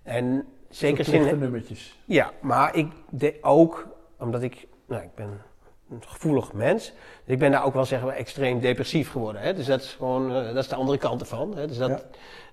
En 0.02 0.48
zeker 0.68 1.04
zin, 1.04 1.38
nummertjes. 1.38 1.98
ja, 2.04 2.32
maar 2.40 2.74
ik 2.74 2.92
de, 3.10 3.38
ook 3.40 3.86
omdat 4.18 4.42
ik, 4.42 4.66
nou, 4.86 5.02
ik 5.02 5.14
ben 5.14 5.42
een 5.90 6.02
gevoelig 6.06 6.52
mens, 6.52 6.84
dus 7.24 7.34
ik 7.34 7.38
ben 7.38 7.50
daar 7.50 7.64
ook 7.64 7.74
wel 7.74 7.84
zeggen 7.84 8.08
we 8.08 8.14
extreem 8.14 8.60
depressief 8.60 9.10
geworden. 9.10 9.42
Hè? 9.42 9.54
Dus 9.54 9.66
dat 9.66 9.80
is 9.80 9.92
gewoon, 9.92 10.34
eh, 10.34 10.44
dat 10.46 10.56
is 10.56 10.68
de 10.68 10.74
andere 10.74 10.98
kant 10.98 11.20
ervan. 11.20 11.56
Hè? 11.56 11.66
Dus 11.66 11.76
dat, 11.78 11.88
Ja. 11.90 12.00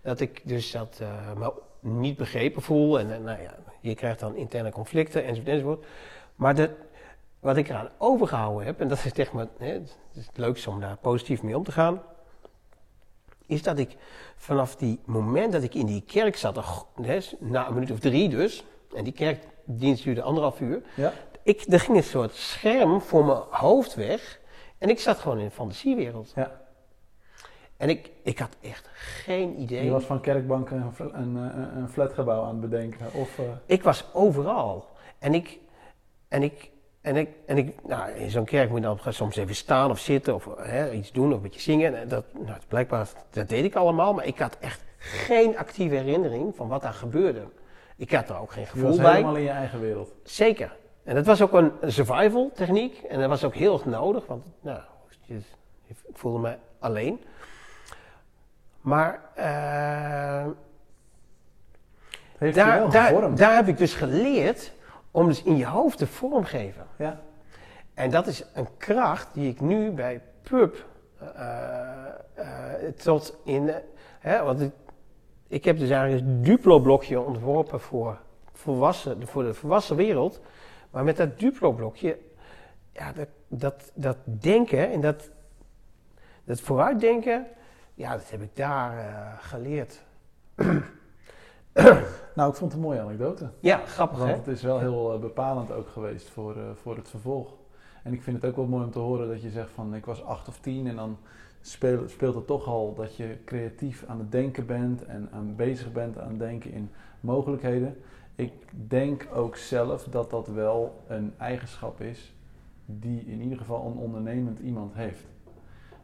dat 0.02 0.20
ik 0.20 0.42
dus 0.44 0.72
dat 0.72 0.98
eh, 1.02 1.34
me 1.38 1.54
niet 1.80 2.18
begrepen 2.18 2.62
voel 2.62 3.00
en, 3.00 3.14
eh, 3.14 3.20
nou 3.20 3.42
ja, 3.42 3.56
je 3.82 3.96
krijgt 3.96 4.20
dan 4.20 4.36
interne 4.36 4.72
conflicten 4.72 5.24
enzovoort 5.24 5.48
enzovoort. 5.48 5.86
Maar 6.36 6.56
de, 6.56 6.70
wat 7.40 7.58
ik 7.58 7.70
eraan 7.70 7.90
overgehouden 7.98 8.66
heb, 8.66 8.80
en 8.82 8.88
dat 8.88 9.06
is 9.06 9.14
echt 9.14 9.32
maar, 9.32 9.48
hè, 9.58 9.72
het 9.72 9.98
is 10.14 10.26
het 10.26 10.38
leukste 10.38 10.70
om 10.70 10.80
daar 10.80 10.98
positief 10.98 11.44
mee 11.44 11.58
om 11.58 11.64
te 11.64 11.72
gaan, 11.72 12.02
is 13.46 13.64
dat 13.64 13.78
ik 13.78 13.96
vanaf 14.36 14.76
die 14.76 15.00
moment 15.06 15.52
dat 15.52 15.64
ik 15.64 15.74
in 15.76 15.86
die 15.86 16.02
kerk 16.02 16.36
zat, 16.38 16.86
hè, 17.02 17.20
na 17.40 17.68
een 17.68 17.74
minuut 17.74 17.92
of 17.92 18.00
drie 18.00 18.30
dus, 18.30 18.64
en 18.96 19.04
die 19.04 19.14
kerkdienst 19.14 20.04
duurde 20.04 20.22
anderhalf 20.22 20.60
uur, 20.60 20.82
Ja. 20.96 21.14
Ik, 21.44 21.64
er 21.70 21.80
ging 21.80 21.98
een 21.98 22.04
soort 22.04 22.34
scherm 22.34 23.02
voor 23.02 23.26
mijn 23.26 23.42
hoofd 23.50 23.96
weg 23.96 24.40
en 24.78 24.90
ik 24.90 25.00
zat 25.00 25.18
gewoon 25.18 25.38
in 25.40 25.46
een 25.46 25.52
fantasiewereld. 25.52 26.32
ja. 26.36 26.62
En 27.78 27.90
ik, 27.90 28.12
ik 28.24 28.40
had 28.40 28.56
echt 28.62 28.90
geen 28.94 29.62
idee. 29.62 29.84
Je 29.84 29.92
was 29.92 30.04
van 30.04 30.22
kerkbank 30.22 30.70
een, 30.70 30.94
een, 30.98 31.36
een, 31.36 31.78
een 31.78 31.90
flatgebouw 31.90 32.44
aan 32.44 32.62
het 32.62 32.70
bedenken. 32.70 33.06
Of, 33.14 33.40
eh, 33.40 33.46
Ik 33.66 33.84
was 33.84 34.06
overal. 34.14 34.86
En 35.20 35.34
ik, 35.34 35.60
en 36.28 36.44
ik, 36.44 36.70
en 37.02 37.16
ik, 37.16 37.30
en 37.46 37.58
ik 37.58 37.88
nou, 37.88 38.12
in 38.12 38.30
zo'n 38.30 38.46
kerk 38.46 38.70
moet 38.70 38.80
je 38.80 38.86
dan 38.86 39.00
soms 39.14 39.36
even 39.36 39.56
staan 39.56 39.90
of 39.90 40.00
zitten 40.00 40.36
of 40.36 40.48
hè, 40.58 40.92
iets 40.92 41.12
doen 41.12 41.30
of 41.30 41.36
een 41.36 41.42
beetje 41.42 41.60
zingen. 41.60 41.96
En 42.00 42.08
dat, 42.08 42.26
nou, 42.34 42.58
blijkbaar, 42.68 43.10
dat 43.30 43.50
deed 43.50 43.64
ik 43.64 43.76
allemaal, 43.76 44.14
maar 44.14 44.26
ik 44.26 44.40
had 44.40 44.58
echt 44.60 44.84
geen 44.98 45.58
actieve 45.58 45.96
herinnering 45.96 46.56
van 46.56 46.68
wat 46.68 46.82
daar 46.82 46.94
gebeurde. 46.94 47.44
Ik 47.96 48.12
had 48.12 48.30
er 48.30 48.40
ook 48.40 48.52
geen 48.52 48.64
je 48.64 48.70
gevoel 48.70 48.88
was 48.88 48.98
bij. 48.98 49.12
helemaal 49.12 49.36
in 49.36 49.44
je 49.44 49.50
eigen 49.50 49.80
wereld. 49.80 50.14
Zeker. 50.24 50.76
En 51.04 51.16
dat 51.16 51.26
was 51.26 51.42
ook 51.42 51.54
een 51.54 51.72
survival 51.82 52.52
techniek. 52.54 52.98
En 52.98 53.20
dat 53.20 53.30
was 53.30 53.44
ook 53.44 53.56
heel 53.56 53.74
erg 53.74 53.86
nodig, 53.86 54.26
want 54.26 54.46
nou, 54.62 54.80
je- 55.22 55.40
ik 55.86 55.96
voelde 56.14 56.40
me 56.40 56.56
alleen. 56.80 57.22
Maar 58.82 59.22
eh, 59.36 60.46
heeft 62.38 62.56
daar, 62.56 62.90
daar, 62.92 63.36
daar 63.36 63.56
heb 63.56 63.68
ik 63.68 63.78
dus 63.78 63.94
geleerd 63.94 64.72
om 65.12 65.28
dus 65.28 65.44
in 65.44 65.58
je 65.58 65.66
hoofd 65.66 65.98
te 65.98 66.08
vormgeven. 66.08 66.86
ja. 66.98 67.20
En 67.94 68.10
dat 68.12 68.28
is 68.28 68.46
een 68.54 68.68
kracht 68.78 69.28
die 69.34 69.50
ik 69.50 69.62
nu 69.62 69.92
bij 69.92 70.22
PUB 70.42 70.76
eh, 71.36 72.06
eh, 72.34 72.94
tot 73.04 73.36
in... 73.44 73.72
hè, 74.20 74.44
want 74.44 74.62
ik, 74.62 74.72
ik 75.48 75.66
heb 75.66 75.78
dus 75.78 75.90
eigenlijk 75.90 76.22
een 76.28 76.42
Duplo-blokje 76.44 77.20
ontworpen 77.22 77.80
voor, 77.80 78.18
volwassen, 78.54 79.28
voor 79.28 79.44
de 79.44 79.54
volwassen 79.54 79.96
wereld. 79.96 80.42
Maar 80.94 81.04
met 81.04 81.18
dat 81.18 81.40
Duplo-blokje, 81.40 82.18
ja, 82.92 83.14
dat, 83.14 83.28
dat, 83.48 83.92
dat 83.94 84.18
denken 84.26 84.92
en 84.92 85.02
dat, 85.02 85.30
dat 86.44 86.60
vooruitdenken, 86.60 87.48
ja, 87.94 88.12
dat 88.12 88.30
heb 88.30 88.42
ik 88.42 88.56
daar 88.56 88.98
eh, 88.98 89.34
geleerd. 89.40 90.02
Nou, 92.36 92.50
ik 92.50 92.56
vond 92.56 92.72
het 92.72 92.82
een 92.82 92.88
mooie 92.88 93.00
anekdote. 93.00 93.50
Ja, 93.60 93.78
grappig 93.78 94.18
Want 94.18 94.30
hè? 94.30 94.38
het 94.38 94.48
is 94.48 94.62
wel 94.62 94.80
heel 94.80 95.14
eh, 95.14 95.20
bepalend 95.20 95.72
ook 95.72 95.88
geweest 95.88 96.30
voor, 96.30 96.58
eh, 96.58 96.64
voor 96.82 96.96
het 96.96 97.10
vervolg. 97.10 97.54
En 98.04 98.14
ik 98.14 98.22
vind 98.22 98.42
het 98.42 98.50
ook 98.50 98.56
wel 98.56 98.66
mooi 98.66 98.84
om 98.84 98.92
te 98.92 99.00
horen 99.00 99.28
dat 99.28 99.42
je 99.42 99.50
zegt 99.50 99.70
van 99.72 99.96
ik 99.96 100.06
was 100.06 100.24
acht 100.24 100.48
of 100.48 100.60
tien 100.60 100.88
en 100.88 100.96
dan 100.96 101.18
speelt, 101.62 102.10
speelt 102.10 102.36
het 102.36 102.48
toch 102.48 102.68
al 102.68 102.94
dat 102.94 103.16
je 103.16 103.38
creatief 103.46 104.04
aan 104.08 104.20
het 104.20 104.32
denken 104.32 104.66
bent 104.66 105.06
en 105.06 105.30
aan 105.32 105.56
bezig 105.56 105.92
bent 105.92 106.18
aan 106.18 106.38
denken 106.38 106.72
in 106.72 106.92
mogelijkheden. 107.20 108.04
Ik 108.36 108.54
denk 108.88 109.28
ook 109.34 109.56
zelf 109.56 110.04
dat 110.04 110.30
dat 110.30 110.48
wel 110.48 111.04
een 111.08 111.34
eigenschap 111.38 112.02
is 112.02 112.36
die 112.86 113.26
in 113.26 113.42
ieder 113.42 113.58
geval 113.58 113.86
een 113.86 113.98
ondernemend 113.98 114.60
iemand 114.60 114.94
heeft. 114.94 115.26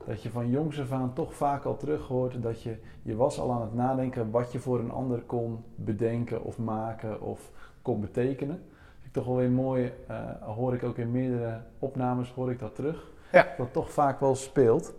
Dat 0.06 0.24
je 0.24 0.30
van 0.30 0.50
jongs 0.50 0.80
af 0.80 0.92
aan 0.92 1.14
toch 1.14 1.34
vaak 1.34 1.64
al 1.64 1.78
terug 1.78 2.08
hoort 2.08 2.42
dat 2.42 2.62
je, 2.62 2.78
je 3.02 3.16
was 3.16 3.40
al 3.40 3.52
aan 3.52 3.62
het 3.62 3.74
nadenken 3.74 4.32
wat 4.32 4.52
je 4.52 4.60
voor 4.60 4.80
een 4.80 4.92
ander 4.92 5.20
kon 5.22 5.64
bedenken 5.76 6.44
of 6.44 6.58
maken 6.58 7.22
of 7.22 7.52
kon 7.82 8.02
betekenen. 8.02 8.56
Vind 8.94 9.06
ik 9.06 9.14
toch 9.14 9.26
wel 9.26 9.36
weer 9.36 9.52
mooi, 9.52 9.94
eh, 10.08 10.18
hoor 10.42 10.74
ik 10.74 10.84
ook 10.84 10.98
in 10.98 11.12
meerdere 11.12 11.62
opnames 11.80 12.32
hoor 12.32 12.52
ik 12.52 12.60
dat 12.60 12.76
terug. 12.76 13.12
Ja. 13.32 13.48
Dat 13.58 13.74
toch 13.74 13.92
vaak 13.92 14.20
wel 14.20 14.36
speelt. 14.36 14.94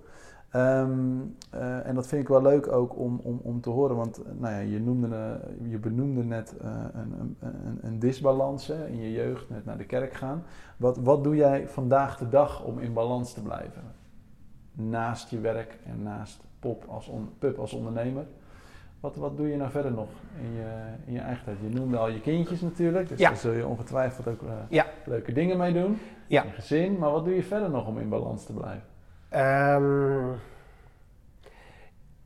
Ehm, 0.51 1.21
eh, 1.51 1.87
en 1.87 1.95
dat 1.95 2.07
vind 2.07 2.23
ik 2.23 2.29
wel 2.29 2.43
leuk 2.43 2.73
ook 2.73 2.99
om, 2.99 3.21
om, 3.23 3.41
om 3.43 3.61
te 3.61 3.71
horen, 3.71 3.97
want 3.97 4.23
eh, 4.23 4.33
nou 4.39 4.55
ja, 4.55 4.61
je, 4.61 4.81
noemde, 4.81 5.17
eh, 5.17 5.71
je 5.71 5.79
benoemde 5.79 6.25
net 6.25 6.55
een, 6.93 7.37
een, 7.41 7.79
een, 7.83 7.99
disbalans 7.99 8.67
hè, 8.67 8.87
in 8.87 9.01
je 9.01 9.13
jeugd, 9.13 9.51
net 9.51 9.65
naar 9.65 9.79
de 9.79 9.85
kerk 9.85 10.13
gaan. 10.13 10.43
Wat, 10.77 10.97
wat 10.97 11.25
doe 11.25 11.37
jij 11.37 11.69
vandaag 11.69 12.19
de 12.19 12.29
dag 12.29 12.65
om 12.65 12.79
in 12.79 12.93
balans 12.93 13.33
te 13.33 13.43
blijven? 13.43 13.83
Naast 14.73 15.31
je 15.31 15.41
werk 15.41 15.79
en 15.87 16.03
naast 16.03 16.41
pop 16.59 16.85
als 16.89 17.09
on, 17.09 17.29
pub 17.39 17.59
als 17.59 17.73
ondernemer. 17.73 18.25
Wat, 19.01 19.17
wat 19.17 19.37
doe 19.37 19.49
je 19.49 19.57
nou 19.57 19.71
verder 19.71 19.93
nog 19.93 20.09
in 20.41 20.53
je, 20.53 20.95
in 21.07 21.13
je 21.13 21.21
eigen 21.21 21.45
tijd? 21.45 21.57
Je 21.61 21.79
noemde 21.79 21.97
al 21.97 22.09
je 22.09 22.21
kindjes 22.21 22.61
natuurlijk, 22.61 23.09
dus 23.09 23.19
Ja. 23.19 23.29
daar 23.29 23.39
zul 23.39 23.53
je 23.53 23.67
ongetwijfeld 23.67 24.29
ook 24.29 24.41
Ja. 24.69 24.87
leuke 25.05 25.33
dingen 25.33 25.59
mee 25.59 25.73
doen. 25.73 25.99
Ja. 26.27 26.43
Je 26.43 26.51
gezin, 26.51 26.99
maar 26.99 27.11
wat 27.11 27.25
doe 27.25 27.35
je 27.35 27.43
verder 27.43 27.71
nog 27.71 27.87
om 27.87 27.99
in 27.99 28.09
balans 28.09 28.45
te 28.45 28.53
blijven? 28.53 28.90
Ehm, 29.31 30.33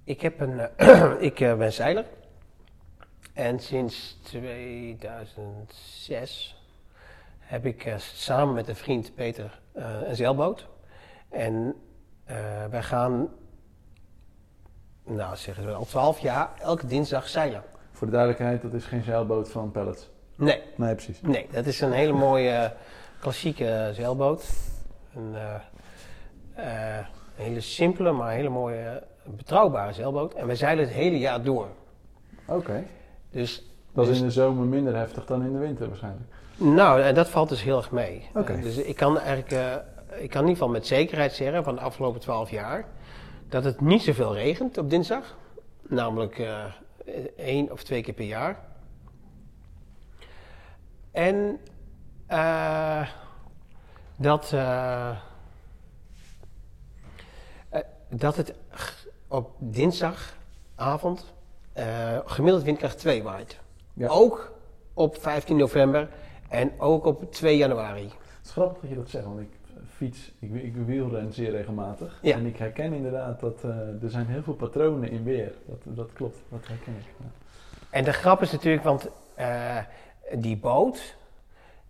ik, 0.04 0.20
heb 0.20 0.40
een, 0.40 0.60
eh, 0.76 1.12
ik 1.30 1.40
eh, 1.40 1.56
ben 1.56 1.72
zeiler. 1.72 2.04
En 3.32 3.58
sinds 3.58 4.18
2006 4.22 6.62
heb 7.38 7.66
ik 7.66 7.84
eh, 7.84 7.98
samen 7.98 8.54
met 8.54 8.68
een 8.68 8.76
vriend 8.76 9.14
Peter 9.14 9.60
een 9.72 10.16
zeilboot. 10.16 10.66
En 11.30 11.74
eh, 12.24 12.64
wij 12.70 12.82
gaan, 12.82 13.28
nou 15.04 15.36
zeggen 15.36 15.66
we 15.66 15.72
al 15.72 15.84
12 15.84 16.18
jaar, 16.18 16.50
elke 16.60 16.86
dinsdag 16.86 17.28
zeilen. 17.28 17.62
Voor 17.92 18.06
de 18.06 18.12
duidelijkheid, 18.12 18.62
dat 18.62 18.72
is 18.72 18.84
geen 18.84 19.02
zeilboot 19.02 19.50
van 19.50 19.70
pallets. 19.70 20.10
Nee, 20.36 20.62
Nee, 20.76 20.94
precies. 20.94 21.20
Nee, 21.20 21.46
dat 21.50 21.66
is 21.66 21.80
een 21.80 21.92
hele 21.92 22.12
mooie 22.12 22.72
klassieke 23.20 23.90
zeilboot. 23.92 24.44
Een 25.14 25.34
eh, 26.54 26.98
eh, 26.98 27.04
hele 27.34 27.60
simpele, 27.60 28.12
maar 28.12 28.32
hele 28.32 28.48
mooie, 28.48 28.76
eh, 28.76 28.96
betrouwbare 29.36 29.92
zeilboot. 29.92 30.34
En 30.34 30.46
wij 30.46 30.56
zeilen 30.56 30.84
het 30.84 30.94
hele 30.94 31.18
jaar 31.18 31.42
door. 31.42 31.66
Oké. 32.46 32.84
Dus, 33.30 33.70
Dat 33.92 34.04
is 34.04 34.10
dus- 34.10 34.20
in 34.20 34.26
de 34.26 34.32
zomer 34.32 34.66
minder 34.66 34.96
heftig 34.96 35.26
dan 35.26 35.44
in 35.44 35.52
de 35.52 35.58
winter 35.58 35.88
waarschijnlijk. 35.88 36.24
nou, 36.56 37.00
en 37.02 37.14
dat 37.14 37.28
valt 37.28 37.48
dus 37.48 37.62
heel 37.62 37.76
erg 37.76 37.90
mee. 37.90 38.28
Oké. 38.34 38.52
Eh, 38.52 38.62
dus 38.62 38.76
ik 38.76 38.96
kan 38.96 39.18
eigenlijk, 39.18 39.52
eh, 39.52 40.22
ik 40.22 40.30
kan 40.30 40.42
in 40.42 40.48
ieder 40.48 40.62
geval 40.62 40.68
met 40.68 40.86
zekerheid 40.86 41.32
zeggen 41.32 41.64
van 41.64 41.74
de 41.74 41.80
afgelopen 41.80 42.20
twaalf 42.20 42.50
jaar 42.50 42.84
dat 43.48 43.64
het 43.64 43.80
niet 43.80 44.02
zoveel 44.02 44.34
regent 44.34 44.78
op 44.78 44.90
dinsdag. 44.90 45.36
Namelijk 45.82 46.38
eh, 46.38 46.64
één 47.36 47.72
of 47.72 47.82
twee 47.82 48.02
keer 48.02 48.14
per 48.14 48.24
jaar. 48.24 48.58
En 51.12 51.58
eh, 52.26 53.08
dat, 54.18 54.52
eh, 54.52 55.08
eh, 55.10 55.16
dat 58.16 58.36
het 58.36 58.54
op 59.28 59.50
dinsdagavond 59.58 61.32
eh, 61.72 62.18
gemiddeld 62.24 62.64
windkracht 62.64 62.98
2 62.98 63.22
waait. 63.22 63.58
Ja. 63.94 64.08
Ook 64.08 64.52
op 64.94 65.16
15 65.20 65.56
november 65.56 66.08
en 66.48 66.72
ook 66.78 67.04
op 67.04 67.32
2 67.32 67.56
januari. 67.56 68.04
Het 68.04 68.44
is 68.44 68.50
grappig 68.50 68.80
dat 68.80 68.90
je 68.90 68.96
dat 68.96 69.08
zegt, 69.08 69.24
want 69.24 69.40
ik 69.40 69.48
fiets, 69.96 70.32
ik, 70.38 70.54
ik 70.54 70.74
wielren 70.86 71.32
zeer 71.32 71.50
regelmatig. 71.50 72.18
Ja. 72.22 72.36
En 72.36 72.46
ik 72.46 72.56
herken 72.56 72.92
inderdaad 72.92 73.40
dat 73.40 73.64
eh, 73.64 74.02
er 74.02 74.10
zijn 74.10 74.26
heel 74.26 74.42
veel 74.42 74.54
patronen 74.54 75.10
in 75.10 75.24
weer. 75.24 75.52
Dat, 75.66 75.96
dat 75.96 76.12
klopt, 76.12 76.38
dat 76.48 76.66
herken 76.66 76.94
ik. 76.98 77.06
Ja. 77.18 77.24
En 77.90 78.04
de 78.04 78.12
grap 78.12 78.42
is 78.42 78.52
natuurlijk, 78.52 78.82
want 78.82 79.08
eh, 79.34 79.78
die 80.38 80.56
boot, 80.56 81.16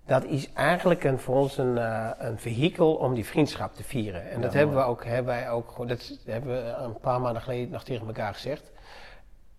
dat 0.06 0.24
is 0.24 0.52
eigenlijk 0.52 1.04
een, 1.04 1.18
voor 1.18 1.36
ons 1.36 1.58
een, 1.58 1.78
eh, 1.78 2.10
een 2.18 2.38
vehikel 2.38 2.94
om 2.94 3.14
die 3.14 3.24
vriendschap 3.26 3.74
te 3.74 3.82
vieren. 3.84 4.30
En 4.30 4.36
Ja, 4.36 4.42
dat 4.42 4.52
hebben, 4.52 4.76
we 4.76 4.82
ook, 4.82 5.04
hebben 5.04 5.34
wij 5.34 5.50
ook, 5.50 5.88
dat 5.88 6.18
hebben 6.24 6.50
we 6.54 6.70
een 6.70 7.00
paar 7.00 7.20
maanden 7.20 7.42
geleden 7.42 7.70
nog 7.70 7.84
tegen 7.84 8.06
elkaar 8.06 8.34
gezegd. 8.34 8.72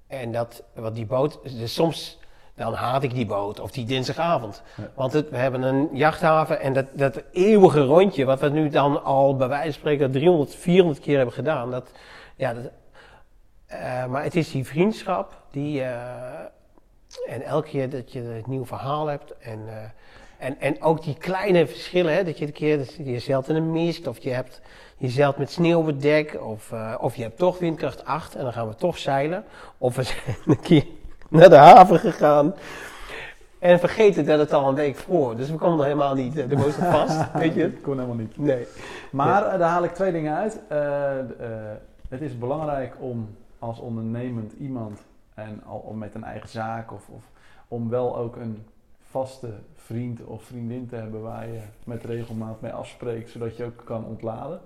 En 0.07 0.31
dat, 0.31 0.63
wat 0.73 0.95
die 0.95 1.05
boot, 1.05 1.39
dus 1.43 1.73
soms 1.73 2.19
dan 2.55 2.73
haat 2.73 3.03
ik 3.03 3.13
die 3.13 3.25
boot 3.25 3.59
of 3.59 3.71
die 3.71 3.85
dinsdagavond. 3.85 4.63
Ja. 4.77 4.91
Want 4.93 5.13
het, 5.13 5.29
we 5.29 5.37
hebben 5.37 5.61
een 5.61 5.89
jachthaven 5.93 6.59
en 6.59 6.73
dat, 6.73 6.85
dat 6.93 7.21
eeuwige 7.31 7.83
rondje, 7.83 8.25
wat 8.25 8.39
we 8.39 8.49
nu 8.49 8.69
dan 8.69 9.03
al 9.03 9.35
bij 9.35 9.47
wijze 9.47 9.63
van 9.71 9.73
spreken 9.73 10.11
300, 10.11 10.55
400 10.55 10.99
keer 10.99 11.15
hebben 11.17 11.35
gedaan. 11.35 11.71
Dat, 11.71 11.91
ja, 12.35 12.53
dat, 12.53 12.63
eh, 13.65 14.05
maar 14.05 14.23
het 14.23 14.35
is 14.35 14.51
die 14.51 14.65
vriendschap 14.65 15.41
die. 15.51 15.81
eh, 15.81 16.39
en 17.27 17.41
elke 17.41 17.67
keer 17.69 17.89
dat 17.89 18.11
je 18.11 18.19
een 18.19 18.43
nieuw 18.47 18.65
verhaal 18.65 19.07
hebt. 19.07 19.37
En, 19.37 19.59
en, 20.37 20.59
en 20.59 20.81
ook 20.81 21.03
die 21.03 21.17
kleine 21.17 21.67
verschillen. 21.67 22.13
Hè, 22.13 22.23
dat 22.23 22.37
je 22.37 22.45
een 22.45 22.51
keer 22.51 22.87
je 23.03 23.19
zeilt 23.19 23.49
in 23.49 23.55
een 23.55 23.71
mist. 23.71 24.07
Of 24.07 24.17
je, 24.19 24.29
hebt, 24.29 24.61
je 24.97 25.09
zeilt 25.09 25.37
met 25.37 25.51
sneeuw 25.51 25.79
op 25.79 25.85
het 25.85 26.01
dek. 26.01 26.37
Of, 26.41 26.71
eh, 26.71 26.95
of 26.99 27.15
je 27.15 27.21
hebt 27.21 27.37
toch 27.37 27.59
windkracht 27.59 28.05
8 28.05 28.35
en 28.35 28.43
dan 28.43 28.53
gaan 28.53 28.67
we 28.67 28.75
toch 28.75 28.97
zeilen. 28.97 29.43
Of 29.77 29.95
we 29.95 30.03
zijn 30.03 30.37
een 30.45 30.59
keer 30.59 30.85
naar 31.29 31.49
de 31.49 31.55
haven 31.55 31.99
gegaan. 31.99 32.55
En 33.59 33.79
vergeten 33.79 34.25
dat 34.25 34.39
het 34.39 34.53
al 34.53 34.69
een 34.69 34.75
week 34.75 34.95
voor. 34.95 35.35
Dus 35.35 35.49
we 35.49 35.57
konden 35.57 35.79
er 35.79 35.85
helemaal 35.85 36.15
niet 36.15 36.37
eh, 36.37 36.49
de 36.49 36.59
zat 36.59 36.73
vast. 36.73 37.31
weet 37.33 37.53
je? 37.53 37.71
Kon 37.71 37.93
helemaal 37.93 38.15
niet. 38.15 38.37
Nee. 38.37 38.67
Maar 39.11 39.45
eh, 39.45 39.59
daar 39.59 39.69
haal 39.69 39.83
ik 39.83 39.93
twee 39.93 40.11
dingen 40.11 40.35
uit. 40.35 40.59
Het 42.09 42.21
is 42.21 42.37
belangrijk 42.37 42.95
om 42.99 43.35
als 43.59 43.79
ondernemend 43.79 44.53
iemand 44.59 44.99
en 45.33 45.63
al 45.65 45.77
om 45.77 45.97
met 45.97 46.15
een 46.15 46.23
eigen 46.23 46.49
zaak 46.49 46.91
of, 46.91 47.09
of 47.09 47.23
om 47.67 47.89
wel 47.89 48.17
ook 48.17 48.35
een 48.35 48.65
vaste 49.15 49.53
vriend 49.75 50.23
of 50.23 50.43
vriendin 50.43 50.87
te 50.87 50.95
hebben 50.95 51.21
waar 51.21 51.47
je 51.47 51.61
met 51.83 52.03
regelmaat 52.03 52.61
mee 52.61 52.71
afspreekt, 52.71 53.29
zodat 53.29 53.57
je 53.57 53.63
ook 53.63 53.81
kan 53.85 54.05
ontladen. 54.05 54.59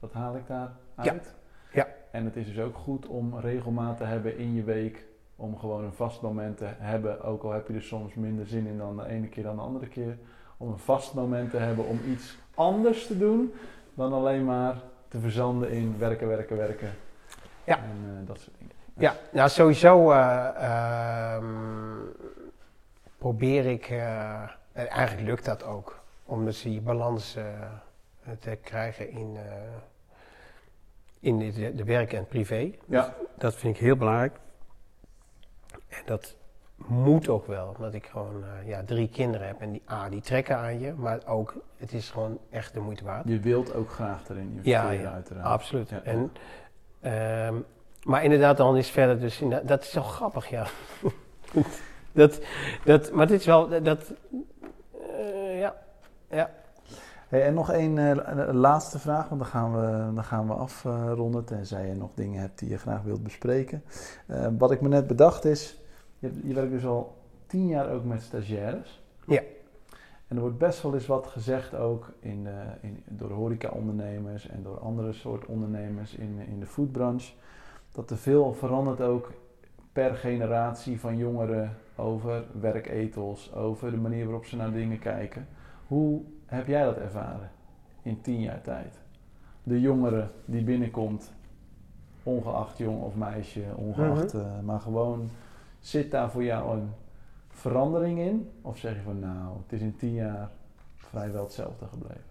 Dat 0.00 0.12
haal 0.12 0.36
ik 0.36 0.46
daar 0.46 0.70
uit. 0.94 1.34
Ja. 1.72 1.86
En 2.10 2.24
het 2.24 2.36
is 2.36 2.46
dus 2.46 2.58
ook 2.58 2.76
goed 2.76 3.06
om 3.06 3.38
regelmaat 3.38 3.96
te 3.96 4.04
hebben 4.04 4.38
in 4.38 4.54
je 4.54 4.62
week. 4.62 5.06
Om 5.36 5.58
gewoon 5.58 5.84
een 5.84 5.92
vast 5.92 6.22
moment 6.22 6.56
te 6.56 6.68
hebben. 6.78 7.22
Ook 7.22 7.42
al 7.42 7.52
heb 7.52 7.68
je 7.68 7.74
er 7.74 7.82
soms 7.82 8.14
minder 8.14 8.46
zin 8.46 8.66
in 8.66 8.78
dan 8.78 8.96
de 8.96 9.06
ene 9.06 9.28
keer 9.28 9.42
dan 9.42 9.56
de 9.56 9.62
andere 9.62 9.88
keer. 9.88 10.18
Om 10.56 10.68
een 10.68 10.78
vast 10.78 11.14
moment 11.14 11.50
te 11.50 11.56
hebben 11.56 11.86
om 11.86 12.00
iets 12.06 12.38
anders 12.54 13.06
te 13.06 13.18
doen 13.18 13.52
dan 13.94 14.12
alleen 14.12 14.44
maar 14.44 14.76
te 15.08 15.18
verzanden 15.18 15.70
in 15.70 15.98
werken, 15.98 16.28
werken, 16.28 16.56
werken. 16.56 16.90
Ja. 17.64 17.76
En 17.76 18.18
eh, 18.20 18.26
dat 18.26 18.40
soort 18.40 18.56
dingen. 18.58 18.74
Ja, 18.94 19.14
nou 19.32 19.48
sowieso 19.48 20.10
ehm, 20.10 21.44
probeer 23.18 23.66
ik, 23.66 23.88
eh, 23.88 24.42
en 24.72 24.88
eigenlijk 24.88 25.28
lukt 25.28 25.44
dat 25.44 25.64
ook, 25.64 26.00
om 26.24 26.44
dus 26.44 26.62
die 26.62 26.80
balans 26.80 27.36
eh, 27.36 27.44
te 28.38 28.58
krijgen 28.62 29.10
in, 29.10 29.36
eh, 29.36 29.42
in 31.20 31.38
de, 31.38 31.74
de 31.74 31.84
werk 31.84 32.12
en 32.12 32.26
privé. 32.26 32.72
Ja. 32.86 33.14
Dat 33.36 33.54
vind 33.54 33.74
ik 33.74 33.80
heel 33.80 33.96
belangrijk. 33.96 34.36
En 35.88 36.02
dat 36.04 36.36
moet 36.76 37.28
ook 37.28 37.46
wel, 37.46 37.74
omdat 37.76 37.94
ik 37.94 38.06
gewoon 38.06 38.44
ja, 38.64 38.82
drie 38.84 39.08
kinderen 39.08 39.46
heb 39.46 39.60
en 39.60 39.72
die, 39.72 39.82
A, 39.90 40.08
die 40.08 40.20
trekken 40.20 40.56
aan 40.56 40.80
je, 40.80 40.92
maar 40.92 41.26
ook, 41.26 41.54
het 41.76 41.92
is 41.92 42.10
gewoon 42.10 42.38
echt 42.50 42.74
de 42.74 42.80
moeite 42.80 43.04
waard. 43.04 43.28
Je 43.28 43.40
wilt 43.40 43.74
ook 43.74 43.90
graag 43.90 44.28
erin 44.28 44.60
Ja, 44.62 44.82
investeren 44.82 45.00
ja, 45.00 45.12
uiteraard. 45.12 45.46
Absoluut. 45.46 45.88
Ja. 45.88 46.02
En, 46.02 46.32
ehm, 47.00 47.54
maar 48.02 48.24
inderdaad, 48.24 48.56
dan 48.56 48.76
is 48.76 48.90
verder 48.90 49.20
dus... 49.20 49.42
Dat 49.62 49.82
is 49.82 49.90
zo 49.90 50.02
grappig, 50.02 50.48
ja. 50.48 50.66
dat, 52.12 52.40
dat, 52.84 53.12
maar 53.12 53.26
dit 53.26 53.40
is 53.40 53.46
wel... 53.46 53.82
Dat, 53.82 54.12
eh, 55.18 55.58
ja. 55.58 55.76
ja. 56.30 56.50
Hey, 57.28 57.44
en 57.44 57.54
nog 57.54 57.70
één 57.70 57.98
eh, 57.98 58.54
laatste 58.54 58.98
vraag, 58.98 59.28
want 59.28 59.40
dan 59.40 59.50
gaan 59.50 59.72
we, 59.72 60.14
dan 60.14 60.24
gaan 60.24 60.46
we 60.46 60.52
afronden. 60.52 61.44
tenzij 61.44 61.86
je 61.86 61.94
nog 61.94 62.10
dingen 62.14 62.40
hebt 62.40 62.58
die 62.58 62.68
je 62.68 62.78
graag 62.78 63.02
wilt 63.02 63.22
bespreken. 63.22 63.82
Eh, 64.26 64.46
wat 64.58 64.70
ik 64.70 64.80
me 64.80 64.88
net 64.88 65.06
bedacht 65.06 65.44
is, 65.44 65.80
je, 66.18 66.30
je 66.44 66.54
werkt 66.54 66.70
dus 66.70 66.86
al 66.86 67.16
tien 67.46 67.66
jaar 67.66 67.90
ook 67.90 68.04
met 68.04 68.22
stagiaires. 68.22 69.02
Ja. 69.26 69.42
En 70.28 70.36
er 70.36 70.40
wordt 70.42 70.58
best 70.58 70.82
wel 70.82 70.94
eens 70.94 71.06
wat 71.06 71.26
gezegd 71.26 71.74
ook 71.74 72.12
in 72.20 72.44
de, 72.44 72.62
in, 72.80 73.02
door 73.08 73.30
horeca-ondernemers 73.30 74.48
en 74.48 74.62
door 74.62 74.78
andere 74.78 75.12
soort 75.12 75.46
ondernemers 75.46 76.14
in, 76.14 76.38
in 76.48 76.60
de 76.60 76.66
foodbranche. 76.66 77.32
Dat 77.92 78.10
er 78.10 78.18
veel 78.18 78.54
verandert 78.54 79.00
ook 79.00 79.32
per 79.98 80.16
generatie 80.16 81.00
van 81.00 81.16
jongeren 81.16 81.76
over 81.96 82.44
werkethos, 82.60 83.52
over 83.54 83.90
de 83.90 83.96
manier 83.96 84.24
waarop 84.24 84.44
ze 84.44 84.56
naar 84.56 84.72
dingen 84.72 84.98
kijken. 84.98 85.48
Hoe 85.86 86.22
heb 86.46 86.66
jij 86.66 86.84
dat 86.84 86.96
ervaren 86.96 87.50
in 88.02 88.20
tien 88.20 88.40
jaar 88.40 88.60
tijd? 88.60 88.98
De 89.62 89.80
jongere 89.80 90.28
die 90.44 90.62
binnenkomt, 90.62 91.32
ongeacht 92.22 92.78
jong 92.78 93.02
of 93.02 93.14
meisje, 93.14 93.62
ongeacht, 93.76 94.32
Mhm. 94.32 94.42
eh, 94.44 94.60
maar 94.62 94.80
gewoon 94.80 95.30
zit 95.80 96.10
daar 96.10 96.30
voor 96.30 96.44
jou 96.44 96.78
een 96.78 96.92
verandering 97.48 98.18
in? 98.18 98.50
Of 98.62 98.78
zeg 98.78 98.94
je 98.94 99.02
van 99.02 99.18
nou, 99.18 99.56
het 99.62 99.72
is 99.72 99.80
in 99.80 99.96
tien 99.96 100.14
jaar 100.14 100.48
vrijwel 100.96 101.42
hetzelfde 101.42 101.86
gebleven? 101.86 102.26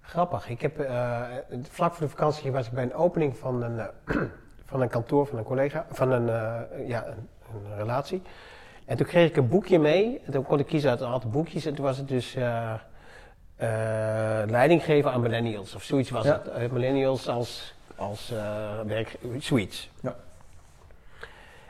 Grappig. 0.00 0.48
Ik 0.48 0.60
heb 0.60 0.78
eh, 0.78 1.22
vlak 1.62 1.92
voor 1.94 2.06
de 2.06 2.12
vakantie 2.12 2.52
was 2.52 2.66
ik 2.66 2.72
bij 2.72 2.82
een 2.84 2.94
opening 2.94 3.36
van 3.36 3.62
een, 3.62 3.78
eh, 3.78 3.86
van 4.72 4.80
een 4.80 4.88
kantoor 4.88 5.26
van 5.26 5.38
een 5.38 5.44
collega, 5.44 5.86
van 5.90 6.12
een, 6.12 6.28
eh, 6.28 6.88
ja, 6.88 7.06
een, 7.06 7.28
een 7.54 7.76
relatie. 7.76 8.22
En 8.84 8.96
toen 8.96 9.06
kreeg 9.06 9.28
ik 9.28 9.36
een 9.36 9.48
boekje 9.48 9.78
mee. 9.78 10.20
En 10.26 10.32
toen 10.32 10.42
kon 10.44 10.58
ik 10.58 10.66
kiezen 10.66 10.90
uit 10.90 11.00
een 11.00 11.06
aantal 11.08 11.30
boekjes. 11.30 11.66
En 11.66 11.74
toen 11.74 11.84
was 11.84 11.96
het 11.96 12.08
dus 12.08 12.34
eh, 12.34 12.72
leiding 14.46 14.84
geven 14.84 15.12
aan 15.12 15.20
millennials. 15.20 15.74
Of 15.74 15.82
zoiets 15.82 16.10
was 16.10 16.24
Ja. 16.24 16.42
het. 16.52 16.72
Millennials 16.72 17.28
als, 17.28 17.74
als 17.96 18.32
werk, 18.86 19.18
zoiets. 19.38 19.90
Ja. 20.00 20.16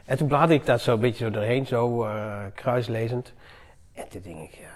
En 0.04 0.16
toen 0.16 0.28
bladerde 0.28 0.54
ik 0.54 0.66
daar 0.66 0.78
zo 0.78 0.92
een 0.94 1.00
beetje 1.00 1.24
zo 1.24 1.30
doorheen, 1.30 1.66
zo 1.66 2.06
kruislezend. 2.54 3.32
En 3.92 4.08
toen 4.08 4.20
denk 4.22 4.38
ik, 4.38 4.54
ja... 4.54 4.70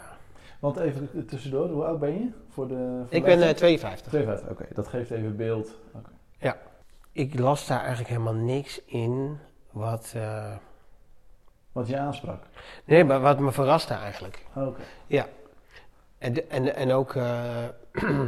Want 0.59 0.77
even 0.77 1.27
tussendoor, 1.27 1.68
hoe 1.68 1.85
oud 1.85 2.01
ben 2.01 2.12
je? 2.12 2.29
Voor 2.51 2.68
de, 2.68 3.03
voor 3.07 3.16
Ik 3.16 3.24
ben 3.24 3.39
leeftijd? 3.39 3.57
52. 3.57 4.07
52, 4.12 4.49
oké. 4.51 4.66
Dat 4.74 4.89
geeft 4.89 5.11
even 5.11 5.37
beeld. 5.37 5.79
Oké. 5.93 6.11
Ik 7.17 7.39
las 7.39 7.67
daar 7.67 7.79
eigenlijk 7.79 8.09
helemaal 8.09 8.35
niks 8.35 8.81
in 8.85 9.39
wat... 9.71 10.12
eh, 10.17 10.53
Wat 11.73 11.89
je 11.89 11.99
aansprak. 11.99 12.43
nee, 12.85 13.05
maar 13.05 13.21
wat 13.21 13.39
me 13.39 13.53
verraste 13.53 13.95
eigenlijk. 13.95 14.45
Oké. 14.55 14.81
En, 16.19 16.33
de- 16.33 16.45
en, 16.45 16.75
en 16.75 16.93
ook... 16.93 17.14
eh, 17.14 17.64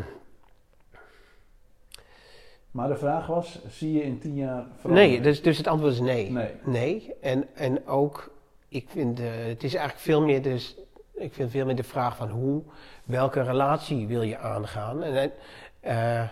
Maar 2.71 2.89
de 2.89 2.97
vraag 2.97 3.27
was, 3.27 3.59
zie 3.69 3.93
je 3.93 4.03
in 4.03 4.19
tien 4.19 4.35
jaar 4.35 4.67
nee, 4.83 5.21
dus, 5.21 5.43
dus 5.43 5.59
het 5.59 5.67
antwoord 5.67 5.93
is 5.93 6.01
nee. 6.01 6.31
Nee. 6.31 6.55
Nee. 6.65 7.15
En, 7.21 7.55
en 7.55 7.87
ook, 7.87 8.31
ik 8.69 8.89
vind, 8.89 9.19
het 9.19 9.63
is 9.65 9.75
eigenlijk 9.75 10.05
veel 10.05 10.23
meer 10.23 10.43
dus... 10.43 10.77
Ik 11.15 11.33
vind 11.35 11.51
veel 11.51 11.67
meer 11.67 11.77
de 11.77 11.83
vraag 11.83 12.17
van 12.17 12.29
hoe, 12.31 12.63
welke 13.05 13.43
relatie 13.43 14.07
wil 14.07 14.23
je 14.23 14.39
aangaan? 14.39 15.03
En, 15.03 15.15
en, 15.17 15.33
eh, 15.81 16.29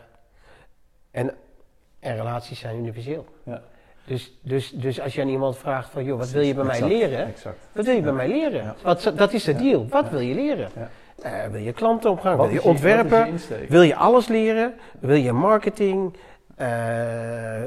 en, 2.07 2.17
relaties 2.17 2.59
zijn 2.59 2.77
universeel. 2.79 3.27
Ja. 3.43 3.63
Dus, 4.07 4.39
dus, 4.43 4.71
dus 4.71 5.01
als 5.01 5.15
je 5.15 5.21
aan 5.21 5.29
iemand 5.29 5.57
vraagt 5.59 5.91
van, 5.91 6.05
joh, 6.05 6.19
wat 6.19 6.31
wil 6.31 6.43
je 6.43 6.55
bij 6.55 6.65
mij 6.65 6.83
leren? 6.83 7.27
Exact. 7.27 7.69
Wat 7.73 7.85
wil 7.85 7.95
je 7.95 8.03
bij 8.03 8.13
mij 8.13 8.29
leren? 8.29 8.75
Wat, 8.83 9.13
dat 9.17 9.33
is 9.33 9.45
de 9.45 9.55
deal. 9.55 9.89
Wat 9.89 10.05
Ja. 10.05 10.11
wil 10.11 10.21
je 10.21 10.35
leren? 10.35 10.69
Eh, 11.23 11.47
wil 11.47 11.61
je 11.61 11.73
klantenopgang? 11.73 12.37
Wat 12.37 12.47
wil 12.47 12.55
je 12.55 12.63
ontwerpen? 12.63 13.31
Wat 13.33 13.45
je? 13.45 13.67
Wil 13.69 13.83
je 13.83 13.97
alles 13.97 14.29
leren? 14.29 14.75
Wil 15.01 15.17
je 15.17 15.33
marketing? 15.33 16.17
Eh, 16.57 17.63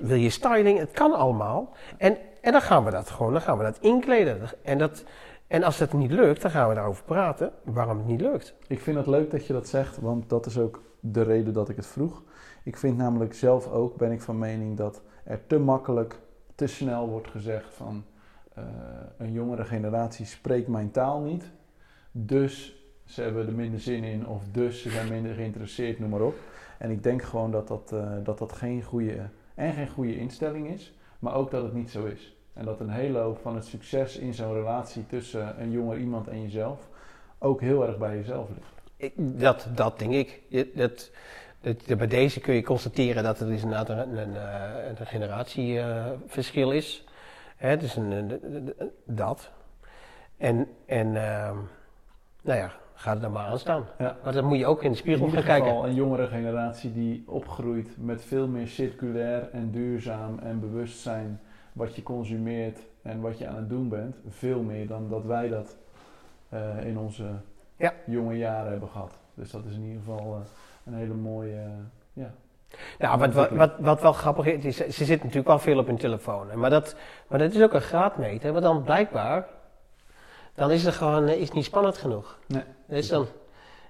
wil 0.00 0.16
je 0.16 0.30
styling? 0.30 0.78
Het 0.78 0.90
kan 0.90 1.12
allemaal. 1.12 1.72
En, 1.96 2.16
en 2.40 2.52
dan 2.52 2.60
gaan 2.62 2.84
we 2.84 2.90
dat 2.90 3.10
gewoon, 3.10 3.32
dan 3.32 3.42
gaan 3.42 3.58
we 3.58 3.64
dat 3.64 3.78
inkleden. 3.80 4.40
En, 4.62 4.78
dat, 4.78 5.04
en 5.46 5.62
als 5.62 5.78
dat 5.78 5.92
niet 5.92 6.10
lukt, 6.10 6.42
dan 6.42 6.50
gaan 6.50 6.68
we 6.68 6.74
daarover 6.74 7.04
praten 7.04 7.52
waarom 7.64 7.98
het 7.98 8.06
niet 8.06 8.20
lukt. 8.20 8.54
Ik 8.66 8.80
vind 8.80 8.96
het 8.96 9.06
leuk 9.06 9.30
dat 9.30 9.46
je 9.46 9.52
dat 9.52 9.68
zegt, 9.68 9.98
want 9.98 10.28
dat 10.28 10.46
is 10.46 10.58
ook 10.58 10.82
de 11.00 11.22
reden 11.22 11.52
dat 11.52 11.68
ik 11.68 11.76
het 11.76 11.86
vroeg. 11.86 12.22
Ik 12.62 12.76
vind 12.76 12.96
namelijk 12.96 13.34
zelf 13.34 13.70
ook, 13.70 13.96
ben 13.96 14.12
ik 14.12 14.20
van 14.20 14.38
mening 14.38 14.76
dat 14.76 15.02
er 15.24 15.46
te 15.46 15.58
makkelijk, 15.58 16.20
te 16.54 16.66
snel 16.66 17.08
wordt 17.08 17.28
gezegd 17.28 17.74
van 17.74 18.04
eh, 18.54 18.64
een 19.16 19.32
jongere 19.32 19.64
generatie 19.64 20.26
spreekt 20.26 20.68
mijn 20.68 20.90
taal 20.90 21.20
niet. 21.20 21.50
Dus 22.12 22.76
ze 23.04 23.22
hebben 23.22 23.46
er 23.46 23.52
minder 23.52 23.80
zin 23.80 24.04
in 24.04 24.26
of 24.26 24.42
dus 24.52 24.82
ze 24.82 24.90
zijn 24.90 25.08
minder 25.08 25.34
geïnteresseerd, 25.34 25.98
noem 25.98 26.10
maar 26.10 26.20
op. 26.20 26.34
En 26.78 26.90
ik 26.90 27.02
denk 27.02 27.22
gewoon 27.22 27.50
dat 27.50 27.68
dat, 27.68 27.92
eh, 27.92 28.12
dat, 28.24 28.38
dat 28.38 28.52
geen 28.52 28.82
goede 28.82 29.28
en 29.54 29.72
geen 29.72 29.88
goede 29.88 30.16
instelling 30.16 30.68
is, 30.68 30.94
maar 31.18 31.34
ook 31.34 31.50
dat 31.50 31.62
het 31.62 31.74
niet 31.74 31.90
zo 31.90 32.04
is. 32.04 32.36
En 32.52 32.64
dat 32.64 32.80
een 32.80 32.90
hele 32.90 33.18
hoop 33.18 33.38
van 33.38 33.54
het 33.54 33.64
succes 33.64 34.16
in 34.16 34.34
zo'n 34.34 34.52
relatie 34.52 35.06
tussen 35.06 35.60
een 35.62 35.70
jonger 35.70 35.98
iemand 35.98 36.28
en 36.28 36.42
jezelf 36.42 36.88
ook 37.38 37.60
heel 37.60 37.86
erg 37.86 37.98
bij 37.98 38.16
jezelf 38.16 38.48
ligt. 38.48 39.10
Dat, 39.16 39.68
dat 39.74 39.98
denk 39.98 40.12
ik. 40.12 40.40
Dat, 40.74 41.10
bij 41.96 42.06
deze 42.06 42.40
kun 42.40 42.54
je 42.54 42.62
constateren 42.62 43.22
dat 43.22 43.40
er 43.40 43.46
dus 43.46 43.62
inderdaad 43.62 43.88
een, 43.88 44.16
een, 44.18 44.36
eh, 44.36 44.88
een 44.98 45.06
generatieverschil 45.06 46.70
is. 46.72 47.04
Hè, 47.56 47.76
dus 47.76 47.96
een, 47.96 48.10
een- 48.10 48.72
dat. 49.04 49.50
En, 50.36 50.68
en 50.86 51.06
ehm, 51.16 51.56
nou 52.42 52.58
ja, 52.58 52.72
ga 52.94 53.10
er 53.14 53.20
dan 53.20 53.32
maar 53.32 53.46
aan 53.46 53.58
staan. 53.58 53.84
Ja. 53.98 54.16
Maar 54.24 54.32
dan 54.32 54.44
moet 54.44 54.58
je 54.58 54.66
ook 54.66 54.82
in 54.82 54.90
de 54.90 54.96
In 54.96 54.96
spiegel 54.96 55.26
ieder 55.26 55.42
gaan 55.42 55.54
geval 55.56 55.70
kijken. 55.72 55.88
een 55.90 55.94
jongere 55.96 56.26
generatie 56.26 56.92
die 56.92 57.24
opgroeit 57.26 57.88
met 57.98 58.24
veel 58.24 58.48
meer 58.48 58.66
circulair 58.66 59.48
en 59.52 59.70
duurzaam 59.70 60.38
en 60.38 60.60
bewustzijn 60.60 61.40
wat 61.72 61.96
je 61.96 62.02
consumeert 62.02 62.78
en 63.02 63.20
wat 63.20 63.38
je 63.38 63.46
aan 63.48 63.56
het 63.56 63.68
doen 63.68 63.88
bent. 63.88 64.16
Veel 64.28 64.62
meer 64.62 64.86
dan 64.86 65.08
dat 65.08 65.24
wij 65.24 65.48
dat 65.48 65.76
eh, 66.48 66.84
in 66.84 66.98
onze 66.98 67.24
Ja. 67.76 67.92
jonge 68.06 68.36
jaren 68.36 68.70
hebben 68.70 68.88
gehad. 68.88 69.18
Dus 69.34 69.50
dat 69.50 69.64
is 69.64 69.74
in 69.74 69.82
ieder 69.82 69.98
geval 70.04 70.34
eh, 70.34 70.40
een 70.84 70.94
hele 70.94 71.14
mooie, 71.14 71.56
eh, 71.56 71.68
ja. 72.12 72.34
Nou, 72.98 73.18
wat, 73.18 73.32
wat, 73.32 73.50
wat, 73.50 73.72
wat 73.78 74.02
wel 74.02 74.12
grappig 74.12 74.46
is, 74.46 74.64
is, 74.64 74.76
ze 74.76 75.04
zitten 75.04 75.16
natuurlijk 75.16 75.46
wel 75.46 75.58
veel 75.58 75.78
op 75.78 75.86
hun 75.86 75.96
telefoon. 75.96 76.50
hè. 76.50 76.56
Maar 76.56 76.70
dat, 76.70 76.96
maar 77.28 77.38
dat 77.38 77.54
is 77.54 77.62
ook 77.62 77.72
een 77.72 77.80
graadmeter. 77.80 78.52
Want 78.52 78.64
dan 78.64 78.82
blijkbaar, 78.82 79.46
dan 80.54 80.70
is 80.70 80.84
het 80.84 80.94
gewoon 80.94 81.28
eh, 81.28 81.40
is 81.40 81.50
niet 81.50 81.64
spannend 81.64 81.96
genoeg. 81.96 82.38
Nee. 82.46 82.62
Dat 82.86 82.98
is 82.98 83.08
dan, 83.08 83.26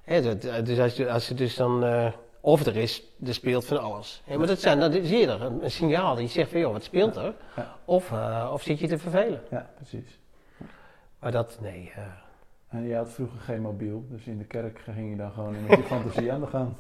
hè, 0.05 0.23
dat, 0.23 0.67
dus 0.67 0.79
als, 0.79 0.97
je, 0.97 1.11
als 1.11 1.29
je 1.29 1.35
dus 1.35 1.57
dan, 1.57 1.85
eh, 1.85 2.13
of 2.41 2.67
er 2.67 2.77
is, 2.77 3.03
er 3.27 3.35
speelt 3.35 3.65
van 3.65 3.81
alles. 3.81 4.23
Hè, 4.25 4.39
maar 4.39 4.47
dat 4.47 4.61
zijn, 4.61 4.81
dan 4.81 4.93
zie 4.93 5.19
je 5.19 5.27
er 5.27 5.43
een, 5.43 5.65
een 5.65 5.71
signaal 5.71 6.15
die 6.15 6.29
zegt 6.29 6.51
van, 6.51 6.61
joh, 6.61 6.73
wat 6.73 6.85
speelt 6.85 7.17
er? 7.17 7.35
Ja. 7.57 7.77
Of, 7.85 8.13
eh, 8.13 8.51
of 8.53 8.63
zit 8.63 8.79
je 8.79 8.89
te 8.89 8.99
vervelen? 8.99 9.43
ja, 9.51 9.71
precies. 9.75 10.19
Maar 11.19 11.33
dat, 11.33 11.59
nee. 11.61 11.93
eh, 11.97 12.03
En 12.73 12.83
je 12.87 12.95
had 12.97 13.11
vroeger 13.13 13.39
geen 13.41 13.61
mobiel, 13.61 14.05
dus 14.09 14.25
in 14.25 14.39
de 14.39 14.45
kerk 14.45 14.79
ging 14.79 15.11
je 15.11 15.17
dan 15.17 15.31
gewoon 15.33 15.67
met 15.67 15.77
je 15.79 15.83
fantasie 15.95 16.33
aan 16.33 16.41
de 16.41 16.47
gang. 16.47 16.73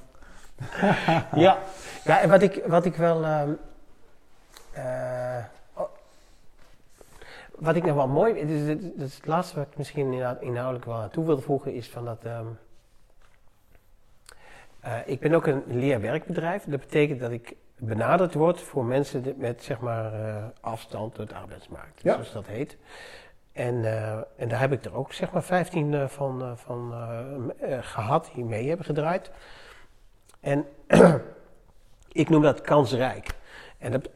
ja. 1.44 1.58
ja, 2.04 2.20
en 2.20 2.28
wat 2.28 2.42
ik, 2.42 2.62
wat 2.66 2.84
ik 2.84 2.94
wel. 2.96 3.24
ehm, 3.24 3.50
eh, 4.72 5.44
oh, 5.74 5.88
wat 7.58 7.76
ik 7.76 7.84
nog 7.84 7.94
wel 7.94 8.08
mooi. 8.08 8.38
Het 8.40 8.48
is, 8.50 8.68
het 8.68 8.80
is 8.96 9.14
het 9.16 9.26
laatste 9.26 9.56
wat 9.56 9.66
ik 9.70 9.76
misschien 9.76 10.12
inhoud- 10.12 10.40
inhoudelijk 10.42 10.84
wel 10.84 10.94
aan 10.94 11.10
toe 11.10 11.24
wilde 11.26 11.42
voegen, 11.42 11.74
is 11.74 11.90
van 11.90 12.04
dat. 12.04 12.24
ehm, 12.24 12.46
eh, 14.80 14.98
ik 15.06 15.20
ben 15.20 15.34
ook 15.34 15.46
een 15.46 15.62
leerwerkbedrijf. 15.66 16.64
Dat 16.64 16.80
betekent 16.80 17.20
dat 17.20 17.30
ik 17.30 17.56
benaderd 17.78 18.34
word 18.34 18.60
voor 18.60 18.84
mensen 18.84 19.34
met 19.36 19.62
zeg 19.62 19.80
maar 19.80 20.12
eh, 20.14 20.44
afstand 20.60 21.14
tot 21.14 21.28
de 21.28 21.34
arbeidsmarkt, 21.34 22.02
Ja. 22.02 22.12
zoals 22.12 22.32
dat 22.32 22.46
heet. 22.46 22.76
En, 23.52 23.84
eh, 23.84 24.12
en 24.36 24.48
daar 24.48 24.60
heb 24.60 24.72
ik 24.72 24.84
er 24.84 24.94
ook 24.94 25.12
zeg 25.12 25.32
maar 25.32 25.42
15 25.42 25.94
eh, 25.94 26.06
van, 26.08 26.42
eh, 26.42 26.50
van 26.54 26.92
eh, 27.60 27.72
eh, 27.76 27.78
gehad 27.82 28.30
die 28.34 28.44
mee 28.44 28.68
hebben 28.68 28.86
gedraaid. 28.86 29.30
En 30.40 30.64
ik 32.12 32.28
noem 32.28 32.42
dat 32.42 32.60
kansrijk. 32.60 33.26
En 33.78 33.92
dat, 33.92 34.08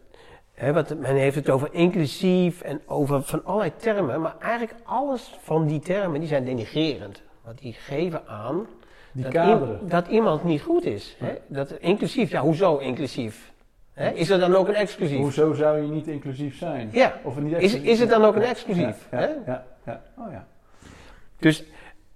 hè, 0.54 0.72
wat, 0.72 0.98
men 0.98 1.14
heeft 1.14 1.36
het 1.36 1.50
over 1.50 1.68
inclusief 1.72 2.60
en 2.62 2.80
over 2.86 3.22
van 3.22 3.44
allerlei 3.44 3.72
termen, 3.76 4.20
maar 4.20 4.34
eigenlijk 4.40 4.74
alles 4.84 5.36
van 5.42 5.66
die 5.66 5.80
termen 5.80 6.20
die 6.20 6.28
zijn 6.28 6.44
denigrerend. 6.44 7.22
Want 7.44 7.58
die 7.58 7.72
geven 7.72 8.26
aan 8.28 8.66
Die 9.12 9.22
dat, 9.24 9.32
i- 9.34 9.88
dat 9.88 10.06
iemand 10.06 10.44
niet 10.44 10.62
goed 10.62 10.84
is. 10.84 11.16
Hè? 11.18 11.34
Dat, 11.46 11.70
inclusief, 11.70 12.30
ja, 12.30 12.40
hoezo 12.40 12.76
inclusief? 12.78 13.52
Hè? 13.96 14.10
Is 14.10 14.30
er 14.30 14.38
dan 14.38 14.54
ook 14.54 14.68
een 14.68 14.74
exclusief? 14.74 15.18
Hoezo 15.18 15.52
zou 15.52 15.80
je 15.82 15.88
niet 15.88 16.06
inclusief 16.06 16.56
zijn? 16.58 16.88
Ja, 16.92 17.14
Of 17.22 17.36
niet 17.38 17.52
is, 17.52 17.58
exclusief? 17.62 17.88
is 17.90 18.00
het 18.00 18.08
dan 18.10 18.24
ook 18.24 18.36
een 18.36 18.42
exclusief? 18.42 19.08
Ja, 19.10 19.18
hè? 19.18 19.26
ja, 19.46 19.64
ja. 19.86 20.02
Oh 20.18 20.32
ja. 20.32 20.46
Dus, 21.38 21.64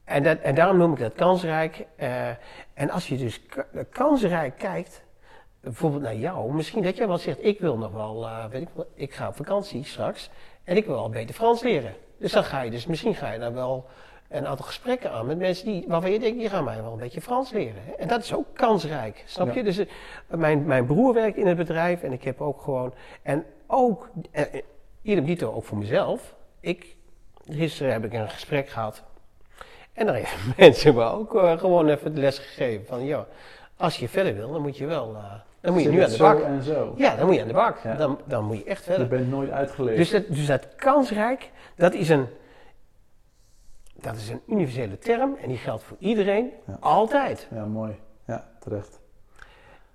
en, 0.05 0.23
dat, 0.23 0.39
en 0.39 0.55
daarom 0.55 0.77
noem 0.77 0.93
ik 0.93 0.99
dat 0.99 1.13
kansrijk. 1.15 1.87
eh, 1.97 2.29
en 2.75 2.91
als 2.91 3.09
je 3.09 3.17
dus 3.17 3.47
ka- 3.47 3.67
kansrijk 3.91 4.59
kijkt, 4.59 5.03
bijvoorbeeld 5.61 6.03
naar 6.03 6.15
jou, 6.17 6.53
misschien 6.55 6.83
dat 6.83 6.97
jij 6.97 7.07
wel 7.09 7.19
zegt, 7.19 7.45
ik 7.45 7.61
wil 7.61 7.77
nog 7.79 7.93
wel, 7.93 8.27
eh, 8.27 8.45
weet 8.51 8.63
ik 8.63 8.69
ik 8.95 9.13
ga 9.15 9.29
op 9.29 9.37
vakantie 9.37 9.85
straks 9.85 10.31
en 10.65 10.77
ik 10.77 10.87
wil 10.87 10.95
wel 10.95 11.09
beter 11.09 11.35
Frans 11.35 11.63
leren. 11.63 11.95
Dus 12.19 12.33
dan 12.33 12.45
ga 12.45 12.61
je 12.61 12.71
dus, 12.71 12.87
misschien 12.87 13.15
ga 13.15 13.33
je 13.33 13.39
daar 13.39 13.55
wel 13.55 13.87
een 14.31 14.47
aantal 14.47 14.67
gesprekken 14.67 15.11
aan 15.13 15.27
met 15.27 15.39
mensen 15.39 15.67
die, 15.67 15.85
waarvan 15.89 16.11
je 16.11 16.19
denkt, 16.19 16.39
die 16.39 16.49
gaan 16.49 16.65
mij 16.65 16.83
wel 16.83 16.93
een 16.93 16.99
beetje 16.99 17.21
Frans 17.21 17.51
leren. 17.51 17.83
hè. 17.85 17.93
En 17.93 18.09
dat 18.09 18.23
is 18.23 18.35
ook 18.35 18.47
kansrijk, 18.55 19.23
snap 19.27 19.47
Ja. 19.47 19.55
je? 19.55 19.63
Dus 19.63 19.79
eh, 19.79 19.87
mijn, 20.27 20.65
mijn 20.65 20.87
broer 20.87 21.15
werkt 21.15 21.37
in 21.37 21.47
het 21.47 21.57
bedrijf 21.57 22.03
en 22.03 22.13
ik 22.13 22.25
heb 22.25 22.41
ook 22.41 22.63
gewoon, 22.63 22.95
en 23.23 23.45
ook, 23.67 24.09
eh, 24.31 24.43
eh, 24.55 24.63
idem 25.03 25.25
dito 25.25 25.53
ook 25.53 25.65
voor 25.65 25.79
mezelf. 25.79 26.35
Ik, 26.61 26.97
gisteren 27.49 27.93
heb 27.93 28.05
ik 28.05 28.13
een 28.13 28.29
gesprek 28.31 28.69
gehad 28.69 29.03
en 29.93 30.07
daar 30.07 30.15
hebben 30.15 30.55
mensen 30.57 30.95
me 30.95 31.05
ook 31.05 31.31
gewoon 31.59 31.89
even 31.89 32.15
de 32.15 32.21
les 32.21 32.39
gegeven 32.39 32.87
van, 32.87 33.05
ja, 33.05 33.27
als 33.77 33.97
je 33.97 34.09
verder 34.09 34.35
wil, 34.35 34.53
dan 34.53 34.63
moet 34.63 34.77
je 34.77 34.87
wel, 34.87 35.17
dan 35.61 35.73
moet 35.73 35.83
je 35.83 35.89
Zit 35.89 35.97
nu 35.97 36.03
aan 36.05 36.09
de 36.11 36.15
zo 36.17 36.25
bak. 36.25 36.41
en 36.43 36.63
zo. 36.63 36.95
Ja, 36.97 37.17
dan 37.17 37.27
moet 37.27 37.35
je 37.35 37.41
aan 37.41 37.49
de 37.49 37.55
bak. 37.55 37.79
Ja. 37.85 37.95
Dan, 37.95 38.21
dan 38.25 38.45
moet 38.45 38.57
je 38.59 38.65
echt 38.65 38.85
Je 38.85 38.91
verder. 38.91 39.09
bent 39.09 39.31
nooit 39.31 39.51
uitgeleerd. 39.51 39.97
Dus 39.97 40.11
dat, 40.11 40.23
dus 40.29 40.47
dat 40.47 40.69
kansrijk, 40.77 41.51
dat 41.77 41.95
is 41.95 42.09
een, 42.09 42.27
dat 44.01 44.17
is 44.17 44.29
een 44.29 44.41
universele 44.47 44.99
term 44.99 45.35
en 45.43 45.49
die 45.49 45.57
geldt 45.57 45.83
voor 45.83 45.97
iedereen, 46.01 46.51
Ja. 46.67 46.77
altijd. 46.81 47.49
Ja, 47.55 47.65
mooi. 47.65 47.99
Ja, 48.27 48.49
terecht. 48.59 49.01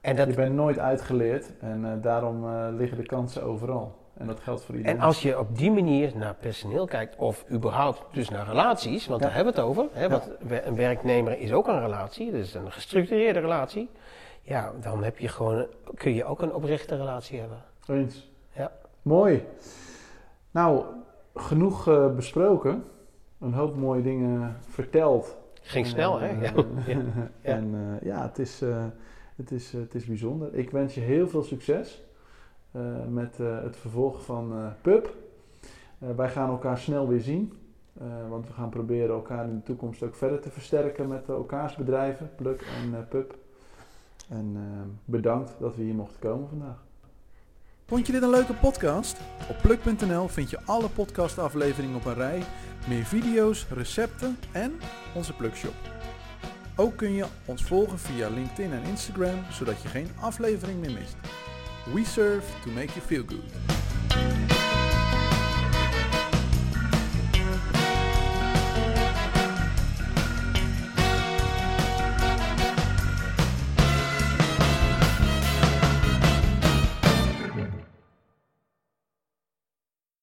En, 0.01 0.15
dat, 0.15 0.27
Je 0.27 0.33
bent 0.33 0.55
nooit 0.55 0.79
uitgeleerd 0.79 1.51
en 1.59 1.85
eh, 1.85 1.91
daarom 2.01 2.49
eh, 2.49 2.67
liggen 2.71 2.97
de 2.97 3.05
kansen 3.05 3.43
overal. 3.43 4.03
En 4.17 4.27
dat 4.27 4.39
geldt 4.39 4.63
voor 4.63 4.75
iedereen. 4.75 4.97
en 4.97 5.03
als 5.05 5.21
je 5.21 5.39
op 5.39 5.57
die 5.57 5.71
manier 5.71 6.11
naar 6.17 6.33
personeel 6.33 6.85
kijkt, 6.85 7.15
of 7.15 7.45
überhaupt 7.51 8.03
dus 8.11 8.29
naar 8.29 8.45
relaties, 8.47 9.07
want 9.07 9.19
Ja. 9.21 9.25
daar 9.27 9.35
hebben 9.35 9.53
we 9.53 9.59
het 9.59 9.69
over. 9.69 9.85
Hè, 9.91 10.09
want 10.09 10.29
een 10.65 10.75
werknemer 10.75 11.39
is 11.39 11.53
ook 11.53 11.67
een 11.67 11.79
relatie, 11.79 12.31
dus 12.31 12.53
een 12.53 12.71
gestructureerde 12.71 13.39
relatie. 13.39 13.89
Ja, 14.41 14.71
dan 14.81 15.03
heb 15.03 15.17
je 15.17 15.27
gewoon, 15.27 15.65
kun 15.95 16.13
je 16.13 16.25
ook 16.25 16.41
een 16.41 16.53
oprechte 16.53 16.95
relatie 16.95 17.39
hebben. 17.39 17.57
Eens. 17.87 18.31
Ja. 18.51 18.71
Mooi. 19.01 19.45
Nou, 20.51 20.83
genoeg 21.35 21.87
eh, 21.87 22.15
besproken. 22.15 22.83
Een 23.39 23.53
hoop 23.53 23.75
mooie 23.75 24.01
dingen 24.01 24.55
verteld. 24.67 25.37
Ging 25.61 25.85
snel, 25.85 26.19
hè? 26.19 26.27
Eh, 26.41 26.87
Ja. 26.87 27.31
En 27.41 27.73
eh, 27.75 28.07
ja, 28.07 28.21
het 28.21 28.39
is, 28.39 28.61
eh, 28.61 28.85
het, 29.35 29.51
is, 29.51 29.73
eh, 29.73 29.79
het 29.81 29.95
is 29.95 30.05
bijzonder. 30.05 30.53
Ik 30.53 30.69
wens 30.71 30.93
je 30.95 31.01
heel 31.01 31.27
veel 31.27 31.43
succes 31.43 32.03
eh, 32.71 32.81
met 33.09 33.39
eh, 33.39 33.61
het 33.61 33.77
vervolg 33.77 34.23
van 34.25 34.53
eh 34.53 34.67
Pub. 34.81 35.13
Eh, 35.99 36.09
wij 36.15 36.29
gaan 36.29 36.49
elkaar 36.49 36.77
snel 36.77 37.07
weer 37.07 37.21
zien. 37.21 37.53
eh, 37.99 38.05
want 38.29 38.47
we 38.47 38.53
gaan 38.53 38.69
proberen 38.69 39.15
elkaar 39.15 39.45
in 39.47 39.55
de 39.55 39.63
toekomst 39.63 40.03
ook 40.03 40.15
verder 40.15 40.39
te 40.39 40.49
versterken 40.49 41.07
met 41.07 41.23
eh, 41.29 41.35
elkaars 41.35 41.75
bedrijven, 41.75 42.29
Pluk 42.35 42.61
en 42.83 42.93
eh, 42.95 42.99
Pub. 43.09 43.35
En 44.29 44.51
eh, 44.55 44.61
bedankt 45.05 45.55
dat 45.59 45.75
we 45.75 45.81
hier 45.83 45.93
mochten 45.95 46.19
komen 46.19 46.47
vandaag. 46.49 46.83
Vond 47.87 48.05
je 48.05 48.13
dit 48.13 48.21
een 48.21 48.29
leuke 48.29 48.53
podcast? 48.53 49.17
Op 49.49 49.57
pluk.nl 49.61 50.27
vind 50.27 50.49
je 50.49 50.59
alle 50.65 50.89
podcastafleveringen 50.89 51.95
op 51.95 52.05
een 52.05 52.13
rij, 52.13 52.43
meer 52.87 53.05
video's, 53.05 53.65
recepten 53.69 54.37
en 54.51 54.79
onze 55.13 55.33
Plukshop. 55.33 55.73
Ook 56.75 56.97
kun 56.97 57.11
je 57.11 57.25
ons 57.45 57.63
volgen 57.63 57.99
via 57.99 58.29
LinkedIn 58.29 58.73
en 58.73 58.83
Instagram, 58.83 59.43
zodat 59.51 59.81
je 59.81 59.87
geen 59.87 60.09
aflevering 60.19 60.79
meer 60.79 60.91
mist. 60.91 61.15
We 61.93 62.05
serve 62.05 62.61
to 62.63 62.71
make 62.71 62.93
you 62.93 63.01
feel 63.05 63.23
good. 63.27 63.94